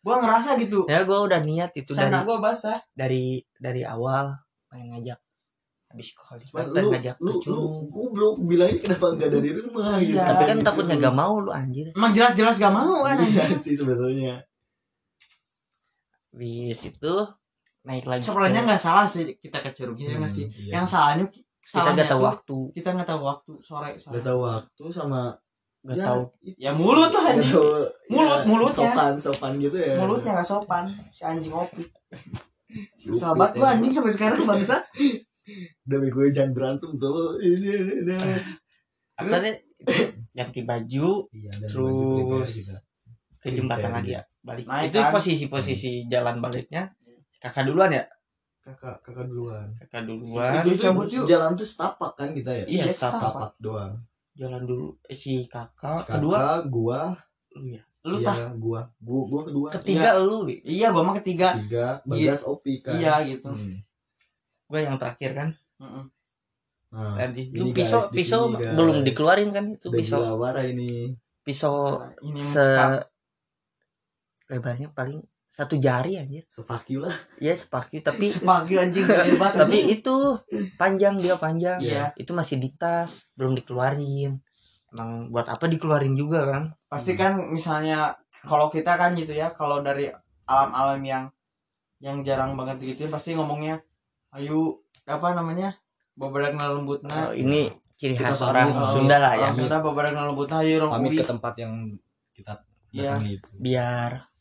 Gua 0.00 0.14
ngerasa 0.18 0.56
gitu. 0.56 0.82
ya 0.88 1.04
gue 1.04 1.14
udah 1.14 1.38
niat 1.38 1.70
itu 1.72 1.92
dari 1.92 2.08
Celana 2.08 2.24
gua 2.24 2.40
basah. 2.40 2.80
dari 2.90 3.38
dari 3.54 3.84
awal 3.84 4.34
pengen 4.66 4.90
ngajak 4.90 5.20
habis 5.86 6.08
sekolah 6.10 6.40
pengen 6.42 6.72
lu, 6.74 6.88
ngajak 6.90 7.16
lu, 7.20 7.28
lu, 7.28 7.38
Curug. 7.38 7.70
goblok 7.86 8.36
bilangnya 8.42 8.80
kenapa 8.80 9.06
enggak 9.12 9.30
dari 9.30 9.50
rumah 9.52 10.00
gitu. 10.00 10.16
Iya. 10.16 10.24
tapi 10.24 10.42
kan 10.42 10.58
takutnya 10.58 10.96
gak 10.98 11.12
mau 11.12 11.34
lu 11.36 11.52
anjir 11.52 11.92
Emang 11.92 12.10
jelas-jelas 12.10 12.56
gak 12.56 12.72
mau 12.72 13.04
kan 13.04 13.20
Iya 13.20 13.44
sih 13.54 13.76
sebetulnya. 13.76 14.40
habis 16.32 16.80
itu 16.82 17.14
naik 17.82 18.04
lagi 18.04 18.22
Sebenarnya 18.22 18.62
nggak 18.64 18.78
salah 18.80 19.04
sih 19.04 19.34
kita 19.36 19.58
ke 19.58 19.70
Curugnya 19.72 20.06
Hmm, 20.10 20.20
nggak 20.20 20.32
sih. 20.32 20.46
iya. 20.52 20.72
Yang 20.76 20.86
salahnya 20.88 21.26
kita 21.26 21.46
salahnya 21.64 21.94
gak 21.96 22.08
tahu 22.08 22.18
tuh 22.18 22.26
waktu 22.26 22.56
kita 22.72 22.88
nggak 22.92 23.08
tahu 23.08 23.20
waktu 23.22 23.52
sore 23.60 23.90
sore. 23.96 24.12
Gak 24.12 24.24
tahu 24.24 24.40
waktu 24.40 24.84
sama 24.88 25.22
gak 25.82 25.96
ya, 25.96 26.04
tahu 26.04 26.20
Ya 26.56 26.70
mulut 26.72 27.10
lah 27.10 27.22
Gak 27.24 27.34
anjing. 27.36 27.52
tahu, 27.52 27.66
Mulut, 28.08 28.30
ya, 28.32 28.46
mulutnya. 28.46 28.86
Sopan, 28.88 29.12
sopan 29.16 29.52
gitu 29.58 29.76
ya. 29.76 29.94
Mulutnya 29.96 30.30
nggak 30.32 30.48
sopan. 30.48 30.84
Si 31.10 31.22
anjing 31.22 31.50
opi. 31.52 31.82
Si 32.94 33.06
Upit 33.06 33.18
Sahabat 33.18 33.50
gua 33.52 33.68
anjing 33.72 33.90
sampai 33.90 34.10
sekarang 34.10 34.42
bangsa. 34.44 34.78
Udah 35.84 35.98
gue 36.00 36.26
jangan 36.30 36.52
berantem 36.52 36.90
tuh. 36.94 37.34
Ini, 37.36 37.70
ini. 38.00 38.14
apa 39.12 39.36
sih 39.38 39.54
ganti 40.32 40.60
baju 40.62 41.08
Iya, 41.28 41.50
Terus 41.66 41.76
baju 42.24 42.46
kita. 42.46 42.76
ke 43.38 43.48
jembatan 43.50 43.90
lagi 43.92 44.06
dia. 44.08 44.16
ya 44.16 44.22
balik 44.40 44.64
Naik 44.64 44.88
itu 44.88 44.98
kan? 44.98 45.10
posisi-posisi 45.12 45.92
jalan 46.08 46.38
baliknya 46.38 46.90
kakak 47.42 47.66
duluan 47.66 47.90
ya? 47.90 48.04
Kakak 48.62 49.02
kakak 49.02 49.26
duluan. 49.26 49.66
Kakak 49.74 50.06
duluan. 50.06 50.62
Itu 50.62 50.78
cabut 50.78 51.10
yuk. 51.10 51.26
jalan 51.26 51.58
tuh 51.58 51.66
setapak 51.66 52.14
kan 52.14 52.30
kita 52.30 52.54
ya? 52.62 52.64
Iya, 52.70 52.84
setapak. 52.94 53.18
setapak. 53.18 53.50
Doang. 53.58 53.92
Jalan 54.38 54.62
dulu. 54.62 54.94
Eh, 55.10 55.18
si 55.18 55.50
kakak 55.50 56.06
Kakak, 56.06 56.22
kedua? 56.22 56.62
gua. 56.70 57.00
Lu 57.58 57.66
ya? 57.66 57.82
Lu 58.06 58.22
iya, 58.22 58.26
tah. 58.30 58.36
gua. 58.54 58.80
Gua 59.02 59.20
gua 59.26 59.42
kedua. 59.50 59.68
Ketiga 59.74 60.14
lu 60.22 60.46
Wi. 60.46 60.62
Iya, 60.62 60.94
gua 60.94 61.02
mah 61.02 61.18
ketiga. 61.18 61.58
tiga 61.58 61.98
bagas 62.06 62.46
opi 62.46 62.78
kan. 62.78 62.94
Iya 63.02 63.26
gitu. 63.26 63.50
Hmm. 63.50 63.82
gua 64.70 64.78
yang 64.80 64.96
terakhir 64.96 65.34
kan. 65.34 65.48
Mm-mm. 65.82 66.06
Nah, 66.92 67.16
tadi 67.16 67.48
itu 67.48 67.64
ini 67.64 67.72
pisau 67.72 68.04
guys, 68.04 68.08
di 68.12 68.16
pisau 68.20 68.40
guys. 68.52 68.76
belum 68.76 68.96
dikeluarin 69.00 69.50
kan 69.50 69.64
itu 69.74 69.88
udah 69.88 69.98
pisau. 69.98 70.20
ini. 70.68 70.92
Pisau 71.42 71.76
Nah, 71.98 72.12
ini 72.20 72.40
se 72.40 72.60
se 72.62 72.64
lebarnya 74.52 74.92
paling 74.92 75.24
satu 75.52 75.76
jari 75.76 76.16
anjir. 76.16 76.48
Sepaki 76.48 76.96
lah. 76.96 77.12
Ya 77.36 77.52
sepaki 77.52 78.00
tapi 78.00 78.32
sepagi 78.32 78.80
anjing 78.80 79.04
banget. 79.04 79.60
tapi 79.60 79.78
itu 79.92 80.40
panjang 80.80 81.20
dia 81.20 81.36
panjang. 81.36 81.76
Iya. 81.76 82.16
itu 82.16 82.32
masih 82.32 82.56
di 82.56 82.72
tas 82.72 83.28
belum 83.36 83.52
dikeluarin. 83.60 84.40
Emang 84.92 85.28
buat 85.28 85.44
apa 85.52 85.68
dikeluarin 85.68 86.16
juga 86.16 86.48
kan? 86.48 86.62
Pasti 86.88 87.12
kan 87.12 87.36
misalnya 87.52 88.16
kalau 88.48 88.72
kita 88.72 88.96
kan 88.96 89.12
gitu 89.12 89.36
ya, 89.36 89.52
kalau 89.52 89.84
dari 89.84 90.08
alam-alam 90.48 91.00
yang 91.04 91.24
yang 92.02 92.18
jarang 92.26 92.58
banget 92.58 92.82
gitu 92.82 93.06
pasti 93.06 93.36
ngomongnya 93.36 93.78
ayo 94.34 94.80
apa 95.04 95.36
namanya? 95.36 95.76
Bobadak 96.16 96.56
na 96.56 96.72
lembutna. 96.72 97.28
Oh, 97.28 97.36
ini 97.36 97.72
ciri 97.96 98.16
khas 98.16 98.40
pamit, 98.40 98.50
orang 98.56 98.68
oh, 98.74 98.88
Sunda 98.88 99.16
lah 99.20 99.36
ya. 99.36 99.48
Sunda 99.52 99.84
bobadak 99.84 100.16
na 100.16 100.28
lembutna 100.28 100.64
ayo 100.64 100.88
rong 100.88 100.92
pamit 100.96 101.20
ke 101.20 101.24
tempat 101.28 101.54
yang 101.60 101.92
kita 102.32 102.56
datangi 102.92 103.36
itu. 103.36 103.48
Biar 103.56 104.32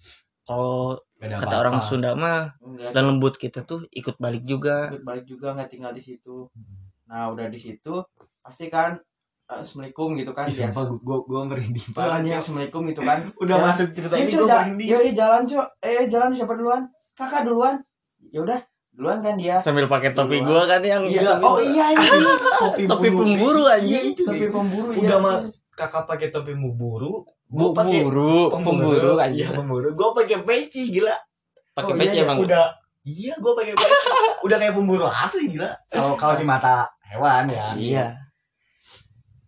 kalau 0.44 0.98
kata 1.18 1.38
apa-apa. 1.38 1.58
orang 1.60 1.76
Sunda 1.80 2.12
mah 2.14 2.58
dan 2.89 3.04
lembut 3.06 3.36
kita 3.36 3.62
tuh 3.62 3.86
ikut 3.89 4.18
balik 4.18 4.42
juga. 4.44 4.89
Ikut 4.89 5.04
balik 5.04 5.26
juga 5.26 5.54
nggak 5.54 5.70
tinggal 5.70 5.92
di 5.92 6.02
situ. 6.02 6.48
Hmm. 6.48 6.80
nah 7.04 7.28
udah 7.28 7.46
di 7.46 7.60
situ 7.60 7.92
pasti 8.39 8.66
kan 8.68 8.96
eh, 9.46 9.58
assalamualaikum 9.58 10.16
gitu 10.16 10.32
kan 10.32 10.48
Ih, 10.48 10.64
sumpah 10.64 10.88
gua 10.98 11.20
gua 11.22 11.42
merinding 11.44 11.92
parah 11.92 12.18
anjing 12.18 12.32
Cok. 12.32 12.39
assalamualaikum 12.39 12.82
gitu 12.88 13.02
kan. 13.02 13.18
Udah 13.44 13.56
Ya. 13.56 13.64
masuk 13.64 13.88
cerita 13.92 14.14
Iya, 14.14 14.24
ini 14.24 14.32
ja- 14.32 14.48
merinding. 14.64 14.88
iya, 14.88 14.98
iya, 15.02 15.12
jalan 15.14 15.42
cok 15.44 15.66
eh 15.82 16.08
jalan 16.08 16.30
siapa 16.32 16.54
duluan? 16.54 16.82
Kakak 17.12 17.44
duluan. 17.44 17.76
Ya 18.26 18.39
udah 18.39 18.60
duluan 18.92 19.20
kan 19.20 19.36
dia. 19.36 19.56
Sambil 19.58 19.86
pakai 19.86 20.12
topi 20.12 20.39
Duluan. 20.39 20.64
gua 20.64 20.72
kan 20.72 20.82
yang 20.82 21.04
Iya, 21.04 21.20
Iya, 21.22 21.34
oh 21.42 21.58
iya 21.60 21.86
ini 21.92 22.08
topi 22.58 22.82
topi 22.88 23.08
pemburu. 23.10 23.62
Iya, 23.62 23.76
anjing. 23.76 24.06
itu 24.10 24.22
topi 24.24 24.48
pemburu 24.48 24.89
udah 24.96 25.12
ya. 25.12 25.20
mah 25.20 25.36
kakak 25.72 26.04
pakai 26.06 26.28
topi 26.30 26.54
muburu 26.54 27.28
bu 27.52 27.76
gua 27.76 27.84
pakai 27.84 27.99
buru 28.08 28.47
pemburu 28.47 29.12
iya 29.20 29.28
aja 29.28 29.45
pemburu. 29.60 29.88
Gua 29.91 30.10
pakai 30.16 30.39
peci 30.41 30.88
gila. 30.89 31.12
Pakai 31.76 31.91
Oh, 31.91 31.97
peci 31.99 32.16
iya, 32.16 32.24
emang? 32.24 32.38
udah. 32.39 32.66
Iya 33.04 33.34
gua 33.43 33.52
pakai 33.54 33.76
peci. 33.76 33.91
Udah 34.47 34.58
kayak 34.58 34.74
pemburu 34.74 35.06
asli 35.06 35.52
gila. 35.52 35.70
Kalau 35.91 36.16
kalau 36.16 36.34
di 36.34 36.45
mata 36.47 36.88
hewan 37.06 37.45
ya. 37.45 37.76
Iya. 37.76 38.06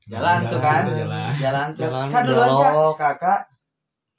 Jalan 0.03 0.39
tuh 0.51 0.59
kan. 0.59 0.83
jalan. 0.85 1.31
Jalan 1.33 1.67
tuh. 1.71 1.87
Jalan, 1.87 2.05
kan 2.11 2.21
duluan 2.27 2.49
kak 2.51 2.73
kakak. 2.99 3.39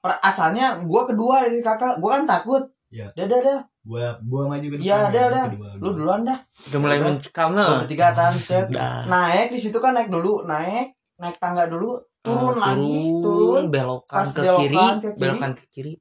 Per- 0.00 0.20
asalnya 0.20 0.80
gua 0.82 1.04
kedua 1.04 1.44
dari 1.44 1.60
kakak. 1.60 2.00
Gua 2.00 2.16
kan 2.16 2.24
takut. 2.24 2.64
Iya. 2.88 3.12
dah 3.12 3.26
dah 3.28 3.40
dah. 3.42 3.60
Gua 3.84 4.16
gua 4.24 4.48
maju 4.48 4.64
ke 4.64 4.76
Iya, 4.80 5.12
depan, 5.12 5.28
ada. 5.28 5.42
kedua, 5.52 5.68
lu 5.76 5.88
duluan 5.92 6.20
dah. 6.24 6.38
Udah 6.72 6.78
mulai 6.80 6.98
mencekam 6.98 7.52
Gua 7.52 7.58
nah 7.60 7.80
ketiga 7.84 8.16
tan 8.16 8.32
set. 8.32 8.64
Udah. 8.72 9.04
Naik 9.04 9.52
di 9.52 9.60
situ 9.60 9.76
kan 9.76 9.92
naik 9.92 10.08
dulu. 10.08 10.48
Naik 10.48 10.96
naik 11.20 11.36
tangga 11.36 11.68
dulu 11.68 12.00
turun 12.24 12.56
Ah, 12.56 12.72
lagi 12.72 12.98
turun 13.20 13.64
belokan 13.68 14.24
ke 14.26 14.40
belokan 14.40 14.56
kiri 14.58 14.74
ke 14.74 15.08
kiri. 15.10 15.18
belokan 15.20 15.52
ke 15.52 15.64
kiri 15.68 15.92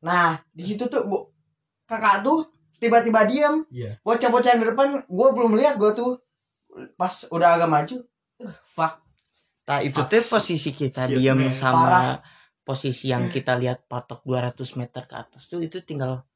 nah 0.00 0.28
di 0.50 0.64
situ 0.64 0.84
tuh 0.84 1.04
bu 1.04 1.28
kakak 1.84 2.20
tuh 2.20 2.44
tiba-tiba 2.76 3.24
diam 3.24 3.62
Iya. 3.68 4.00
bocah-bocah 4.00 4.50
yang 4.50 4.60
di 4.60 4.68
depan 4.68 4.86
gua 5.06 5.28
belum 5.30 5.54
lihat 5.54 5.76
gua 5.76 5.92
tuh 5.92 6.18
pas 6.94 7.12
udah 7.26 7.54
agak 7.54 7.68
maju 7.68 7.96
uh, 8.40 8.56
fuck 8.66 9.06
Nah 9.62 9.78
itu 9.78 10.02
tuh 10.02 10.22
posisi 10.24 10.70
kita 10.72 11.06
Shit, 11.06 11.14
diam 11.14 11.38
man. 11.38 11.54
sama 11.54 11.78
Parah. 11.80 12.18
posisi 12.60 13.06
yang 13.06 13.30
kita 13.30 13.54
lihat 13.54 13.86
patok 13.86 14.18
200 14.24 14.58
meter 14.76 15.02
ke 15.04 15.14
atas 15.14 15.46
tuh 15.46 15.60
itu 15.60 15.78
tinggal 15.80 16.26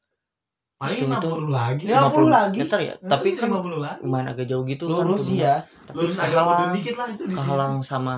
paling 0.77 1.03
itu. 1.03 1.07
50 1.09 1.51
lagi 1.51 1.83
Ya, 1.85 1.99
50 2.05 2.31
lagi. 2.31 2.59
meter 2.61 2.79
ya. 2.81 2.95
Tapi 2.97 3.35
kan 3.35 3.51
50 3.51 3.75
lagi 3.77 3.99
lumayan 4.01 4.27
agak 4.29 4.47
jauh 4.47 4.63
gitu 4.63 4.87
kan. 4.87 4.95
lurus 5.01 5.23
sih 5.25 5.39
pegunungan. 5.39 5.51
ya 5.51 5.55
lurus 5.91 6.17
agak 6.17 6.43
dikit 6.73 6.95
lah 6.95 7.09
itu 7.11 7.23
kehalang 7.29 7.75
sama 7.83 8.15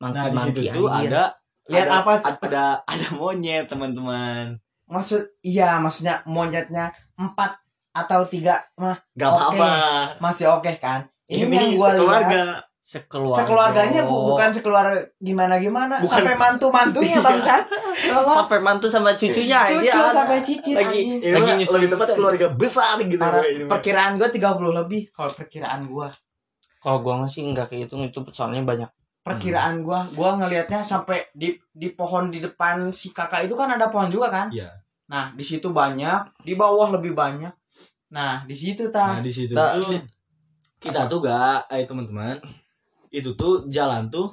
nah 0.00 0.08
di 0.08 0.16
mangki-mangki 0.32 0.62
situ 0.64 0.74
tuh 0.74 0.88
ada 0.88 1.22
lihat 1.68 1.86
ada- 1.86 1.96
apa 2.00 2.12
ada 2.40 2.64
ada 2.82 3.06
monyet 3.12 3.64
teman-teman 3.66 4.56
maksud 4.86 5.22
iya 5.40 5.76
maksudnya 5.76 6.24
monyetnya 6.24 6.88
empat 7.14 7.60
atau 7.90 8.24
tiga 8.24 8.56
mah 8.74 8.96
Gak 9.12 9.28
Oke. 9.28 9.60
apa-apa 9.60 9.68
masih 10.18 10.46
oke 10.48 10.72
kan 10.76 11.04
ini, 11.26 11.44
ini 11.44 11.54
yang 11.54 11.70
gua 11.76 11.90
keluarga 11.92 12.42
lihat 12.56 12.66
sekeluarga. 12.82 13.38
sekeluarganya 13.38 14.00
bu 14.02 14.34
bukan 14.34 14.50
sekeluarga 14.50 14.98
gimana 15.16 15.54
gimana 15.56 15.94
Bukan. 15.98 16.10
sampai 16.16 16.34
mantu 16.34 16.66
mantunya 16.70 17.14
Iya. 17.14 17.22
bangsat 17.22 17.62
Apa? 18.10 18.30
sampai 18.40 18.58
mantu 18.58 18.86
sama 18.86 19.12
cucunya 19.12 19.62
cucu 19.62 19.86
anjir. 19.86 20.10
sampai 20.10 20.38
cicit 20.40 20.74
Lagi- 20.74 21.04
ini 21.20 21.28
Lagi 21.28 21.50
nyusul 21.56 21.76
lebih 21.78 21.90
tepat 21.92 22.06
gitu. 22.08 22.16
keluarga 22.16 22.46
besar 22.50 22.96
gitu 22.98 23.14
ini 23.14 23.62
mah. 23.62 23.68
perkiraan 23.68 24.12
gua 24.16 24.28
30 24.28 24.42
lebih 24.74 25.02
kalau 25.12 25.30
perkiraan 25.30 25.80
gua 25.86 26.08
Kalau 26.78 26.98
gua 26.98 27.14
masih 27.20 27.44
enggak 27.44 27.68
kehitung 27.68 28.00
itu 28.02 28.18
soalnya 28.32 28.64
banyak. 28.64 28.90
Perkiraan 29.20 29.84
gua 29.84 30.08
gua 30.16 30.36
ngelihatnya 30.40 30.80
sampai 30.80 31.28
di 31.36 31.52
di 31.76 31.92
pohon 31.92 32.32
di 32.32 32.40
depan 32.40 32.88
si 32.88 33.12
kakak 33.12 33.44
itu 33.44 33.54
kan 33.54 33.68
ada 33.68 33.92
pohon 33.92 34.08
juga 34.08 34.28
kan? 34.32 34.48
Iya. 34.48 34.70
nah 35.10 35.34
di 35.34 35.42
situ 35.42 35.74
banyak 35.74 36.46
di 36.46 36.54
bawah 36.54 36.94
lebih 36.94 37.18
banyak. 37.18 37.50
Nah 38.14 38.46
di 38.46 38.54
situ 38.54 38.88
nah 38.94 39.18
ta 39.18 39.24
di 39.24 39.32
situ. 39.32 39.52
Tak- 39.52 39.82
tuh 39.82 39.98
kita 40.80 41.10
tuh 41.10 41.20
gak 41.20 41.66
eh 41.68 41.84
teman-teman 41.84 42.40
itu 43.10 43.34
tuh 43.36 43.66
jalan 43.68 44.06
tuh 44.08 44.32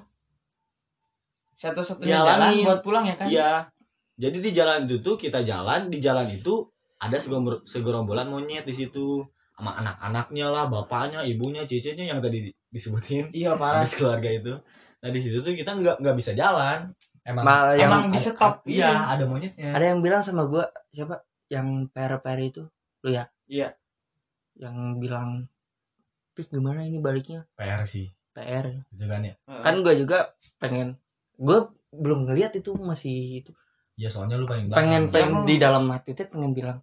satu-satunya 1.58 2.22
jalan 2.22 2.54
buat 2.62 2.80
pulang 2.86 3.06
ya 3.10 3.16
kan 3.18 3.28
iya. 3.28 3.54
Jadi 4.18 4.42
di 4.42 4.50
jalan 4.50 4.90
itu 4.90 4.98
tuh 5.02 5.14
kita 5.14 5.46
jalan 5.46 5.94
di 5.94 6.02
jalan 6.02 6.26
itu 6.30 6.66
ada 6.98 7.22
segombor- 7.22 7.62
segorombolan 7.70 8.30
monyet 8.30 8.66
di 8.66 8.74
situ 8.74 9.22
sama 9.58 9.74
anak-anaknya 9.76 10.47
lah 10.47 10.70
bapaknya 10.70 11.26
ibunya 11.26 11.66
cicitnya 11.66 12.05
yang 12.08 12.22
tadi 12.22 12.45
di- 12.45 12.55
disebutin 12.70 13.34
iya 13.34 13.58
parah 13.58 13.82
habis 13.82 13.97
keluarga 13.97 14.30
itu 14.30 14.53
nah 14.97 15.10
di 15.10 15.20
situ 15.20 15.41
tuh 15.41 15.51
kita 15.51 15.74
nggak 15.74 15.97
nggak 15.97 16.16
bisa 16.16 16.32
jalan 16.32 16.93
emang 17.22 17.41
Ma- 17.41 17.74
yang 17.74 17.89
emang 17.89 18.03
di 18.08 18.20
stop 18.22 18.62
iya 18.64 19.10
ada 19.10 19.26
monyetnya 19.26 19.74
ada 19.74 19.86
yang 19.88 19.99
bilang 19.99 20.22
sama 20.22 20.45
gua 20.45 20.70
siapa 20.88 21.26
yang 21.49 21.89
PR-PR 21.89 22.39
itu 22.43 22.62
lu 23.01 23.10
ya? 23.10 23.24
Iya. 23.47 23.72
Yang 24.53 24.76
bilang 24.99 25.30
Pik 26.34 26.51
gimana 26.51 26.84
ini 26.84 26.99
baliknya? 26.99 27.47
PR 27.53 27.82
sih 27.82 28.12
PR. 28.30 28.68
gitu 28.86 29.05
kan 29.05 29.24
ya. 29.24 29.34
Kan 29.47 29.80
gua 29.80 29.93
juga 29.93 30.18
pengen 30.58 30.99
gua 31.34 31.72
belum 31.89 32.28
ngeliat 32.28 32.53
itu 32.53 32.76
masih 32.76 33.41
itu. 33.41 33.51
ya 33.95 34.05
soalnya 34.08 34.36
lu 34.36 34.45
paling 34.45 34.68
Pengen 34.68 35.08
belakang. 35.08 35.10
pengen 35.10 35.32
Yang- 35.34 35.47
di 35.47 35.55
dalam 35.58 35.84
hati 35.88 36.12
tuh 36.14 36.28
pengen 36.28 36.51
bilang, 36.51 36.78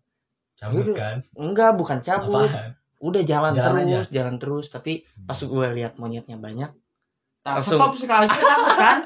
cabut 0.55 0.83
Yaudah. 0.83 0.97
kan 0.97 1.17
enggak 1.35 1.71
bukan 1.75 1.99
cabut. 1.99 2.47
Apaan? 2.47 2.73
Udah 2.99 3.21
jalan, 3.21 3.53
Jalan 3.53 3.85
terus, 3.85 4.07
jalan 4.09 4.35
terus, 4.39 4.67
tapi 4.69 4.93
pas 5.21 5.37
gua 5.43 5.69
lihat 5.69 5.95
monyetnya 5.95 6.35
banyak, 6.35 6.73
Nah, 7.45 7.61
langsung- 7.61 7.77
stop 7.77 7.93
sekali 7.95 8.25
kita 8.33 8.41
takut 8.41 8.73
kan 8.75 8.99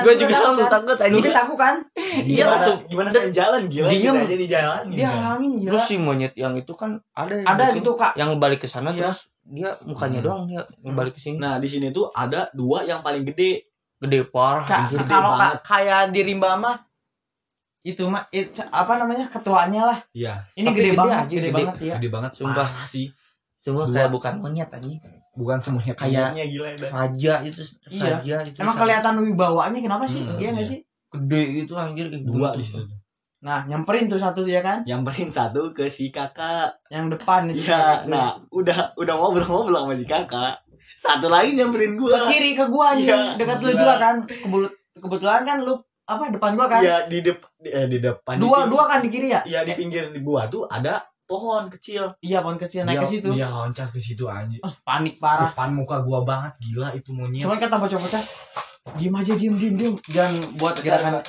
gua 0.00 0.14
juga 0.16 0.36
langsung 0.40 0.64
takut 0.64 0.72
takut 0.72 0.96
kan? 0.96 1.08
lu 1.08 1.18
anjing. 1.20 1.34
takut 1.34 1.58
kan 1.58 1.74
Iya, 1.92 2.24
Gimana- 2.24 2.50
langsung. 2.50 2.78
gimana 2.86 3.08
pengen 3.10 3.32
jalan 3.34 3.62
gila 3.66 3.88
Diem. 3.88 4.00
kita 4.08 4.24
aja 4.24 4.36
di 4.38 4.48
jalan 4.48 4.82
dia 4.88 5.08
halangin 5.10 5.52
gila 5.58 5.68
Terus 5.68 5.84
si 5.84 5.94
monyet 5.96 6.32
yang 6.34 6.54
itu 6.54 6.72
kan 6.72 6.90
ada 7.12 7.34
yang 7.34 7.44
ada 7.46 7.64
gitu 7.70 7.92
kak 7.92 8.12
yang 8.14 8.30
balik 8.34 8.58
ke 8.58 8.66
sana 8.66 8.88
Iya. 8.90 8.98
terus 9.04 9.18
dia 9.44 9.68
mukanya 9.82 10.18
Hmm. 10.18 10.26
doang 10.26 10.44
ya 10.48 10.62
yang 10.80 10.94
balik 10.94 11.12
ke 11.12 11.20
sini. 11.20 11.36
nah 11.36 11.58
di 11.58 11.68
sini 11.68 11.90
tuh 11.90 12.08
ada 12.10 12.48
dua 12.52 12.80
yang 12.82 13.00
paling 13.00 13.26
gede 13.26 13.68
Gede 13.98 14.24
parah 14.24 14.64
kalau 15.04 15.36
kayak 15.60 16.10
di 16.10 16.24
rimba 16.24 16.56
mah 16.56 16.74
itu 17.82 18.02
mah 18.06 18.22
it- 18.30 18.54
apa 18.64 18.92
namanya 18.94 19.26
ketuanya 19.26 19.82
lah. 19.84 19.98
Iya. 20.12 20.38
Ini 20.54 20.70
gede, 20.70 20.80
gede 20.80 20.90
banget 20.94 21.16
aja, 21.16 21.26
gede, 21.26 21.38
gede. 21.42 21.50
banget 21.52 21.76
ya 21.80 21.94
gede 21.98 22.08
banget 22.08 22.30
Sumpah. 22.34 22.54
parah 22.62 22.86
sih. 22.86 23.06
Semua 23.56 23.84
Dua. 23.84 23.94
kayak 23.94 24.10
bukan 24.10 24.32
monyet 24.38 24.70
anjing. 24.70 24.98
bukan 25.32 25.56
semuanya 25.56 25.96
Kayak- 25.96 26.36
gila 26.36 26.68
ya 26.68 26.88
Raja 26.92 27.34
itu 27.40 27.60
Iya. 27.88 28.20
raja 28.20 28.36
itu. 28.44 28.58
emang 28.60 28.76
sama- 28.76 28.84
kelihatan 28.84 29.14
wibawanya 29.18 29.80
kenapa 29.80 30.04
sih? 30.04 30.20
Hmm, 30.20 30.36
iya 30.36 30.52
nggak 30.52 30.60
iya. 30.60 30.72
sih? 30.76 30.78
Gede 31.08 31.42
gitu 31.56 31.72
anjir 31.72 32.06
dua 32.22 32.52
di 32.52 32.60
situ 32.60 32.84
nah 33.40 33.66
nyamperin 33.66 34.06
tuh 34.06 34.22
satu 34.22 34.46
ya 34.46 34.62
kan? 34.62 34.86
Paling 34.86 35.26
satu 35.26 35.74
ke 35.74 35.90
si 35.90 36.14
kakak. 36.14 36.78
Yang 36.86 37.18
depan 37.18 37.50
itu. 37.50 37.66
Iya 37.66 38.06
nah 38.06 38.38
udah 38.52 38.94
udah 38.94 39.14
ngobrol-ngobrol 39.16 39.82
sama 39.82 39.94
si 39.96 40.06
kakak. 40.06 40.62
Satu 41.00 41.26
lagi 41.26 41.58
nyamperin 41.58 41.96
ke 41.96 42.06
gua 42.06 42.30
kiri 42.30 42.54
ke 42.54 42.62
gua 42.70 42.94
anjing. 42.94 43.10
Iya, 43.10 43.34
dekat 43.34 43.58
lu 43.58 43.70
juga 43.72 43.94
kan? 43.98 44.16
Kebelut- 44.22 44.76
kebetulan 44.94 45.42
kan 45.42 45.58
lu 45.58 45.74
apa 46.12 46.30
depan 46.30 46.50
gua 46.52 46.66
kan? 46.66 46.80
Iya 46.80 46.96
di 47.06 47.18
dep 47.20 47.38
eh, 47.60 47.86
di 47.86 47.98
depan 47.98 48.34
di 48.34 48.40
dua 48.40 48.50
pinggir- 48.58 48.70
dua 48.70 48.82
kan 48.84 48.98
di 49.00 49.08
kiri 49.08 49.28
ya? 49.28 49.40
Iya 49.42 49.60
di 49.62 49.72
pinggir 49.72 50.04
di 50.08 50.20
gua 50.20 50.46
tuh 50.46 50.64
ada 50.66 51.00
pohon 51.22 51.68
kecil. 51.68 52.12
Iya 52.18 52.40
pohon 52.40 52.56
kecil 52.56 52.82
naik 52.82 52.98
dia, 52.98 53.02
ke 53.02 53.08
situ. 53.08 53.28
dia 53.32 53.48
loncat 53.48 53.88
ke 53.88 53.96
situ 53.96 54.24
anjir 54.24 54.60
Ah, 54.60 54.74
panik 54.82 55.16
parah. 55.16 55.50
Depan 55.50 55.72
muka 55.72 56.00
gua 56.00 56.20
banget 56.22 56.52
gila 56.60 56.92
itu 56.92 57.10
monyet. 57.10 57.40
Cuman 57.40 57.56
kata 57.56 57.76
bocah-bocah 57.76 58.22
diem 58.94 59.14
aja 59.14 59.32
diem 59.32 59.54
diem 59.54 59.74
diem. 59.74 59.94
Jangan 60.06 60.32
buat 60.56 60.76
gerakan 60.78 61.24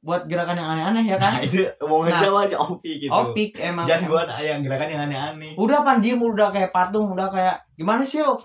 buat 0.00 0.24
gerakan 0.24 0.56
yang 0.56 0.68
aneh-aneh 0.70 1.04
ya 1.06 1.16
kan? 1.16 1.32
Nah, 1.36 1.44
itu 1.44 1.60
omongan 1.78 2.24
Nah. 2.24 2.40
Aja 2.40 2.56
opik 2.56 2.96
gitu. 2.98 3.12
opik 3.12 3.50
emang. 3.56 3.84
Jangan 3.84 4.08
buat 4.08 4.28
yang 4.34 4.60
gerakan 4.60 4.88
yang 4.88 5.02
aneh-aneh. 5.04 5.52
udah 5.54 5.84
pan 5.84 6.00
diem 6.00 6.16
udah 6.16 6.48
kayak 6.48 6.72
patung 6.72 7.08
udah 7.10 7.28
kayak 7.28 7.60
gimana 7.76 8.00
sih 8.02 8.20
lo 8.20 8.40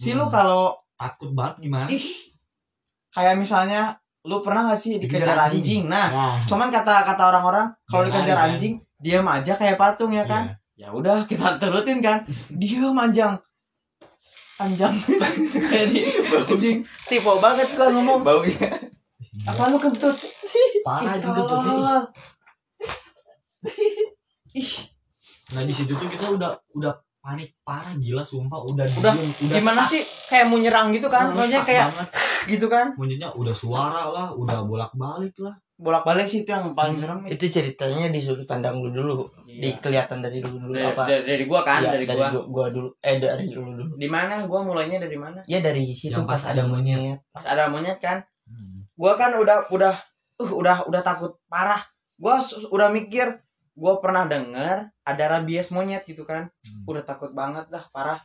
lu 0.00 0.24
Hmm. 0.24 0.32
kalau 0.32 0.62
Takut 0.94 1.34
banget 1.34 1.66
gimana? 1.66 1.86
ih. 1.88 2.06
Kayak 3.10 3.36
misalnya 3.36 3.98
lu 4.20 4.44
pernah 4.44 4.68
gak 4.68 4.76
sih 4.76 5.00
dikejar 5.00 5.32
Dikejar 5.32 5.38
anjing, 5.40 5.60
anjing. 5.60 5.82
nah 5.88 6.06
Nah, 6.12 6.34
cuman 6.44 6.68
kata 6.68 7.08
kata 7.08 7.22
orang-orang 7.32 7.66
kalau 7.88 8.04
dikejar 8.04 8.36
kan? 8.36 8.46
anjing 8.52 8.74
diam 9.00 9.24
aja 9.24 9.56
kayak 9.56 9.80
patung 9.80 10.12
ya 10.12 10.28
kan? 10.28 10.52
Iya. 10.76 10.88
ya 10.88 10.88
udah 10.92 11.18
kita 11.30 11.56
turutin 11.56 12.04
kan? 12.04 12.20
Diam 12.52 12.92
anjang. 12.94 13.40
Anjang. 14.60 14.92
Kayak 15.72 15.86
di 15.88 16.04
anjing. 16.28 16.78
Tipe 17.08 17.32
banget 17.40 17.68
gua 17.72 17.88
ngomong. 17.88 18.20
Baunya. 18.20 18.68
apa 19.48 19.72
lu 19.72 19.80
kentut? 19.80 20.12
Parah 20.84 21.16
itu 21.16 21.28
tuh. 21.32 22.04
ih. 24.52 24.72
Nah 25.50 25.62
di 25.64 25.72
situ 25.72 25.92
tuh 25.92 26.08
kita 26.08 26.28
udah 26.28 26.52
udah 26.76 26.92
panik 27.20 27.52
parah 27.60 27.92
gila 28.00 28.24
sumpah 28.24 28.64
udah 28.64 28.88
Udah, 28.96 29.12
diem, 29.12 29.28
udah 29.44 29.56
gimana 29.60 29.84
sih? 29.84 30.02
Kayak 30.26 30.48
mau 30.48 30.56
nyerang 30.56 30.88
gitu 30.88 31.06
kan? 31.06 31.28
Maksudnya 31.30 31.62
kayak 31.62 31.92
banget. 31.92 32.08
gitu 32.48 32.66
kan? 32.66 32.86
Monyetnya 32.96 33.28
udah 33.36 33.52
suara 33.52 34.08
lah 34.08 34.32
udah 34.32 34.64
bolak 34.64 34.92
balik 34.96 35.36
lah. 35.36 35.52
Bolak 35.76 36.04
balik 36.04 36.28
sih 36.28 36.44
itu 36.44 36.52
yang 36.52 36.72
paling 36.72 36.96
serem 36.96 37.24
itu. 37.24 37.48
Ceritanya 37.48 38.08
di 38.08 38.20
sudut 38.20 38.44
pandang 38.44 38.80
lu 38.80 38.88
dulu. 38.88 39.28
Di 39.44 39.68
Iya. 39.68 39.76
kelihatan 39.80 40.20
dari 40.20 40.40
dulu 40.40 40.56
dulu 40.60 40.72
dari, 40.72 40.88
apa? 40.88 41.02
dari, 41.04 41.24
dari 41.24 41.44
gua 41.44 41.60
kan 41.60 41.80
Iya, 41.84 41.90
dari 41.92 42.04
gua. 42.08 42.28
gua, 42.32 42.42
gua 42.48 42.66
dulu. 42.72 42.88
Eh 43.00 43.16
dari 43.16 43.46
dulu 43.48 43.70
dulu. 43.76 43.92
Di 43.96 44.08
mana? 44.08 44.34
Gua 44.44 44.60
mulainya 44.64 44.96
dari 45.00 45.16
mana? 45.20 45.40
Ya 45.44 45.60
dari 45.60 45.92
situ 45.92 46.16
Yang 46.16 46.24
pas 46.24 46.40
pas 46.40 46.52
ada 46.52 46.64
ada 46.64 46.72
monyet. 46.72 47.18
pas 47.32 47.44
ada 47.44 47.68
monyet 47.68 47.96
kan? 48.00 48.24
Gua 48.96 49.16
kan 49.20 49.36
udah 49.36 49.68
udah 49.68 49.94
uh 50.40 50.50
udah 50.52 50.84
udah 50.88 51.00
takut 51.00 51.36
parah. 51.48 51.80
Gua 52.16 52.40
udah 52.68 52.88
mikir 52.88 53.40
gua 53.72 54.00
pernah 54.00 54.24
denger 54.24 54.88
ada 55.16 55.38
rabies 55.38 55.74
monyet 55.74 56.06
gitu 56.06 56.22
kan. 56.22 56.48
Hmm. 56.62 56.90
udah 56.90 57.02
takut 57.02 57.30
banget 57.34 57.66
dah 57.68 57.84
parah. 57.90 58.20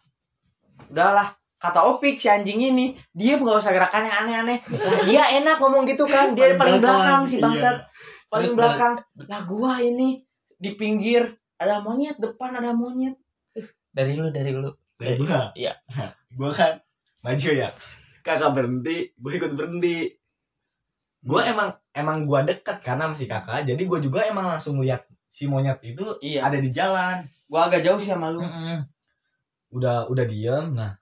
Udahlah 0.92 1.36
kata 1.56 1.82
Opik 1.88 2.22
si 2.22 2.28
anjing 2.30 2.62
ini 2.62 2.94
dia 3.16 3.40
nggak 3.42 3.58
usah 3.58 3.74
gerakan 3.74 4.06
yang 4.06 4.18
aneh-aneh. 4.26 4.60
Lah 4.70 5.02
dia 5.08 5.24
enak 5.42 5.58
ngomong 5.58 5.88
gitu 5.90 6.06
kan 6.06 6.38
dia 6.38 6.54
paling 6.54 6.78
Paling 6.78 6.82
belakang 6.84 7.02
belakang, 7.02 7.22
si 7.26 7.36
iya. 7.38 7.44
bangsat. 7.44 7.78
Paling 8.30 8.54
Terus 8.54 8.60
belakang. 8.60 8.94
Lah 9.26 9.42
gua 9.48 9.72
ini 9.82 10.10
di 10.56 10.72
pinggir 10.78 11.34
ada 11.58 11.82
monyet 11.82 12.22
depan 12.22 12.54
ada 12.60 12.76
monyet. 12.76 13.16
Dari 13.90 14.14
lu 14.14 14.30
dari 14.30 14.52
lu. 14.54 14.70
Dari 15.00 15.16
gua? 15.18 15.50
Iya. 15.56 15.74
Nah, 15.96 16.12
gua 16.38 16.52
kan 16.52 16.74
maju 17.26 17.50
ya. 17.50 17.70
Kakak 18.22 18.52
berhenti 18.54 19.16
gua 19.18 19.32
ikut 19.34 19.52
berhenti. 19.58 20.12
Gua 21.26 21.42
emang 21.50 21.74
emang 21.96 22.30
gua 22.30 22.46
deket 22.46 22.84
karena 22.86 23.10
masih 23.10 23.26
kakak 23.26 23.66
jadi 23.66 23.82
gua 23.90 23.98
juga 23.98 24.22
emang 24.28 24.54
langsung 24.54 24.78
lihat 24.84 25.08
si 25.36 25.52
monyet 25.52 25.84
itu 25.84 26.16
iya. 26.24 26.48
ada 26.48 26.56
di 26.64 26.72
jalan. 26.72 27.20
Gua 27.52 27.68
agak 27.68 27.84
jauh 27.84 28.00
sih 28.00 28.16
sama 28.16 28.32
lu. 28.32 28.40
Udah 29.76 30.08
udah 30.08 30.24
diem. 30.24 30.72
Nah 30.72 30.96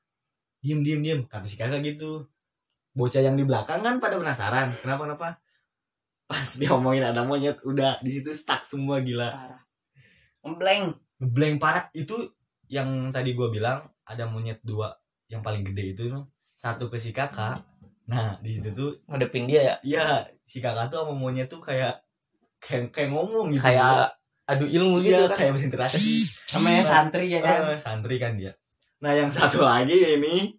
diem 0.58 0.82
diem 0.82 1.06
diem. 1.06 1.20
Kata 1.30 1.46
si 1.46 1.54
kakak 1.54 1.86
gitu. 1.86 2.26
Bocah 2.98 3.22
yang 3.22 3.38
di 3.38 3.46
belakang 3.46 3.86
kan 3.86 4.02
pada 4.02 4.18
penasaran. 4.18 4.74
Kenapa 4.82 5.06
kenapa? 5.06 5.28
Pas 6.26 6.50
dia 6.58 6.74
ngomongin 6.74 7.06
ada 7.06 7.22
monyet 7.22 7.62
udah 7.62 8.02
di 8.02 8.18
situ 8.18 8.34
stuck 8.34 8.66
semua 8.66 9.06
gila. 9.06 9.30
Parah. 9.30 9.62
Ngeblank. 10.42 10.86
ngeblank 11.22 11.56
parah. 11.62 11.86
Itu 11.94 12.34
yang 12.74 13.14
tadi 13.14 13.38
gua 13.38 13.54
bilang 13.54 13.86
ada 14.02 14.26
monyet 14.26 14.58
dua 14.66 14.98
yang 15.30 15.46
paling 15.46 15.62
gede 15.62 15.94
itu 15.94 16.04
satu 16.58 16.90
ke 16.90 16.98
si 16.98 17.14
kakak. 17.14 17.62
Nah 18.10 18.42
di 18.42 18.58
situ 18.58 18.74
tuh 18.74 18.98
ngadepin 19.06 19.46
dia 19.46 19.62
ya? 19.62 19.76
Iya 19.86 20.06
si 20.42 20.58
kakak 20.58 20.90
tuh 20.90 21.06
sama 21.06 21.14
monyet 21.14 21.54
tuh 21.54 21.62
kayak 21.62 22.02
kayak 22.58 22.90
kayak 22.90 23.14
ngomong 23.14 23.54
gitu. 23.54 23.62
Kayak 23.62 24.23
adu 24.44 24.66
ilmu 24.68 25.00
iya 25.00 25.24
gitu 25.24 25.26
kan. 25.32 25.38
kayak 25.40 25.52
berinteraksi. 25.56 26.28
Namanya 26.56 26.84
santri 26.84 27.26
ya 27.32 27.40
kan? 27.40 27.60
Eh, 27.72 27.80
santri 27.80 28.16
kan 28.20 28.36
dia. 28.36 28.52
Nah 29.00 29.12
yang 29.16 29.32
satu 29.32 29.64
lagi 29.64 29.96
ini. 29.96 30.52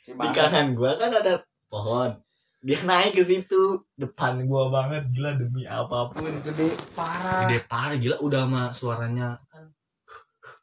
Si 0.00 0.12
di 0.12 0.28
kanan 0.32 0.76
gua 0.76 0.96
kan 0.96 1.12
ada 1.12 1.40
pohon. 1.68 2.12
Dia 2.60 2.84
naik 2.84 3.16
ke 3.16 3.22
situ. 3.24 3.80
Depan 3.96 4.44
gua 4.44 4.68
banget 4.68 5.08
gila 5.12 5.36
demi 5.40 5.64
apa 5.64 6.12
pun. 6.12 6.28
Gede 6.44 6.68
parah. 6.92 7.48
Gede 7.48 7.58
parah 7.64 7.96
gila 7.96 8.16
udah 8.20 8.40
sama 8.44 8.62
suaranya 8.76 9.40
kan. 9.48 9.64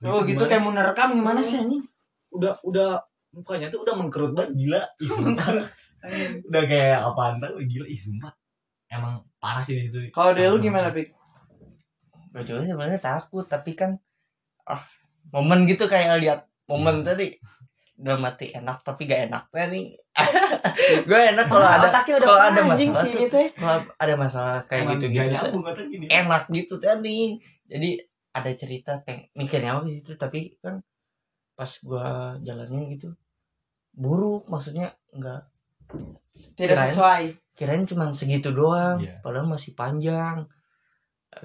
Oh 0.05 0.21
gitu 0.21 0.45
kayak 0.45 0.61
mau 0.61 0.73
nerekam 0.73 1.17
gimana 1.17 1.41
sih 1.41 1.57
anjing? 1.57 1.82
Udah 2.30 2.61
udah 2.61 3.01
mukanya 3.34 3.73
tuh 3.73 3.82
udah 3.82 3.93
mengkerut 3.97 4.38
banget 4.38 4.53
gila 4.53 4.82
ih 5.01 5.09
sumpah. 5.17 5.65
Udah 6.45 6.63
kayak 6.69 7.01
apaan 7.01 7.41
tau 7.41 7.57
gila 7.57 7.89
ih 7.89 7.97
sumpah. 7.97 8.30
Emang 8.93 9.25
parah 9.41 9.65
sih 9.65 9.73
di 9.73 9.89
situ. 9.89 10.13
Kalau 10.13 10.38
dari 10.38 10.45
lu 10.45 10.61
gimana 10.61 10.93
pik 10.93 11.16
gue 12.38 12.45
juga 12.45 12.61
sebenarnya 12.69 13.01
takut 13.01 13.45
tapi 13.49 13.73
kan 13.73 13.97
ah 14.69 14.85
momen 15.33 15.65
gitu 15.65 15.89
kayak 15.89 16.21
lihat 16.21 16.39
momen 16.69 17.01
tadi. 17.01 17.33
Udah 17.97 18.13
mati 18.13 18.53
enak 18.53 18.85
tapi 18.85 19.09
gak 19.09 19.25
enak. 19.25 19.49
Nih. 19.73 19.89
Gue 21.09 21.17
enak 21.33 21.49
kalau 21.49 21.65
ada 21.65 21.89
kalau 22.05 22.38
ada 22.38 22.61
masalah 22.61 23.01
sih 23.01 23.09
tuh, 23.09 23.21
gitu 23.25 23.38
ya. 23.41 23.49
kalau 23.57 23.77
ada 23.97 24.13
masalah 24.13 24.57
kayak 24.69 24.81
Emang 24.85 24.93
gitu 25.01 25.05
gitu 25.09 25.57
kata 25.65 25.81
gini 25.89 26.05
enak 26.05 26.43
gitu 26.53 26.75
tadi. 26.77 27.41
Jadi 27.65 27.89
ada 28.38 28.51
cerita 28.53 29.01
peng 29.01 29.25
mikirnya 29.33 29.73
apa 29.73 29.89
sih 29.89 30.05
itu 30.05 30.13
tapi 30.13 30.53
kan 30.61 30.77
pas 31.57 31.71
gua 31.81 32.38
jalanin 32.45 32.85
gitu 32.93 33.17
buruk 33.97 34.45
maksudnya 34.45 34.93
nggak 35.09 35.41
tidak 36.53 36.77
Kirain. 36.77 36.89
sesuai. 36.93 37.23
kirain 37.57 37.81
cuma 37.89 38.13
segitu 38.13 38.53
doang 38.53 39.01
Iya. 39.01 39.25
padahal 39.25 39.49
masih 39.49 39.73
panjang 39.73 40.45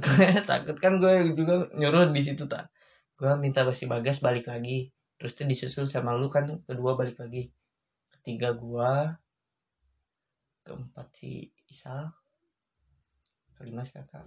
takut 0.50 0.76
kan 0.78 0.96
gue 0.98 1.36
juga 1.36 1.68
nyuruh 1.76 2.10
di 2.12 2.22
situ 2.24 2.44
tak 2.48 2.72
gue 3.22 3.30
minta 3.38 3.62
si 3.70 3.86
bagas 3.86 4.18
balik 4.18 4.50
lagi. 4.50 4.90
Terus 5.14 5.38
tuh 5.38 5.46
disusul 5.46 5.86
sama 5.86 6.18
lu 6.18 6.26
kan 6.26 6.58
kedua 6.66 6.98
balik 6.98 7.22
lagi. 7.22 7.46
Ketiga 8.10 8.50
gua 8.58 9.14
keempat 10.66 11.06
si 11.14 11.46
Isal 11.70 12.10
kelima 13.54 13.86
si 13.86 13.94
kakak. 13.94 14.26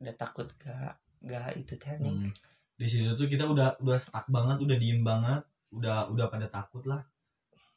Udah 0.00 0.14
takut 0.16 0.48
gak 0.56 0.96
gak 1.20 1.52
itu 1.60 1.76
teh 1.76 2.00
nih 2.00 2.16
Hmm. 2.16 2.32
di 2.80 2.88
situ 2.88 3.12
tuh 3.12 3.28
kita 3.28 3.44
udah 3.44 3.76
udah 3.84 4.00
stuck 4.00 4.24
banget 4.32 4.56
udah 4.64 4.76
diem 4.80 5.04
banget. 5.04 5.44
Udah 5.68 6.08
udah 6.08 6.32
pada 6.32 6.48
takut 6.48 6.80
lah. 6.88 7.04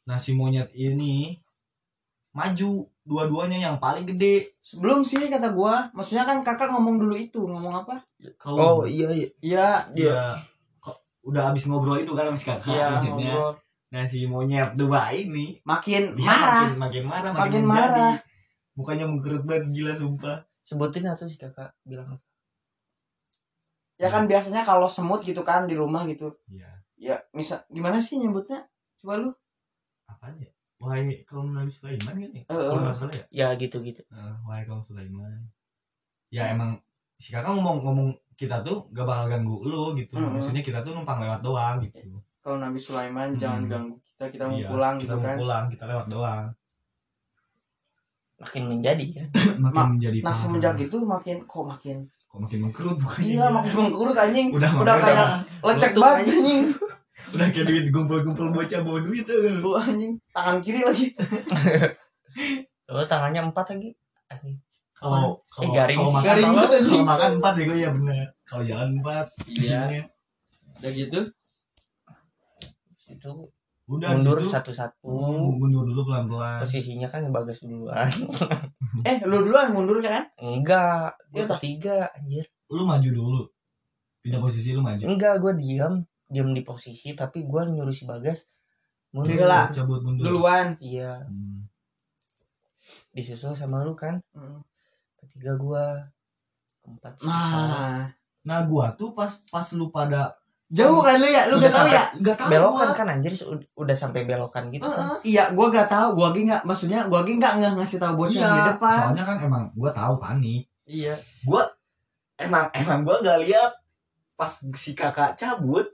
Nah 0.08 0.16
si 0.16 0.32
monyet 0.32 0.72
ini 0.72 1.36
maju 2.32 2.88
dua-duanya 3.04 3.60
yang 3.60 3.76
paling 3.76 4.08
gede. 4.08 4.56
Sebelum 4.64 5.04
sih 5.04 5.20
kata 5.28 5.52
gua. 5.52 5.92
Maksudnya 5.92 6.24
kan 6.24 6.40
kakak 6.40 6.72
ngomong 6.72 6.96
dulu 6.98 7.14
itu 7.14 7.44
ngomong 7.44 7.84
apa? 7.84 8.00
Kalau 8.40 8.88
iya 8.88 9.12
iya. 9.12 9.28
Iya. 9.44 9.68
Dia 9.92 10.18
kok 10.80 10.96
udah 11.28 11.52
habis 11.52 11.68
ngobrol 11.68 12.00
itu 12.00 12.16
kan 12.16 12.32
sama 12.32 12.38
si 12.40 12.46
kakak 12.48 12.72
iya 12.72 12.86
monyetnya. 12.96 13.32
ngobrol. 13.36 13.52
Nah 13.92 14.02
si 14.08 14.18
monyet 14.26 14.68
dua 14.74 15.12
ini 15.12 15.60
makin 15.62 16.16
dia 16.18 16.26
marah. 16.26 16.66
makin 16.66 16.78
makin 16.80 17.04
marah 17.06 17.30
Makin 17.30 17.38
makin, 17.38 17.62
menjadi. 17.68 17.92
marah. 17.94 18.14
mukanya 18.74 19.04
mengkerut 19.06 19.44
banget 19.46 19.64
gila 19.70 19.92
sumpah. 19.94 20.36
Sebutin 20.66 21.06
atau 21.06 21.28
si 21.28 21.36
kakak 21.38 21.70
bilang 21.86 22.08
apa? 22.08 22.24
Ya 23.94 24.10
kan 24.10 24.26
biasanya 24.26 24.66
kalau 24.66 24.90
semut 24.90 25.22
gitu 25.22 25.46
kan 25.46 25.70
di 25.70 25.78
rumah 25.78 26.02
gitu. 26.10 26.34
Iya. 26.50 26.70
Ya 26.98 27.16
misal 27.30 27.62
gimana 27.70 28.00
sih 28.02 28.18
nyebutnya? 28.18 28.66
Coba 28.98 29.20
lu. 29.20 29.30
Apa 30.10 30.32
aja 30.34 30.48
wahai 30.84 31.24
kaum 31.24 31.48
Nabi 31.50 31.70
Sulaiman 31.70 32.12
kan 32.12 32.30
ya? 32.30 32.42
Eh, 32.42 32.44
eh. 32.44 32.44
kalau 32.46 32.80
nggak 32.82 32.94
salah 32.94 33.14
ya? 33.14 33.24
Ya 33.32 33.48
gitu 33.56 33.80
gitu 33.80 34.04
Eh, 34.06 34.34
wahai 34.42 34.62
kaum 34.62 34.82
Sulaiman? 34.82 35.48
Ya 36.28 36.46
emang 36.46 36.76
si 37.16 37.32
kakak 37.32 37.50
ngomong 37.50 37.80
ngomong 37.80 38.08
kita 38.34 38.60
tuh 38.60 38.90
gak 38.90 39.02
bakal 39.02 39.26
ganggu 39.28 39.62
lu 39.62 39.94
gitu. 39.94 40.14
Hmm. 40.14 40.34
maksudnya 40.34 40.60
kita 40.60 40.82
tuh 40.82 40.92
numpang 40.92 41.18
lewat 41.18 41.40
doang 41.40 41.78
gitu. 41.80 41.98
Kalau 42.38 42.58
Nabi 42.58 42.76
Sulaiman 42.78 43.30
Hmm. 43.30 43.40
jangan 43.40 43.62
ganggu 43.64 43.94
kita 44.04 44.24
kita 44.28 44.44
mau 44.44 44.54
Iya, 44.54 44.68
pulang 44.68 44.94
kita 44.94 45.04
gitu 45.06 45.14
mau 45.14 45.24
kan. 45.24 45.36
pulang 45.36 45.64
kita 45.68 45.84
lewat 45.86 46.06
doang. 46.08 46.44
Makin 48.36 48.62
menjadi 48.68 49.06
kan. 49.14 49.28
Makin 49.64 49.76
Ma- 49.78 49.90
menjadi 49.90 50.18
nah 50.20 50.34
semenjak 50.34 50.74
itu 50.76 50.96
makin 51.04 51.36
kok 51.44 51.64
makin 51.64 51.96
kok 52.26 52.38
makin 52.40 52.58
mengkerut 52.60 52.96
bukannya? 52.98 53.30
Iya 53.30 53.46
makin 53.48 53.72
mengkurut 53.80 54.16
anjing. 54.16 54.48
Udah 54.50 54.70
udah 54.74 54.94
kayak 54.98 55.26
lecek 55.62 55.92
banget 55.94 56.26
anjing 56.28 56.62
udah 57.32 57.48
kayak 57.48 57.64
duit 57.64 57.86
gumpul-gumpul 57.88 58.48
bocah 58.50 58.80
bawa 58.80 58.98
duit 59.00 59.22
tuh 59.22 59.38
lu 59.54 59.72
anjing. 59.74 60.14
Tangan 60.30 60.58
kiri 60.60 60.80
lagi. 60.80 61.06
Lo 62.90 63.02
tangannya 63.04 63.40
empat 63.42 63.66
lagi. 63.70 63.90
Anjing. 64.28 64.58
kalau 64.94 65.32
Eh, 65.32 65.32
kalau 65.50 65.70
garing 65.70 65.96
kalau 65.96 66.08
sih. 66.08 66.14
makan 66.14 66.26
Garing 66.26 66.44
kalau- 66.44 66.56
banget, 66.58 66.80
kalau 66.82 67.04
makan 67.04 67.30
empat 67.34 67.52
ya 67.54 67.64
gue 67.64 67.78
ya 67.78 67.90
bener. 67.92 68.26
Kalau 68.42 68.62
jalan 68.62 68.88
empat 68.98 69.26
iya. 69.50 69.80
udah 70.74 70.90
gitu? 70.90 71.20
Itu 73.06 73.30
udah 73.84 74.08
mundur 74.16 74.38
satu-satu. 74.40 75.04
Oh, 75.04 75.52
mundur 75.52 75.84
dulu 75.84 76.08
pelan-pelan. 76.08 76.60
Posisinya 76.60 77.04
kan 77.04 77.28
bagas 77.30 77.60
duluan. 77.60 78.08
Eh 79.04 79.20
lu 79.26 79.42
duluan 79.42 79.74
mundur 79.74 80.00
kan? 80.00 80.24
Enggak. 80.38 81.12
Gue 81.28 81.42
Iya, 81.42 81.50
ketiga 81.52 81.96
anjir. 82.10 82.46
Lu 82.70 82.86
maju 82.86 83.08
dulu. 83.10 83.42
Pindah 84.22 84.40
posisi 84.40 84.72
lu 84.72 84.80
maju. 84.80 85.04
Enggak 85.04 85.36
gue 85.36 85.52
diam 85.58 86.00
diam 86.34 86.50
di 86.50 86.60
posisi 86.60 87.14
tapi 87.14 87.42
gue 87.42 87.62
nyuruh 87.64 87.90
si 87.90 88.02
bagas 88.04 88.50
mundur 89.08 89.38
Gila. 89.38 89.70
cabut 89.70 90.02
mundur 90.02 90.26
duluan 90.26 90.74
iya 90.78 91.22
Hmm. 91.22 91.62
disusul 93.10 93.54
sama 93.54 93.80
lu 93.80 93.94
kan 93.94 94.18
Hmm. 94.30 94.60
ketiga 95.16 95.54
gua 95.54 96.10
keempat 96.80 97.16
si 97.16 97.24
Sarah. 97.24 97.70
Nah, 97.70 98.02
Nah 98.44 98.60
gua 98.62 98.92
tuh 98.92 99.16
pas 99.16 99.30
pas 99.48 99.64
lu 99.72 99.88
pada 99.88 100.36
jauh 100.68 101.00
kan 101.00 101.16
lu 101.16 101.24
ya? 101.24 101.48
Lu 101.48 101.56
Udah 101.56 101.64
gak 101.64 101.72
tahu 101.72 101.88
ya? 101.88 102.04
Nggak 102.14 102.36
tahu 102.36 102.48
belokan 102.50 102.76
gua. 102.84 102.92
kan 102.92 103.06
anjir 103.08 103.32
ud- 103.40 103.68
udah 103.74 103.96
sampai 103.96 104.28
belokan 104.28 104.68
gitu 104.68 104.84
kan 104.84 105.00
Heeh. 105.00 105.18
Iya, 105.30 105.44
gua 105.50 105.66
gak 105.70 105.88
tahu. 105.88 106.08
Gua 106.12 106.26
lagi 106.28 106.42
nggak, 106.44 106.62
maksudnya 106.62 107.00
gua 107.06 107.24
lagi 107.24 107.32
nggak 107.34 107.52
nggak 107.56 107.72
ngasih 107.74 107.98
tahu 107.98 108.14
bocah 108.18 108.36
Iya, 108.36 108.50
di 108.50 108.62
depan. 108.68 108.96
soalnya 109.00 109.24
kan 109.24 109.36
emang 109.40 109.62
gua 109.72 109.90
tahu 109.90 110.14
panik. 110.18 110.62
Iya. 110.84 111.14
Emang 112.36 112.66
emang 112.74 113.00
gua 113.00 113.16
nggak 113.22 113.38
lihat 113.40 113.72
pas 114.34 114.50
si 114.74 114.92
kakak 114.92 115.38
cabut, 115.38 115.86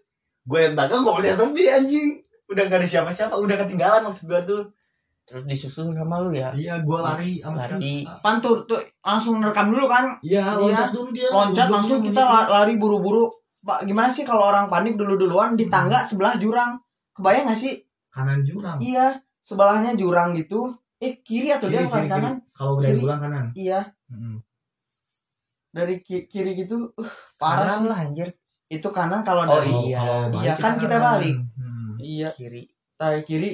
gua 0.51 0.59
yang 0.61 0.75
belakang 0.75 1.01
gua 1.01 1.15
udah 1.17 1.31
sepi 1.31 1.65
anjing. 1.65 2.11
Udah 2.45 2.67
gak 2.67 2.83
ada 2.83 2.89
siapa-siapa, 2.89 3.39
udah 3.39 3.57
ketinggalan 3.57 4.03
maksud 4.03 4.27
gua 4.27 4.43
tuh. 4.43 4.67
terus 5.23 5.47
disusul 5.47 5.95
sama 5.95 6.19
lu 6.19 6.35
ya 6.35 6.51
Iya, 6.51 6.83
gua 6.83 7.07
lari 7.07 7.39
sama 7.39 7.55
Lari. 7.55 7.79
si 7.79 7.93
Pan 8.19 8.43
tuh, 8.43 8.67
tuh 8.67 8.83
langsung 8.99 9.39
rekam 9.39 9.71
dulu 9.71 9.87
kan? 9.87 10.19
Iya, 10.21 10.59
loncat 10.59 10.91
dulu 10.91 11.15
dia. 11.15 11.31
Loncat 11.31 11.71
langsung 11.71 12.03
dulu 12.03 12.11
kita 12.11 12.19
dia. 12.19 12.35
la- 12.35 12.49
lari 12.51 12.75
buru-buru. 12.75 13.31
Pak, 13.63 13.87
gimana 13.87 14.11
sih 14.11 14.27
kalau 14.27 14.51
orang 14.51 14.67
panik 14.67 14.99
dulu-duluan 14.99 15.55
di 15.55 15.71
tangga 15.71 16.03
sebelah 16.03 16.35
jurang? 16.35 16.75
Kebayang 17.15 17.47
gak 17.47 17.61
sih? 17.61 17.79
kanan 18.11 18.43
jurang. 18.43 18.75
Iya, 18.83 19.23
sebelahnya 19.39 19.95
jurang 19.95 20.35
gitu. 20.35 20.67
Eh, 20.99 21.23
kiri 21.23 21.55
atau 21.55 21.71
dia 21.71 21.79
Kiri, 21.79 21.87
bukan 21.87 22.03
kiri, 22.03 22.11
kanan? 22.11 22.35
Kalau 22.51 22.73
udah 22.75 22.91
pulang 22.99 23.21
kanan. 23.23 23.45
Iya, 23.55 23.81
Mm-mm. 24.11 24.43
dari 25.71 26.03
ki- 26.03 26.27
kiri 26.27 26.59
gitu. 26.59 26.91
Uh, 26.93 27.07
parah 27.39 27.79
lah 27.81 28.03
anjir 28.03 28.35
Itu 28.71 28.89
kanan 28.89 29.21
kalau 29.21 29.43
Oh, 29.43 29.51
dari 29.53 29.71
iya. 29.85 29.99
Kalau 29.99 30.39
Iya, 30.39 30.55
kan 30.55 30.79
kita 30.79 30.97
balik. 30.97 31.35
Hmm. 31.59 31.99
Iya, 31.99 32.31
kiri 32.33 32.71
dari 32.95 33.21
kiri. 33.21 33.51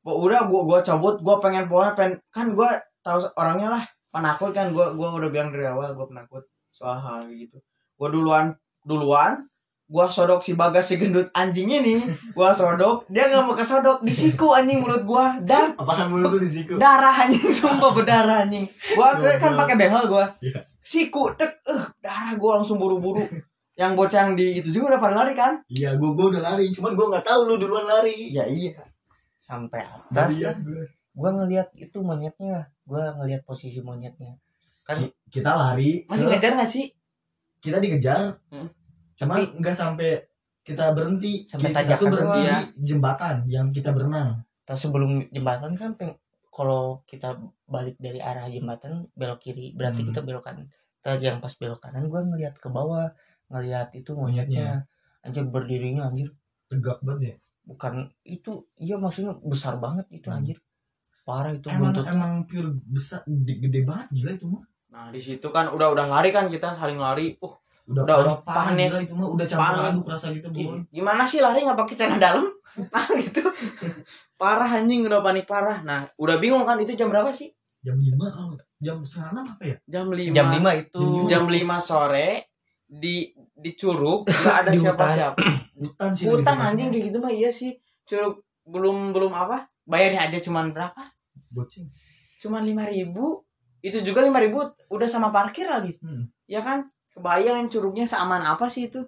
Udah 0.00 0.46
gua 0.46 0.62
gua 0.64 0.78
cabut, 0.80 1.18
gua 1.18 1.36
pengen 1.36 1.66
pulang, 1.66 1.92
pengen 1.92 2.16
kan 2.30 2.48
gua 2.50 2.78
tahu 3.00 3.18
orangnya 3.34 3.68
lah 3.70 3.82
penakut 4.08 4.50
kan 4.50 4.70
gua 4.70 4.90
gua 4.90 5.12
udah 5.12 5.28
bilang 5.28 5.50
dari 5.50 5.66
awal 5.66 5.92
gua 5.92 6.06
penakut 6.06 6.40
soal 6.70 6.96
hal 6.96 7.26
gitu. 7.28 7.58
Gua 7.94 8.08
duluan 8.08 8.54
duluan 8.80 9.44
gua 9.84 10.06
sodok 10.06 10.38
si 10.38 10.54
bagas 10.54 10.86
si 10.86 10.96
gendut 10.96 11.26
anjing 11.32 11.66
ini 11.66 11.98
gua 12.30 12.54
sodok 12.54 13.04
dia 13.06 13.26
nggak 13.26 13.42
mau 13.42 13.52
kesodok 13.52 14.00
disiku 14.00 14.54
anjing 14.54 14.78
mulut 14.78 15.02
gua 15.02 15.34
dan 15.40 15.74
Apaan 15.74 16.06
mulut 16.08 16.30
lu 16.30 16.38
di 16.38 16.46
siku? 16.48 16.78
darah 16.78 17.10
anjing 17.20 17.50
sumpah 17.50 17.90
berdarah 17.90 18.46
anjing 18.46 18.64
gua 18.94 19.18
kan 19.18 19.52
pakai 19.52 19.74
behel 19.76 20.06
gua 20.06 20.30
Iya. 20.38 20.62
siku 20.80 21.34
tek 21.34 21.58
eh 21.66 21.82
darah 21.98 22.38
gua 22.38 22.56
langsung 22.56 22.78
buru-buru 22.78 23.18
yang 23.80 23.96
bocah 23.96 24.20
yang 24.22 24.32
di 24.34 24.60
itu 24.60 24.68
juga 24.70 24.92
udah 24.92 25.00
pada 25.00 25.14
lari 25.16 25.32
kan 25.32 25.56
Iya, 25.66 25.96
gua 25.96 26.12
gua 26.12 26.26
udah 26.28 26.42
lari, 26.44 26.68
cuman 26.68 26.92
gua 26.92 27.06
nggak 27.10 27.24
tahu 27.24 27.40
lu 27.46 27.56
duluan 27.56 27.84
lari. 27.84 28.28
ya 28.28 28.44
iya 28.44 28.76
sampai 29.34 29.80
atas 29.80 30.36
Iya, 30.36 30.52
kan 30.52 30.56
gua. 30.62 30.84
gua 31.12 31.30
ngelihat 31.34 31.68
itu 31.74 31.96
monyetnya 31.98 32.60
gua 32.82 33.16
ngelihat 33.16 33.40
posisi 33.42 33.80
monyetnya 33.80 34.36
kan 34.82 35.00
Ki- 35.00 35.16
Kita 35.32 35.50
lari, 35.50 36.04
masih 36.04 36.26
ke- 36.26 36.32
ngejar 36.34 36.52
gak 36.54 36.68
sih 36.68 36.86
kita 37.58 37.76
dikejar. 37.76 38.36
Hmm. 38.48 38.68
Cuman 39.14 39.36
Tapi- 39.38 39.52
nggak 39.58 39.72
sampai 39.74 40.10
kita 40.60 40.90
berhenti. 40.90 41.44
Sampai 41.44 41.70
kita 41.70 41.92
tuh 41.94 42.08
berhenti 42.08 42.40
doang. 42.42 42.64
di 42.74 42.84
jembatan 42.84 43.36
yang 43.46 43.66
kita 43.68 43.90
berenang. 43.90 44.44
terus 44.62 44.80
sebelum 44.80 45.10
jembatan 45.28 45.74
kan 45.74 45.92
peng 45.92 46.14
kalau 46.48 47.02
kita 47.04 47.34
balik 47.64 47.94
dari 47.96 48.18
arah 48.18 48.46
jembatan 48.46 49.02
belok 49.12 49.40
kiri 49.40 49.72
berarti 49.72 50.00
Hmm. 50.00 50.08
kita 50.08 50.20
belokan 50.20 50.56
tadi 50.96 51.26
yang 51.26 51.38
pas 51.38 51.50
belok 51.52 51.80
kanan 51.80 52.06
gua 52.06 52.22
ngelihat 52.22 52.54
ke 52.54 52.68
bawah 52.68 53.10
ngelihat 53.50 53.92
itu 53.92 54.10
monyetnya 54.12 54.86
anjir 55.20 55.44
berdirinya 55.44 56.06
anjir 56.06 56.30
Tegak 56.66 57.02
banget 57.02 57.22
ya. 57.24 57.36
bukan 57.66 57.92
itu 58.22 58.50
iya 58.76 58.94
maksudnya 58.94 59.34
besar 59.42 59.76
banget 59.76 60.06
itu 60.08 60.26
Hmm. 60.26 60.38
anjir 60.38 60.58
parah 61.20 61.50
itu 61.50 61.66
Emang 61.66 61.90
buntutnya 61.90 62.12
emang 62.12 62.34
pure 62.44 62.70
besar 62.84 63.20
gede, 63.22 63.54
gede 63.60 63.80
banget 63.84 64.06
gila 64.10 64.30
itu 64.32 64.46
mah. 64.46 64.62
Nah 64.88 65.06
di 65.08 65.20
situ 65.20 65.46
kan 65.46 65.68
udah 65.68 65.86
udah 65.88 66.06
lari 66.08 66.30
kan 66.30 66.46
kita 66.46 66.74
saling 66.74 66.96
lari. 66.96 67.36
Uh, 67.38 67.54
Udah 67.86 68.06
Udah- 68.06 68.18
udah 68.20 68.36
panik. 68.40 68.86
gila 68.86 69.00
itu 69.00 69.14
mah 69.14 69.28
udah 69.28 69.42
campur 69.44 69.66
Panik. 69.76 69.90
aduk 69.92 70.06
rasa 70.06 70.26
gitu 70.30 70.46
gimana 70.88 71.22
sih 71.24 71.38
lari 71.38 71.58
nggak 71.60 71.74
pakai 71.76 71.94
celana 71.96 72.18
dalam? 72.20 72.46
Nah 72.94 73.06
gitu. 73.16 73.42
Parah 74.34 74.70
anjing 74.72 75.02
udah 75.04 75.20
panik 75.20 75.44
parah. 75.44 75.82
Nah 75.82 76.06
udah 76.16 76.38
bingung 76.38 76.62
kan 76.62 76.78
itu 76.78 76.94
jam 76.94 77.10
berapa 77.10 77.30
sih? 77.30 77.50
Jam 77.80 77.96
5 77.96 78.14
kalau 78.28 78.54
jam 78.78 79.00
setengah 79.00 79.30
enam 79.32 79.44
apa 79.50 79.62
ya? 79.64 79.76
Jam 79.86 80.06
5 80.06 80.30
jam 80.30 80.46
5 80.48 80.70
itu 80.76 81.02
Jam 81.26 81.44
5 81.44 81.58
sore 81.80 82.28
di 82.86 83.30
di 83.60 83.72
Curug 83.74 84.24
nggak 84.24 84.56
ada 84.58 84.70
Di 84.72 84.80
siapa 84.80 85.04
hutan. 85.80 86.10
sih. 86.10 86.24
Hutan 86.26 86.56
anjing 86.58 86.88
kayak 86.88 87.04
gitu 87.08 87.18
mah 87.18 87.30
iya 87.30 87.48
sih. 87.48 87.76
Curug 88.04 88.40
belum 88.64 89.12
belum 89.12 89.30
apa? 89.30 89.68
Bayarnya 89.84 90.26
aja 90.26 90.40
cuman 90.40 90.70
berapa? 90.70 91.02
Bocing. 91.48 91.86
Cuman 92.38 92.62
lima 92.62 92.84
ribu. 92.84 93.44
Itu 93.80 94.00
juga 94.00 94.20
lima 94.20 94.38
ribu 94.38 94.60
udah 94.88 95.04
sama 95.04 95.28
parkir 95.28 95.64
lagi. 95.64 95.96
Hmm. 95.98 96.28
Ya 96.44 96.60
kan? 96.60 96.88
Kebayang 97.10 97.68
curugnya 97.68 98.04
seaman 98.04 98.40
apa 98.40 98.64
sih 98.64 98.86
itu? 98.86 99.02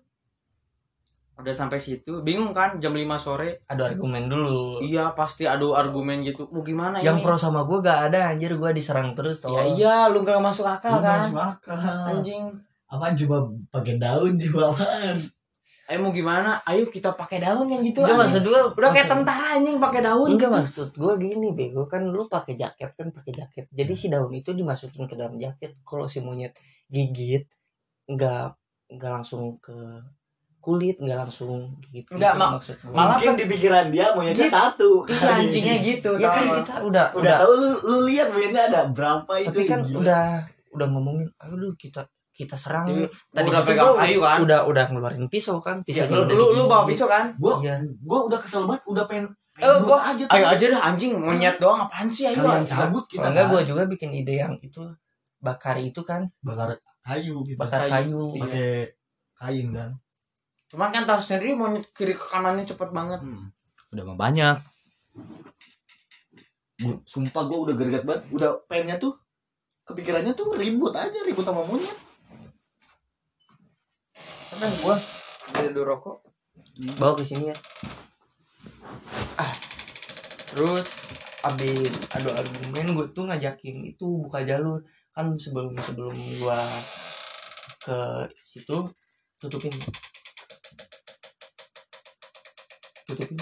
Udah 1.33 1.51
sampai 1.51 1.81
situ, 1.81 2.21
bingung 2.21 2.53
kan 2.53 2.77
jam 2.77 2.93
5 2.93 3.09
sore. 3.17 3.65
ada 3.65 3.89
argumen 3.89 4.29
dulu 4.29 4.79
Iya, 4.79 5.17
pasti 5.17 5.43
adu 5.43 5.73
argumen 5.73 6.21
gitu. 6.21 6.45
Mau 6.47 6.61
gimana 6.61 7.01
yang 7.01 7.19
ini? 7.19 7.25
pro 7.25 7.35
sama 7.35 7.65
gua 7.65 7.81
gak 7.81 8.01
ada 8.09 8.29
anjir 8.29 8.53
gua 8.55 8.69
diserang 8.71 9.17
terus 9.17 9.41
tau 9.41 9.57
Ya 9.57 9.65
iya, 9.67 9.97
lu 10.07 10.21
gak 10.21 10.39
masuk 10.39 10.63
akal 10.63 10.93
Lu 10.93 11.03
kan? 11.03 11.25
masuk 11.25 11.41
akal. 11.41 11.79
Anjing. 12.13 12.53
Apaan 12.93 13.17
coba 13.17 13.37
pakai 13.73 13.97
daun 13.97 14.37
coba 14.43 14.71
apaan? 14.71 15.17
Ayo 15.83 15.99
mau 15.99 16.13
gimana? 16.13 16.61
Ayo 16.63 16.87
kita 16.87 17.13
pakai 17.13 17.41
daun 17.41 17.67
yang 17.67 17.81
gitu. 17.81 18.01
Enggak 18.01 18.21
maksud 18.23 18.43
gua 18.45 18.61
Udah 18.71 18.91
kayak 18.91 19.09
tentara 19.09 19.57
anjing 19.57 19.77
pakai 19.79 20.01
daun. 20.01 20.29
Enggak 20.31 20.53
maksud 20.53 20.89
gua 20.95 21.17
gini 21.17 21.51
bego 21.51 21.85
kan 21.85 22.05
lu 22.05 22.25
pakai 22.27 22.55
jaket 22.55 22.93
kan 22.93 23.09
pakai 23.09 23.33
jaket. 23.35 23.65
Jadi 23.69 23.93
si 23.93 24.07
daun 24.07 24.31
itu 24.31 24.53
dimasukin 24.53 25.05
ke 25.05 25.15
dalam 25.15 25.37
jaket. 25.37 25.75
Kalau 25.83 26.05
si 26.05 26.21
monyet 26.21 26.53
gigit 26.87 27.49
enggak 28.05 28.55
enggak 28.87 29.11
langsung 29.13 29.57
ke 29.59 29.75
kulit, 30.61 30.97
enggak 30.97 31.19
langsung 31.19 31.51
gigit. 31.83 32.07
Enggak, 32.11 32.31
gitu 32.31 32.41
ma- 32.41 32.53
maksud 32.55 32.77
gua. 32.79 32.95
malah 32.95 33.17
Mungkin 33.19 33.35
di 33.35 33.47
pikiran 33.49 33.87
dia 33.89 34.07
monyetnya 34.13 34.47
Gitu. 34.47 34.55
satu. 34.55 34.91
Iya 35.05 35.33
anjingnya 35.35 35.77
gitu. 35.83 36.11
ya 36.15 36.29
kan 36.31 36.45
kita 36.61 36.75
udah 36.81 37.07
Udah 37.11 37.19
udah, 37.19 37.37
tahu 37.43 37.53
lu 37.59 37.69
lu 37.83 37.99
lihat 38.07 38.29
monyetnya 38.31 38.63
ada 38.71 38.81
berapa 38.89 39.33
itu. 39.41 39.51
tapi 39.51 39.65
kan 39.67 39.81
gila. 39.83 39.99
udah 39.99 40.25
udah 40.71 40.87
ngomongin 40.89 41.27
ayo 41.37 41.55
lu 41.55 41.75
kita 41.75 42.07
kita 42.33 42.57
serang 42.57 42.89
Iya, 42.89 43.07
tadi 43.29 43.47
udah 43.47 43.63
pegang 43.63 43.87
gua 43.87 44.01
kayu 44.01 44.19
kan? 44.19 44.39
udah 44.41 44.61
udah 44.65 44.85
ngeluarin 44.89 45.29
pisau 45.29 45.57
kan 45.59 45.77
Ya, 45.81 46.09
pisaunya 46.09 46.11
lu, 46.11 46.23
udah 46.23 46.33
lu, 46.33 46.41
lu 46.41 46.49
digigit. 46.51 46.67
bawa 46.67 46.85
pisau 46.85 47.07
kan? 47.07 47.27
gua 47.37 47.55
Iya. 47.61 47.75
gua 48.01 48.21
udah 48.25 48.39
kesel 48.39 48.63
banget, 48.65 48.83
udah 48.87 49.05
pengen 49.05 49.27
Eh, 49.55 49.69
gua- 49.81 50.01
aja 50.03 50.25
Ayo 50.27 50.47
aja 50.49 50.65
dah 50.67 50.81
anjing 50.83 51.13
monyet 51.15 51.57
doang 51.57 51.77
apaan 51.79 52.09
sih 52.09 52.25
ayo. 52.25 52.41
Sekalian 52.41 52.65
ayo. 52.65 52.73
cabut 52.73 53.05
kita. 53.05 53.27
Enggak 53.27 53.47
gua 53.47 53.61
juga 53.63 53.83
bikin 53.85 54.11
ide 54.11 54.35
yang 54.39 54.57
itu 54.59 54.81
bakar 55.39 55.77
itu 55.77 56.01
kan 56.01 56.25
bakar 56.41 56.73
kayu 57.03 57.45
gitu. 57.45 57.57
bakar 57.57 57.85
Kayu. 57.85 57.93
kayu 57.93 58.23
Iya. 58.31 58.41
pakai 58.41 58.69
kain 59.37 59.67
kan. 59.71 59.91
Cuman 60.67 60.89
kan 60.89 61.05
tahu 61.05 61.21
sendiri 61.21 61.53
monyet 61.53 61.85
kiri 61.93 62.13
ke 62.13 62.25
kanannya 62.25 62.65
cepet 62.65 62.89
banget. 62.91 63.21
Hmm. 63.21 63.53
Udah 63.91 64.05
mah 64.05 64.17
banyak. 64.19 64.57
Sumpah 67.05 67.43
gua 67.45 67.59
udah 67.63 67.75
gerget 67.77 68.03
banget, 68.03 68.25
udah 68.33 68.57
pengennya 68.65 68.97
tuh 68.97 69.15
kepikirannya 69.85 70.33
tuh 70.33 70.57
ribut 70.57 70.91
aja, 70.93 71.15
ribut 71.21 71.43
sama 71.43 71.63
monyet. 71.63 71.95
Kan 74.53 74.73
gua? 74.85 74.97
Beli 75.53 75.73
dulu 75.73 75.97
rokok. 75.97 76.17
bawa 76.99 77.13
ke 77.17 77.25
sini 77.25 77.53
ya. 77.53 77.57
Ah. 79.37 79.53
Terus 80.53 81.13
abis 81.43 81.95
adu 82.13 82.29
argumen 82.33 82.93
gue 82.97 83.07
tuh 83.13 83.25
ngajakin 83.29 83.93
itu 83.93 84.07
buka 84.29 84.45
jalur. 84.45 84.85
Kan 85.13 85.33
sebelum 85.37 85.77
sebelum 85.81 86.17
gua 86.41 86.61
ke 87.81 88.29
situ 88.45 88.89
tutupin. 89.41 89.73
Tutupin. 93.09 93.39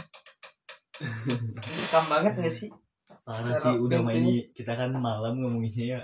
Rekam 1.80 2.04
banget 2.12 2.32
gak 2.36 2.52
sih? 2.52 2.70
Parah 3.20 3.54
sih 3.54 3.76
udah 3.76 4.00
main 4.00 4.20
ini 4.20 4.50
kita 4.50 4.72
kan 4.72 4.90
malam 4.92 5.36
ngomonginnya 5.36 5.84
ya. 5.94 6.00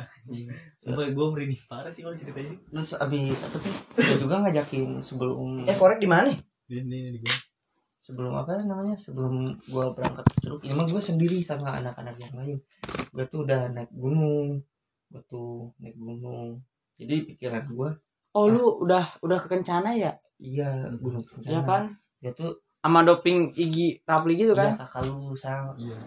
Sumpah 0.76 1.08
gua 1.10 1.26
merinding 1.30 1.58
parah 1.64 1.88
sih 1.88 2.00
kalau 2.00 2.12
cerita 2.12 2.38
ini. 2.38 2.54
terus 2.68 2.94
abis 2.94 3.38
apa 3.42 3.56
tuh 3.56 3.72
gue 3.96 4.16
juga 4.20 4.40
ngajakin 4.40 5.00
sebelum 5.00 5.64
Eh 5.64 5.74
korek 5.74 5.96
di 5.96 6.06
mana? 6.06 6.30
Ini 6.66 6.80
ini, 6.80 6.96
ini 7.10 7.18
gua. 7.18 7.36
sebelum 7.98 8.32
apa 8.32 8.54
namanya 8.60 8.94
sebelum 8.94 9.34
gua 9.66 9.90
berangkat 9.90 10.22
ke 10.24 10.36
Curug 10.40 10.62
mah 10.62 10.86
gue 10.86 11.02
sendiri 11.02 11.38
sama 11.40 11.74
anak-anak 11.74 12.14
yang 12.16 12.30
lain 12.32 12.56
gue 13.10 13.24
tuh 13.26 13.42
udah 13.42 13.66
naik 13.68 13.90
gunung 13.90 14.62
gue 15.08 15.22
tuh 15.24 15.74
naik 15.76 15.96
gunung 15.96 16.62
jadi 16.94 17.26
pikiran 17.26 17.66
gua 17.68 17.90
Oh 18.30 18.46
lu 18.46 18.62
udah 18.78 19.02
udah 19.18 19.38
ke 19.38 19.48
Kencana 19.50 19.90
ya? 19.92 20.12
iya 20.36 20.86
gunung 20.92 21.24
kencana 21.24 21.50
Iya 21.50 21.60
kan? 21.62 21.82
dia 22.20 22.30
tuh 22.30 22.52
Sama 22.78 23.02
doping 23.02 23.50
Igi 23.50 23.98
Rapli 24.04 24.36
gitu 24.36 24.52
iya 24.52 24.70
kan? 24.70 24.72
kakak 24.78 25.02
lu 25.02 25.32
sang 25.32 25.74
Iya. 25.74 25.98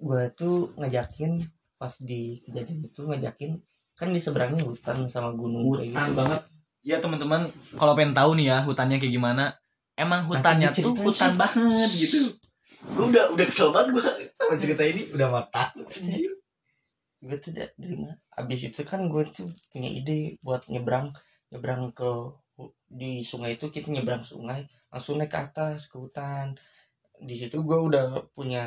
Gue 0.00 0.22
tuh 0.32 0.72
ngajakin 0.80 1.44
pas 1.76 1.92
di 2.00 2.40
kejadian 2.44 2.88
itu 2.88 3.00
ngajakin 3.04 3.50
kan 3.92 4.08
di 4.12 4.20
seberangnya 4.20 4.64
hutan 4.64 5.04
sama 5.12 5.32
gunung 5.36 5.76
kayak 5.76 5.92
Hutan 5.92 6.08
gitu. 6.08 6.16
banget. 6.16 6.42
Ya 6.80 6.96
teman-teman, 6.96 7.52
kalau 7.76 7.92
pengen 7.92 8.16
tahu 8.16 8.32
nih 8.40 8.56
ya 8.56 8.58
hutannya 8.64 8.96
kayak 8.96 9.12
gimana, 9.12 9.52
emang 10.00 10.24
hutannya 10.24 10.72
tuh 10.72 10.96
hutan 10.96 11.36
sih. 11.36 11.36
banget 11.36 11.90
gitu. 11.92 12.18
Gua 12.96 13.12
udah 13.12 13.24
udah 13.36 13.44
kesel 13.44 13.68
banget 13.68 13.88
gua 13.92 14.04
sama 14.32 14.56
cerita 14.56 14.82
ini, 14.88 15.12
udah 15.12 15.44
anjir. 15.52 16.32
gue 17.20 17.36
tuh 17.36 17.52
da- 17.52 17.68
dari 17.76 18.00
mana 18.00 18.16
habis 18.32 18.64
itu 18.64 18.80
kan 18.80 19.04
gue 19.12 19.28
tuh 19.28 19.44
punya 19.68 19.92
ide 19.92 20.40
buat 20.40 20.64
nyebrang 20.72 21.12
nyebrang 21.52 21.92
ke 21.92 22.08
di 22.88 23.20
sungai 23.20 23.60
itu 23.60 23.68
kita 23.68 23.92
nyebrang 23.92 24.24
sungai 24.24 24.64
langsung 24.88 25.20
naik 25.20 25.28
ke 25.28 25.36
atas 25.36 25.84
ke 25.84 26.00
hutan 26.00 26.56
di 27.20 27.36
situ 27.36 27.60
gue 27.60 27.76
udah 27.76 28.24
punya 28.32 28.64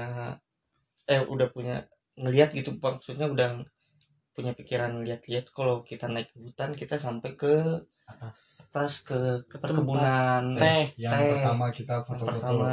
eh 1.06 1.22
udah 1.24 1.48
punya 1.50 1.84
ngelihat 2.16 2.54
gitu 2.54 2.76
maksudnya 2.78 3.28
udah 3.28 3.60
punya 4.34 4.54
pikiran 4.54 5.06
lihat-lihat 5.06 5.54
kalau 5.54 5.82
kita 5.82 6.10
naik 6.10 6.30
ke 6.30 6.42
hutan 6.42 6.74
kita 6.74 6.98
sampai 6.98 7.38
ke 7.38 7.54
atas 8.04 8.60
atas 8.60 8.94
ke 9.06 9.20
Ke 9.46 9.58
perkebunan 9.62 10.58
Teh. 10.58 10.92
yang 10.98 11.14
Teh. 11.14 11.30
pertama 11.38 11.70
kita 11.70 11.94
yang 12.02 12.06
foto-foto 12.06 12.30
pertama 12.34 12.72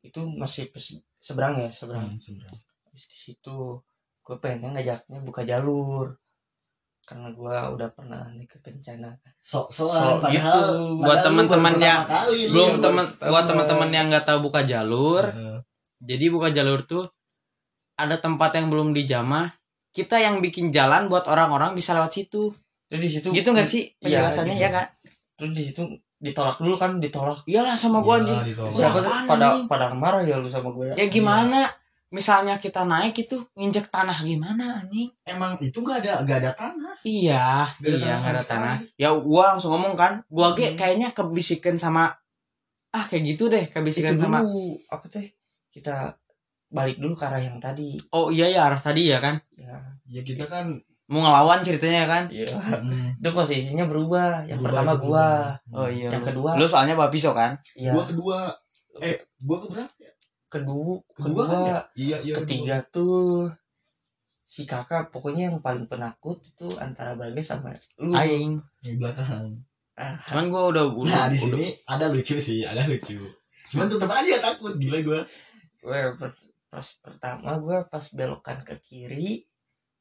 itu 0.00 0.20
masih 0.24 0.70
seberang 1.18 1.58
ya 1.58 1.68
seberang 1.68 2.06
Hmm, 2.06 2.16
seberang. 2.16 2.56
Di 2.94 3.18
situ 3.18 3.82
gue 4.22 4.36
pengen 4.38 4.74
ngajaknya 4.74 5.18
buka 5.22 5.42
jalur 5.42 6.14
karena 7.02 7.32
gue 7.32 7.56
udah 7.74 7.88
pernah 7.96 8.28
naik 8.30 8.52
ke 8.52 8.58
kencana 8.60 9.16
sok 9.40 9.72
Sok 9.72 9.90
sokan 9.90 10.28
gitu. 10.30 10.60
Buat 11.00 11.24
teman-teman 11.24 11.74
yang 11.80 12.04
belum 12.52 12.84
teman 12.84 13.04
buat 13.18 13.44
teman-teman 13.48 13.88
yang 13.88 14.06
nggak 14.12 14.28
tahu 14.28 14.44
buka 14.44 14.60
jalur 14.62 15.24
Heeh. 15.24 15.58
jadi 16.04 16.24
buka 16.28 16.52
jalur 16.52 16.84
tuh 16.84 17.08
ada 17.98 18.16
tempat 18.16 18.54
yang 18.54 18.66
belum 18.68 18.94
dijamah 18.94 19.50
kita 19.90 20.16
yang 20.16 20.38
bikin 20.38 20.70
jalan 20.70 21.06
buat 21.06 21.26
orang-orang 21.26 21.74
bisa 21.74 21.92
lewat 21.92 22.14
situ 22.14 22.54
Terus 22.86 23.00
di 23.00 23.10
situ 23.10 23.28
gitu 23.30 23.50
nggak 23.50 23.66
sih 23.66 23.84
Iya, 23.98 24.24
penjelasannya 24.24 24.54
gitu. 24.54 24.64
ya 24.64 24.70
kak 24.70 24.86
terus 25.34 25.52
di 25.52 25.62
situ 25.64 25.82
ditolak 26.18 26.56
dulu 26.56 26.74
kan 26.74 26.96
ditolak 26.96 27.42
iyalah 27.44 27.74
sama 27.74 28.00
gua 28.00 28.18
Iya, 28.18 28.42
anjing. 28.42 28.58
Siapa 28.70 28.98
tuh? 28.98 29.12
pada 29.24 29.46
anjing? 29.50 29.66
pada 29.66 29.86
marah 29.92 30.22
ya 30.22 30.36
lu 30.36 30.46
sama 30.46 30.70
gue 30.70 30.90
ya 30.92 31.06
gimana 31.06 31.66
misalnya 32.08 32.56
kita 32.56 32.82
naik 32.82 33.12
itu 33.18 33.36
nginjek 33.52 33.86
tanah 33.86 34.16
gimana 34.18 34.80
anjing 34.80 35.12
emang 35.22 35.60
itu 35.60 35.76
nggak 35.76 35.98
ada 36.00 36.12
nggak 36.22 36.38
ada 36.40 36.52
tanah 36.54 36.94
iya 37.02 37.68
ada 37.68 37.84
iya 37.84 37.98
tanah 38.00 38.16
nggak 38.18 38.32
ada 38.32 38.44
tanah 38.44 38.74
ya 38.94 39.08
gua 39.12 39.52
langsung 39.52 39.70
ngomong 39.70 39.92
kan 39.92 40.12
gua 40.26 40.50
Hmm. 40.50 40.72
kayaknya 40.74 41.12
kebisikin 41.12 41.76
sama 41.76 42.16
ah 42.88 43.04
kayak 43.04 43.22
gitu 43.28 43.46
deh 43.46 43.62
itu 43.62 43.70
kebisikan 43.70 44.14
dulu 44.14 44.24
sama 44.24 44.38
apa 44.88 45.06
teh 45.06 45.26
kita 45.68 46.16
balik 46.68 47.00
dulu 47.00 47.16
ke 47.16 47.24
arah 47.24 47.40
yang 47.40 47.56
tadi. 47.56 47.96
Oh 48.10 48.28
iya 48.28 48.46
ya 48.48 48.60
arah 48.68 48.78
tadi 48.78 49.08
ya 49.08 49.18
kan? 49.18 49.40
Ya 49.56 49.76
ya 50.04 50.20
kita 50.20 50.44
kan 50.44 50.68
mau 51.08 51.24
ngelawan 51.24 51.64
ceritanya 51.64 52.04
kan? 52.04 52.22
Iya. 52.28 52.44
Hmm, 52.44 53.16
itu 53.16 53.28
posisinya 53.30 53.88
berubah. 53.88 54.44
Yang 54.44 54.60
berubah, 54.60 54.68
pertama 54.84 54.92
berubah. 54.96 55.32
gua. 55.72 55.80
Oh 55.80 55.88
iya. 55.88 56.08
Yang 56.12 56.24
kedua. 56.32 56.50
lu 56.54 56.64
soalnya 56.64 56.92
bawa 56.92 57.08
pisau 57.08 57.32
kan? 57.32 57.56
Ya 57.72 57.92
gua 57.92 58.04
kedua. 58.04 58.38
Eh 59.00 59.16
gua 59.40 59.58
keberapa 59.62 59.92
ya 59.96 60.12
kedua? 60.48 61.00
Kedua. 61.08 61.24
Kedua 61.24 61.44
kan 61.44 61.58
ya? 61.64 61.78
Iya 61.94 62.16
iya 62.22 62.34
ketiga 62.36 62.76
tuh 62.88 63.48
si 64.42 64.64
kakak 64.64 65.08
pokoknya 65.08 65.48
yang 65.48 65.60
paling 65.60 65.84
penakut 65.84 66.40
itu 66.40 66.68
antara 66.76 67.12
Bagas 67.12 67.48
sama 67.48 67.72
lu. 67.96 68.12
Aing. 68.12 68.56
Kedua. 68.56 68.80
di 68.80 68.90
belakang. 68.94 69.48
Ah, 69.92 70.14
cuman 70.24 70.46
gua 70.46 70.62
udah 70.70 70.84
udah, 70.86 71.10
nah 71.10 71.26
di 71.26 71.34
udah- 71.34 71.58
sini 71.58 71.66
ada 71.82 72.06
lucu 72.06 72.36
sih 72.38 72.62
ada 72.62 72.84
lucu. 72.84 73.18
Cuman 73.68 73.90
tetap 73.90 74.08
aja 74.08 74.38
takut 74.38 74.76
gila 74.76 75.00
gua. 75.02 75.20
Gue 75.78 76.00
per- 76.14 76.47
pas 76.68 76.86
pertama 77.00 77.56
gue 77.56 77.78
pas 77.88 78.04
belokan 78.12 78.60
ke 78.60 78.76
kiri 78.84 79.48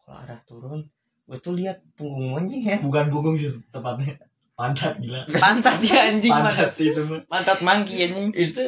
kalau 0.04 0.20
arah 0.24 0.42
turun 0.44 0.82
gue 1.28 1.38
tuh 1.44 1.54
lihat 1.56 1.84
punggung 2.00 2.32
monyet. 2.32 2.64
Ya 2.64 2.78
bukan 2.88 3.12
punggung 3.12 3.36
sih 3.36 3.52
tepatnya. 3.72 4.16
Pantat 4.56 4.98
gila. 5.00 5.22
Pantat 5.28 5.80
ya 5.84 6.12
anjing 6.12 6.32
pantat 6.32 6.56
pantat. 6.56 6.72
sih 6.72 6.88
itu 6.96 7.02
mah 7.04 7.20
pantat 7.28 7.60
mangki 7.64 8.08
anjing. 8.08 8.32
Itu 8.32 8.64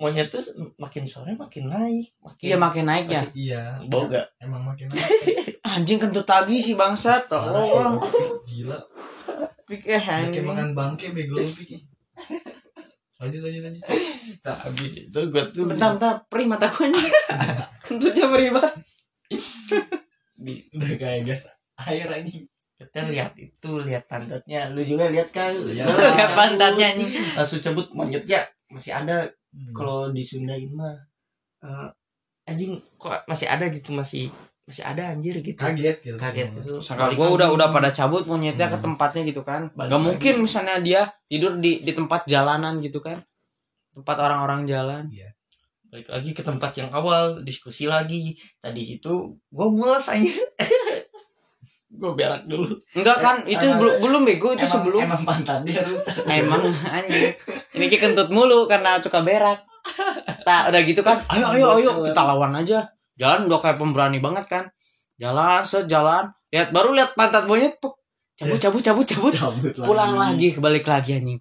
monyet 0.00 0.32
tuh 0.32 0.42
makin 0.80 1.04
sore 1.04 1.36
makin 1.36 1.68
naik 1.68 2.08
makin 2.24 2.44
iya 2.46 2.56
makin 2.56 2.84
naik 2.88 3.06
ya? 3.06 3.22
Iya. 3.30 3.62
Bau 3.86 4.10
gak? 4.10 4.26
Emang 4.42 4.66
makin 4.66 4.90
naik. 4.90 5.60
anjing 5.76 6.02
kentut 6.02 6.26
lagi 6.26 6.58
si 6.58 6.74
sih, 6.74 7.20
tolong. 7.30 8.02
gila. 8.48 8.78
Pik 9.70 9.86
eh 9.86 10.02
anjing 10.02 10.42
makan 10.42 10.74
bangke 10.74 11.14
bego 11.14 11.38
lu 11.38 11.46
Pik. 11.46 11.86
Lanjut 13.20 13.40
lanjut 13.44 13.62
lanjut. 13.68 13.82
Nah 14.46 14.56
habis. 14.56 14.92
Itu 14.96 15.20
gue 15.28 15.42
tuh 15.52 15.68
bentar 15.68 15.94
bentar. 15.94 16.14
Perih 16.26 16.46
mata 16.48 16.66
gua 16.72 16.88
nih. 16.88 17.06
Kentutnya 17.84 18.26
perih 18.32 18.50
banget. 18.56 18.74
Udah 20.74 20.90
kayak 20.96 21.20
gas 21.28 21.44
air 21.84 22.08
anjing. 22.08 22.48
Kita 22.80 23.04
lihat 23.12 23.36
itu 23.36 23.70
lihat 23.84 24.08
pantatnya 24.08 24.72
lu 24.72 24.80
juga 24.80 25.12
lihat 25.12 25.28
kan? 25.28 25.52
Iya. 25.52 25.84
Lu 25.84 25.92
lihat 25.92 26.32
pantatnya 26.32 26.96
anjing. 26.96 27.10
Langsung 27.36 27.60
cabut 27.60 27.86
monyetnya 27.92 28.40
masih 28.72 28.96
ada. 28.96 29.28
Hmm. 29.50 29.74
kalau 29.74 30.14
di 30.14 30.22
Sundain 30.22 30.70
mah 30.70 30.94
eh, 31.66 31.88
anjing 32.46 32.78
kok 32.94 33.26
masih 33.26 33.50
ada 33.50 33.66
gitu 33.66 33.90
masih 33.90 34.30
masih 34.70 34.84
ada 34.84 35.02
anjir 35.10 35.34
gitu. 35.36 35.58
Kaget 35.58 35.96
gitu 36.00 36.14
kaget 36.14 36.48
semua. 36.48 36.62
itu 36.62 36.72
Sangka 36.78 37.06
gue 37.10 37.28
udah 37.28 37.48
udah 37.50 37.68
pada 37.68 37.90
cabut 37.90 38.22
monyetnya 38.22 38.66
ke 38.66 38.78
Hmm. 38.78 38.86
tempatnya 38.88 39.22
gitu 39.26 39.42
kan. 39.42 39.66
Balik 39.72 39.90
Gak 39.90 39.92
lagi. 39.92 40.06
mungkin 40.06 40.34
misalnya 40.40 40.76
dia 40.78 41.00
tidur 41.26 41.58
di 41.58 41.78
di 41.78 41.90
tempat 41.90 42.22
jalanan 42.24 42.78
gitu 42.78 42.98
kan. 42.98 43.18
Tempat 43.92 44.16
orang-orang 44.16 44.62
jalan. 44.64 45.10
Balik 45.84 46.06
lagi 46.06 46.30
ke 46.30 46.40
tempat 46.40 46.70
yang 46.72 46.86
awal 46.90 47.42
diskusi 47.42 47.84
lagi. 47.84 48.32
Tadi 48.56 48.78
situ 48.80 49.10
gue 49.44 49.66
mulas 49.68 50.06
anjir. 50.06 50.38
Gue 51.90 52.14
berak 52.14 52.46
dulu. 52.46 52.70
Enggak 52.94 53.18
kan 53.18 53.36
Eh, 53.42 53.52
itu 53.52 53.66
emang- 53.66 53.82
belum 53.82 53.94
belum 53.98 54.22
bego 54.22 54.54
itu 54.54 54.62
emang, 54.62 54.72
sebelum. 54.72 55.00
emang 55.02 55.22
pantat 55.26 55.60
dia 55.66 55.82
rusak 55.82 56.22
emang 56.38 56.62
anjing 56.86 57.34
ini 57.74 57.84
ki 57.86 57.98
kentut 57.98 58.30
mulu 58.30 58.64
karena 58.64 59.02
suka 59.02 59.20
berak. 59.20 59.58
Tak 60.46 60.70
udah 60.70 60.80
gitu 60.86 61.02
kan. 61.02 61.18
Ayo 61.26 61.50
ayo 61.50 61.66
ayo 61.76 61.90
kita 62.06 62.22
lawan 62.22 62.54
aja 62.54 62.86
jalan 63.20 63.44
udah 63.52 63.60
kayak 63.60 63.76
pemberani 63.76 64.18
banget 64.18 64.48
kan. 64.48 64.64
Jalan 65.20 65.60
sejalan 65.68 66.32
lihat 66.48 66.72
baru 66.72 66.96
lihat 66.96 67.12
pantat 67.12 67.44
monyet 67.44 67.76
puk. 67.76 68.00
cabut 68.40 68.56
cabut 68.56 68.80
cabut 68.80 69.04
cabut. 69.04 69.32
Cabut 69.36 69.76
pulang 69.84 70.16
lagi 70.16 70.56
kebalik 70.56 70.88
lagi 70.88 71.20
anjing. 71.20 71.40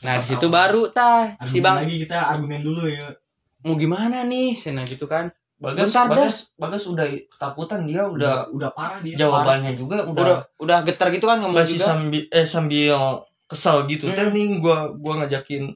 Nah 0.00 0.16
di 0.16 0.24
situ 0.24 0.48
baru 0.48 0.88
tah 0.88 1.36
si 1.44 1.60
bang 1.60 1.84
lagi 1.84 2.00
kita 2.00 2.16
argumen 2.32 2.64
dulu 2.64 2.88
ya. 2.88 3.12
Mau 3.68 3.76
gimana 3.76 4.24
nih? 4.24 4.56
Sena 4.56 4.88
gitu 4.88 5.04
kan. 5.04 5.28
Bagas 5.56 5.88
Bentar 5.88 6.12
dah. 6.12 6.28
bagas 6.60 6.84
udah 6.84 7.06
ketakutan 7.32 7.88
dia 7.88 8.04
udah 8.04 8.48
udah 8.52 8.70
parah 8.76 9.00
dia. 9.00 9.16
Jawabannya 9.16 9.72
juga 9.76 10.04
udah, 10.04 10.12
udah 10.12 10.38
udah 10.60 10.78
getar 10.84 11.08
gitu 11.12 11.24
kan 11.24 11.40
ngomong 11.40 11.64
masih 11.64 11.80
juga. 11.80 11.88
sambil 11.92 12.22
eh 12.28 12.44
sambil 12.48 12.96
kesel 13.48 13.88
gitu. 13.88 14.08
Hmm. 14.08 14.16
teh 14.16 14.28
nih 14.32 14.60
gua 14.60 14.92
gua 14.96 15.24
ngajakin 15.24 15.72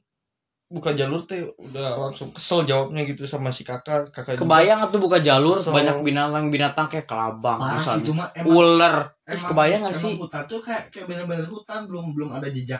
buka 0.70 0.94
jalur 0.94 1.18
teh 1.20 1.42
udah 1.58 1.98
langsung 1.98 2.30
kesel 2.30 2.62
jawabnya 2.62 3.02
gitu 3.02 3.26
sama 3.26 3.50
si 3.50 3.60
kakak. 3.60 4.08
Kakak 4.08 4.38
juga. 4.38 4.46
kebayang 4.46 4.80
atau 4.80 4.96
buka 4.96 5.18
jalur 5.18 5.58
So- 5.58 5.74
banyak 5.74 6.00
binatang 6.00 6.46
binatang 6.46 6.86
kayak 6.86 7.04
kelabang 7.04 7.58
parah 7.58 7.82
sih 7.82 8.06
emang 8.06 8.30
ular. 8.46 8.94
Eh, 9.20 9.34
emang- 9.34 9.50
kebayang 9.50 9.80
gak 9.82 9.90
emang 9.90 10.02
sih? 10.06 10.12
hutan 10.14 10.42
tuh 10.46 10.60
kayak 10.60 10.82
kayak 10.88 11.06
bener-bener 11.06 11.44
hutan 11.44 11.80
belum 11.84 12.14
belum 12.14 12.30
ada 12.32 12.46
jejak 12.48 12.78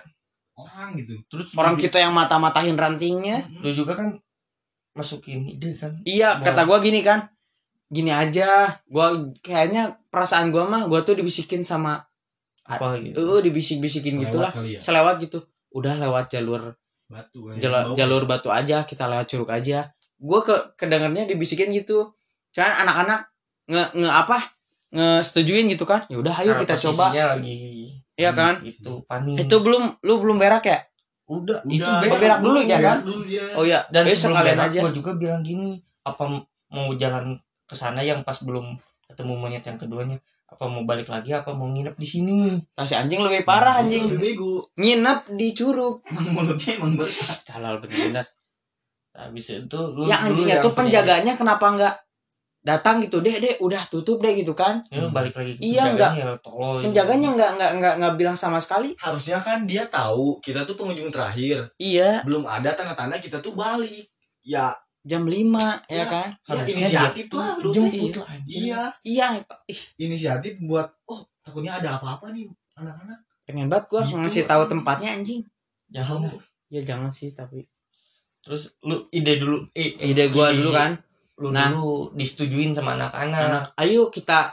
orang 0.55 0.95
gitu. 0.95 1.19
Terus 1.27 1.51
orang 1.53 1.75
kita 1.75 1.99
yang 1.99 2.13
mata-matahin 2.13 2.75
rantingnya. 2.75 3.43
Mm-mm. 3.43 3.59
lu 3.61 3.71
juga 3.75 3.93
kan 3.93 4.15
masukin 4.93 5.47
ide 5.49 5.75
kan? 5.75 5.91
Iya 6.03 6.39
Nah. 6.39 6.47
kata 6.47 6.63
gua 6.65 6.79
gini 6.79 7.03
kan. 7.03 7.27
Gini 7.87 8.09
aja 8.09 8.71
gua 8.87 9.11
kayaknya 9.37 9.83
perasaan 10.07 10.49
gua 10.49 10.63
mah 10.65 10.87
gua 10.87 11.03
tuh 11.03 11.15
dibisikin 11.15 11.63
sama 11.63 11.99
apa 12.63 13.03
gitu? 13.03 13.19
Eh 13.19 13.43
dibisik-bisikin 13.43 14.15
Selewat 14.15 14.31
gitulah. 14.31 14.53
kali 14.53 14.71
ya? 14.71 14.81
Selewat 14.81 15.17
gitu. 15.19 15.39
Udah 15.71 15.95
lewat 15.97 16.31
jalur 16.31 16.71
batu 17.11 17.39
kan. 17.51 17.59
jalur, 17.99 18.23
batu 18.25 18.49
aja 18.55 18.87
kita 18.87 19.11
lewat 19.11 19.27
curug 19.27 19.51
aja. 19.51 19.91
Gua 20.17 20.41
ke 20.47 20.55
kedengarnya 20.79 21.27
dibisikin 21.27 21.75
gitu. 21.75 22.15
Cuman 22.55 22.87
anak-anak 22.87 23.21
nge 23.67 23.85
nge 23.99 24.11
apa? 24.11 24.39
Nge 24.95 25.09
setujuin 25.27 25.67
gitu 25.75 25.83
kan. 25.83 26.07
Ya 26.07 26.23
udah 26.23 26.35
ayo 26.39 26.55
Karena 26.55 26.63
kita 26.63 26.75
coba. 26.89 27.05
lagi 27.11 27.99
Iya 28.21 28.31
kan? 28.37 28.55
itu 28.63 28.93
panik. 29.09 29.49
Itu 29.49 29.65
belum 29.65 29.97
lu 30.05 30.15
belum 30.21 30.37
berak 30.37 30.65
ya? 30.69 30.79
Udah, 31.31 31.63
Udah, 31.63 31.73
itu 31.73 31.87
berak 31.87 32.03
berak, 32.03 32.21
berak 32.21 32.39
dulu 32.43 32.59
ya 32.67 32.79
kan? 32.83 32.99
dulu 33.07 33.23
oh 33.55 33.63
ya 33.63 33.79
dan 33.95 34.03
eh, 34.03 34.19
sebelum 34.19 34.35
sekalian 34.35 34.59
berak 34.59 34.71
aja. 34.75 34.81
gua 34.83 34.91
juga 34.91 35.11
bilang 35.15 35.43
gini 35.47 35.79
apa 36.03 36.25
mau 36.75 36.91
jalan 36.99 37.39
ke 37.71 37.75
sana 37.79 38.03
yang 38.03 38.27
pas 38.27 38.35
belum 38.43 38.75
ketemu 39.07 39.33
monyet 39.39 39.63
yang 39.63 39.79
keduanya 39.79 40.19
apa 40.51 40.67
mau 40.67 40.83
balik 40.83 41.07
lagi 41.07 41.31
apa 41.31 41.55
mau 41.55 41.71
nginep 41.71 41.95
di 41.95 42.07
sini? 42.07 42.59
Nah, 42.59 42.83
si 42.83 42.99
anjing 42.99 43.23
lebih 43.23 43.47
parah 43.47 43.87
anjing. 43.87 44.11
lebih 44.11 44.35
bego. 44.35 44.55
Nginep 44.75 45.39
di 45.39 45.55
curug. 45.55 46.03
Mulutnya 46.11 46.75
emang 46.75 46.99
besar 46.99 47.39
halal 47.55 47.79
bener-bener. 47.79 48.27
Habis 49.15 49.47
itu 49.63 49.81
lu 49.95 50.11
ya 50.11 50.19
anjingnya 50.19 50.59
tuh 50.59 50.75
penjaganya 50.75 51.39
kenapa 51.39 51.71
nggak 51.71 51.95
datang 52.67 52.99
gitu? 52.99 53.23
Deh 53.23 53.39
deh 53.39 53.63
udah 53.63 53.87
tutup 53.87 54.19
deh 54.19 54.35
gitu 54.35 54.59
kan. 54.59 54.83
Lu 54.91 55.15
balik 55.15 55.39
lagi 55.39 55.55
ke 55.55 55.63
Iya, 55.63 55.95
penjaganya 55.95 56.19
ya 56.19 56.31
tolol 56.43 56.83
penjaganya 56.83 57.29
nggak 57.39 57.51
nggak 57.55 57.73
nggak 57.79 57.95
nggak 58.03 58.15
bilang 58.19 58.37
sama 58.37 58.59
sekali. 58.59 58.99
Harusnya 58.99 59.39
kan 59.39 59.71
dia 59.71 59.87
tahu 59.87 60.43
kita 60.43 60.67
tuh 60.67 60.75
pengunjung 60.75 61.15
terakhir. 61.15 61.71
Iya. 61.79 62.27
Belum 62.27 62.43
ada 62.43 62.75
tanda-tanda 62.75 63.23
kita 63.23 63.39
tuh 63.39 63.55
balik. 63.55 64.11
Ya 64.43 64.75
jam 65.01 65.25
5 65.25 65.33
ya 65.89 65.97
Iya. 65.97 66.05
kan? 66.07 66.29
Ya 66.29 66.45
Harusnya 66.45 66.75
inisiatif 66.77 67.27
lah 67.33 67.49
tuh 67.57 67.63
lu 67.65 67.69
jemput 67.73 68.13
lah, 68.21 68.37
iya. 68.45 68.83
Iya. 69.01 69.27
Ih, 69.65 69.81
inisiatif 69.97 70.53
buat 70.61 70.93
oh 71.09 71.25
takutnya 71.41 71.81
ada 71.81 71.97
apa-apa 71.97 72.33
nih 72.37 72.47
anak-anak. 72.77 73.19
Pengen 73.49 73.67
banget 73.73 73.85
gua 73.89 74.01
Gitu, 74.05 74.17
ngasih 74.21 74.45
tahu 74.45 74.63
tempatnya 74.69 75.09
anjing. 75.17 75.41
Jangan. 75.89 76.29
Ya 76.69 76.81
jangan 76.85 77.09
sih 77.11 77.33
tapi. 77.33 77.65
Terus 78.45 78.73
lu 78.85 79.09
ide 79.11 79.41
dulu 79.41 79.65
eh, 79.73 79.97
eh, 79.97 80.13
ide 80.13 80.29
gua 80.31 80.53
dulu 80.53 80.71
kan. 80.73 80.95
lu 81.41 81.49
Nah. 81.57 81.73
dulu 81.73 82.13
disetujuin 82.13 82.77
sama 82.77 83.01
anak-anak. 83.01 83.41
Anak 83.49 83.65
ayo 83.81 84.13
kita 84.13 84.53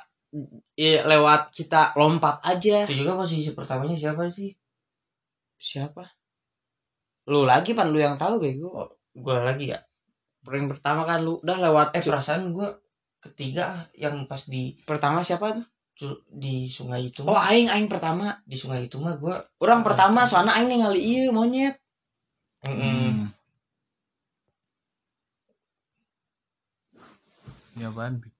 ya, 0.80 1.04
lewat 1.04 1.52
kita 1.52 1.91
lompat 2.00 2.39
aja. 2.48 2.88
Itu 2.88 2.95
juga 3.04 3.20
posisi 3.20 3.52
pertamanya 3.52 4.00
siapa 4.00 4.32
sih? 4.32 4.56
Siapa? 5.60 6.08
Lu 7.28 7.43
lagi 7.43 7.76
pan? 7.76 7.91
Lu 7.91 8.00
yang 8.00 8.16
tahu 8.16 8.39
bego. 8.39 8.88
Gua 9.12 9.43
lagi 9.43 9.76
ya 9.76 9.80
yang 10.56 10.72
pertama 10.72 11.04
kan 11.04 11.20
lu 11.26 11.39
udah 11.43 11.58
lewat 11.60 11.88
eh 11.98 12.04
perasaan 12.04 12.56
gua 12.56 12.72
ketiga 13.20 13.89
yang 13.98 14.30
pas 14.30 14.45
di 14.48 14.78
pertama 14.88 15.20
siapa 15.26 15.52
tuh 15.52 15.68
di 16.30 16.70
sungai 16.70 17.10
itu. 17.10 17.26
Oh 17.26 17.36
aing 17.36 17.68
aing 17.74 17.89
pertama. 17.89 18.38
Di 18.45 18.56
sungai 18.56 18.86
itu 18.88 19.02
mah 19.02 19.18
gua 19.18 19.41
orang 19.60 19.82
pertama 19.82 20.24
soalnya 20.30 20.54
aing 20.56 20.70
ningali 20.70 21.00
iya 21.02 21.34
monyet. 21.34 21.76
Mm, 22.66 23.32
Ini 27.78 27.86
apaan? 27.93 28.37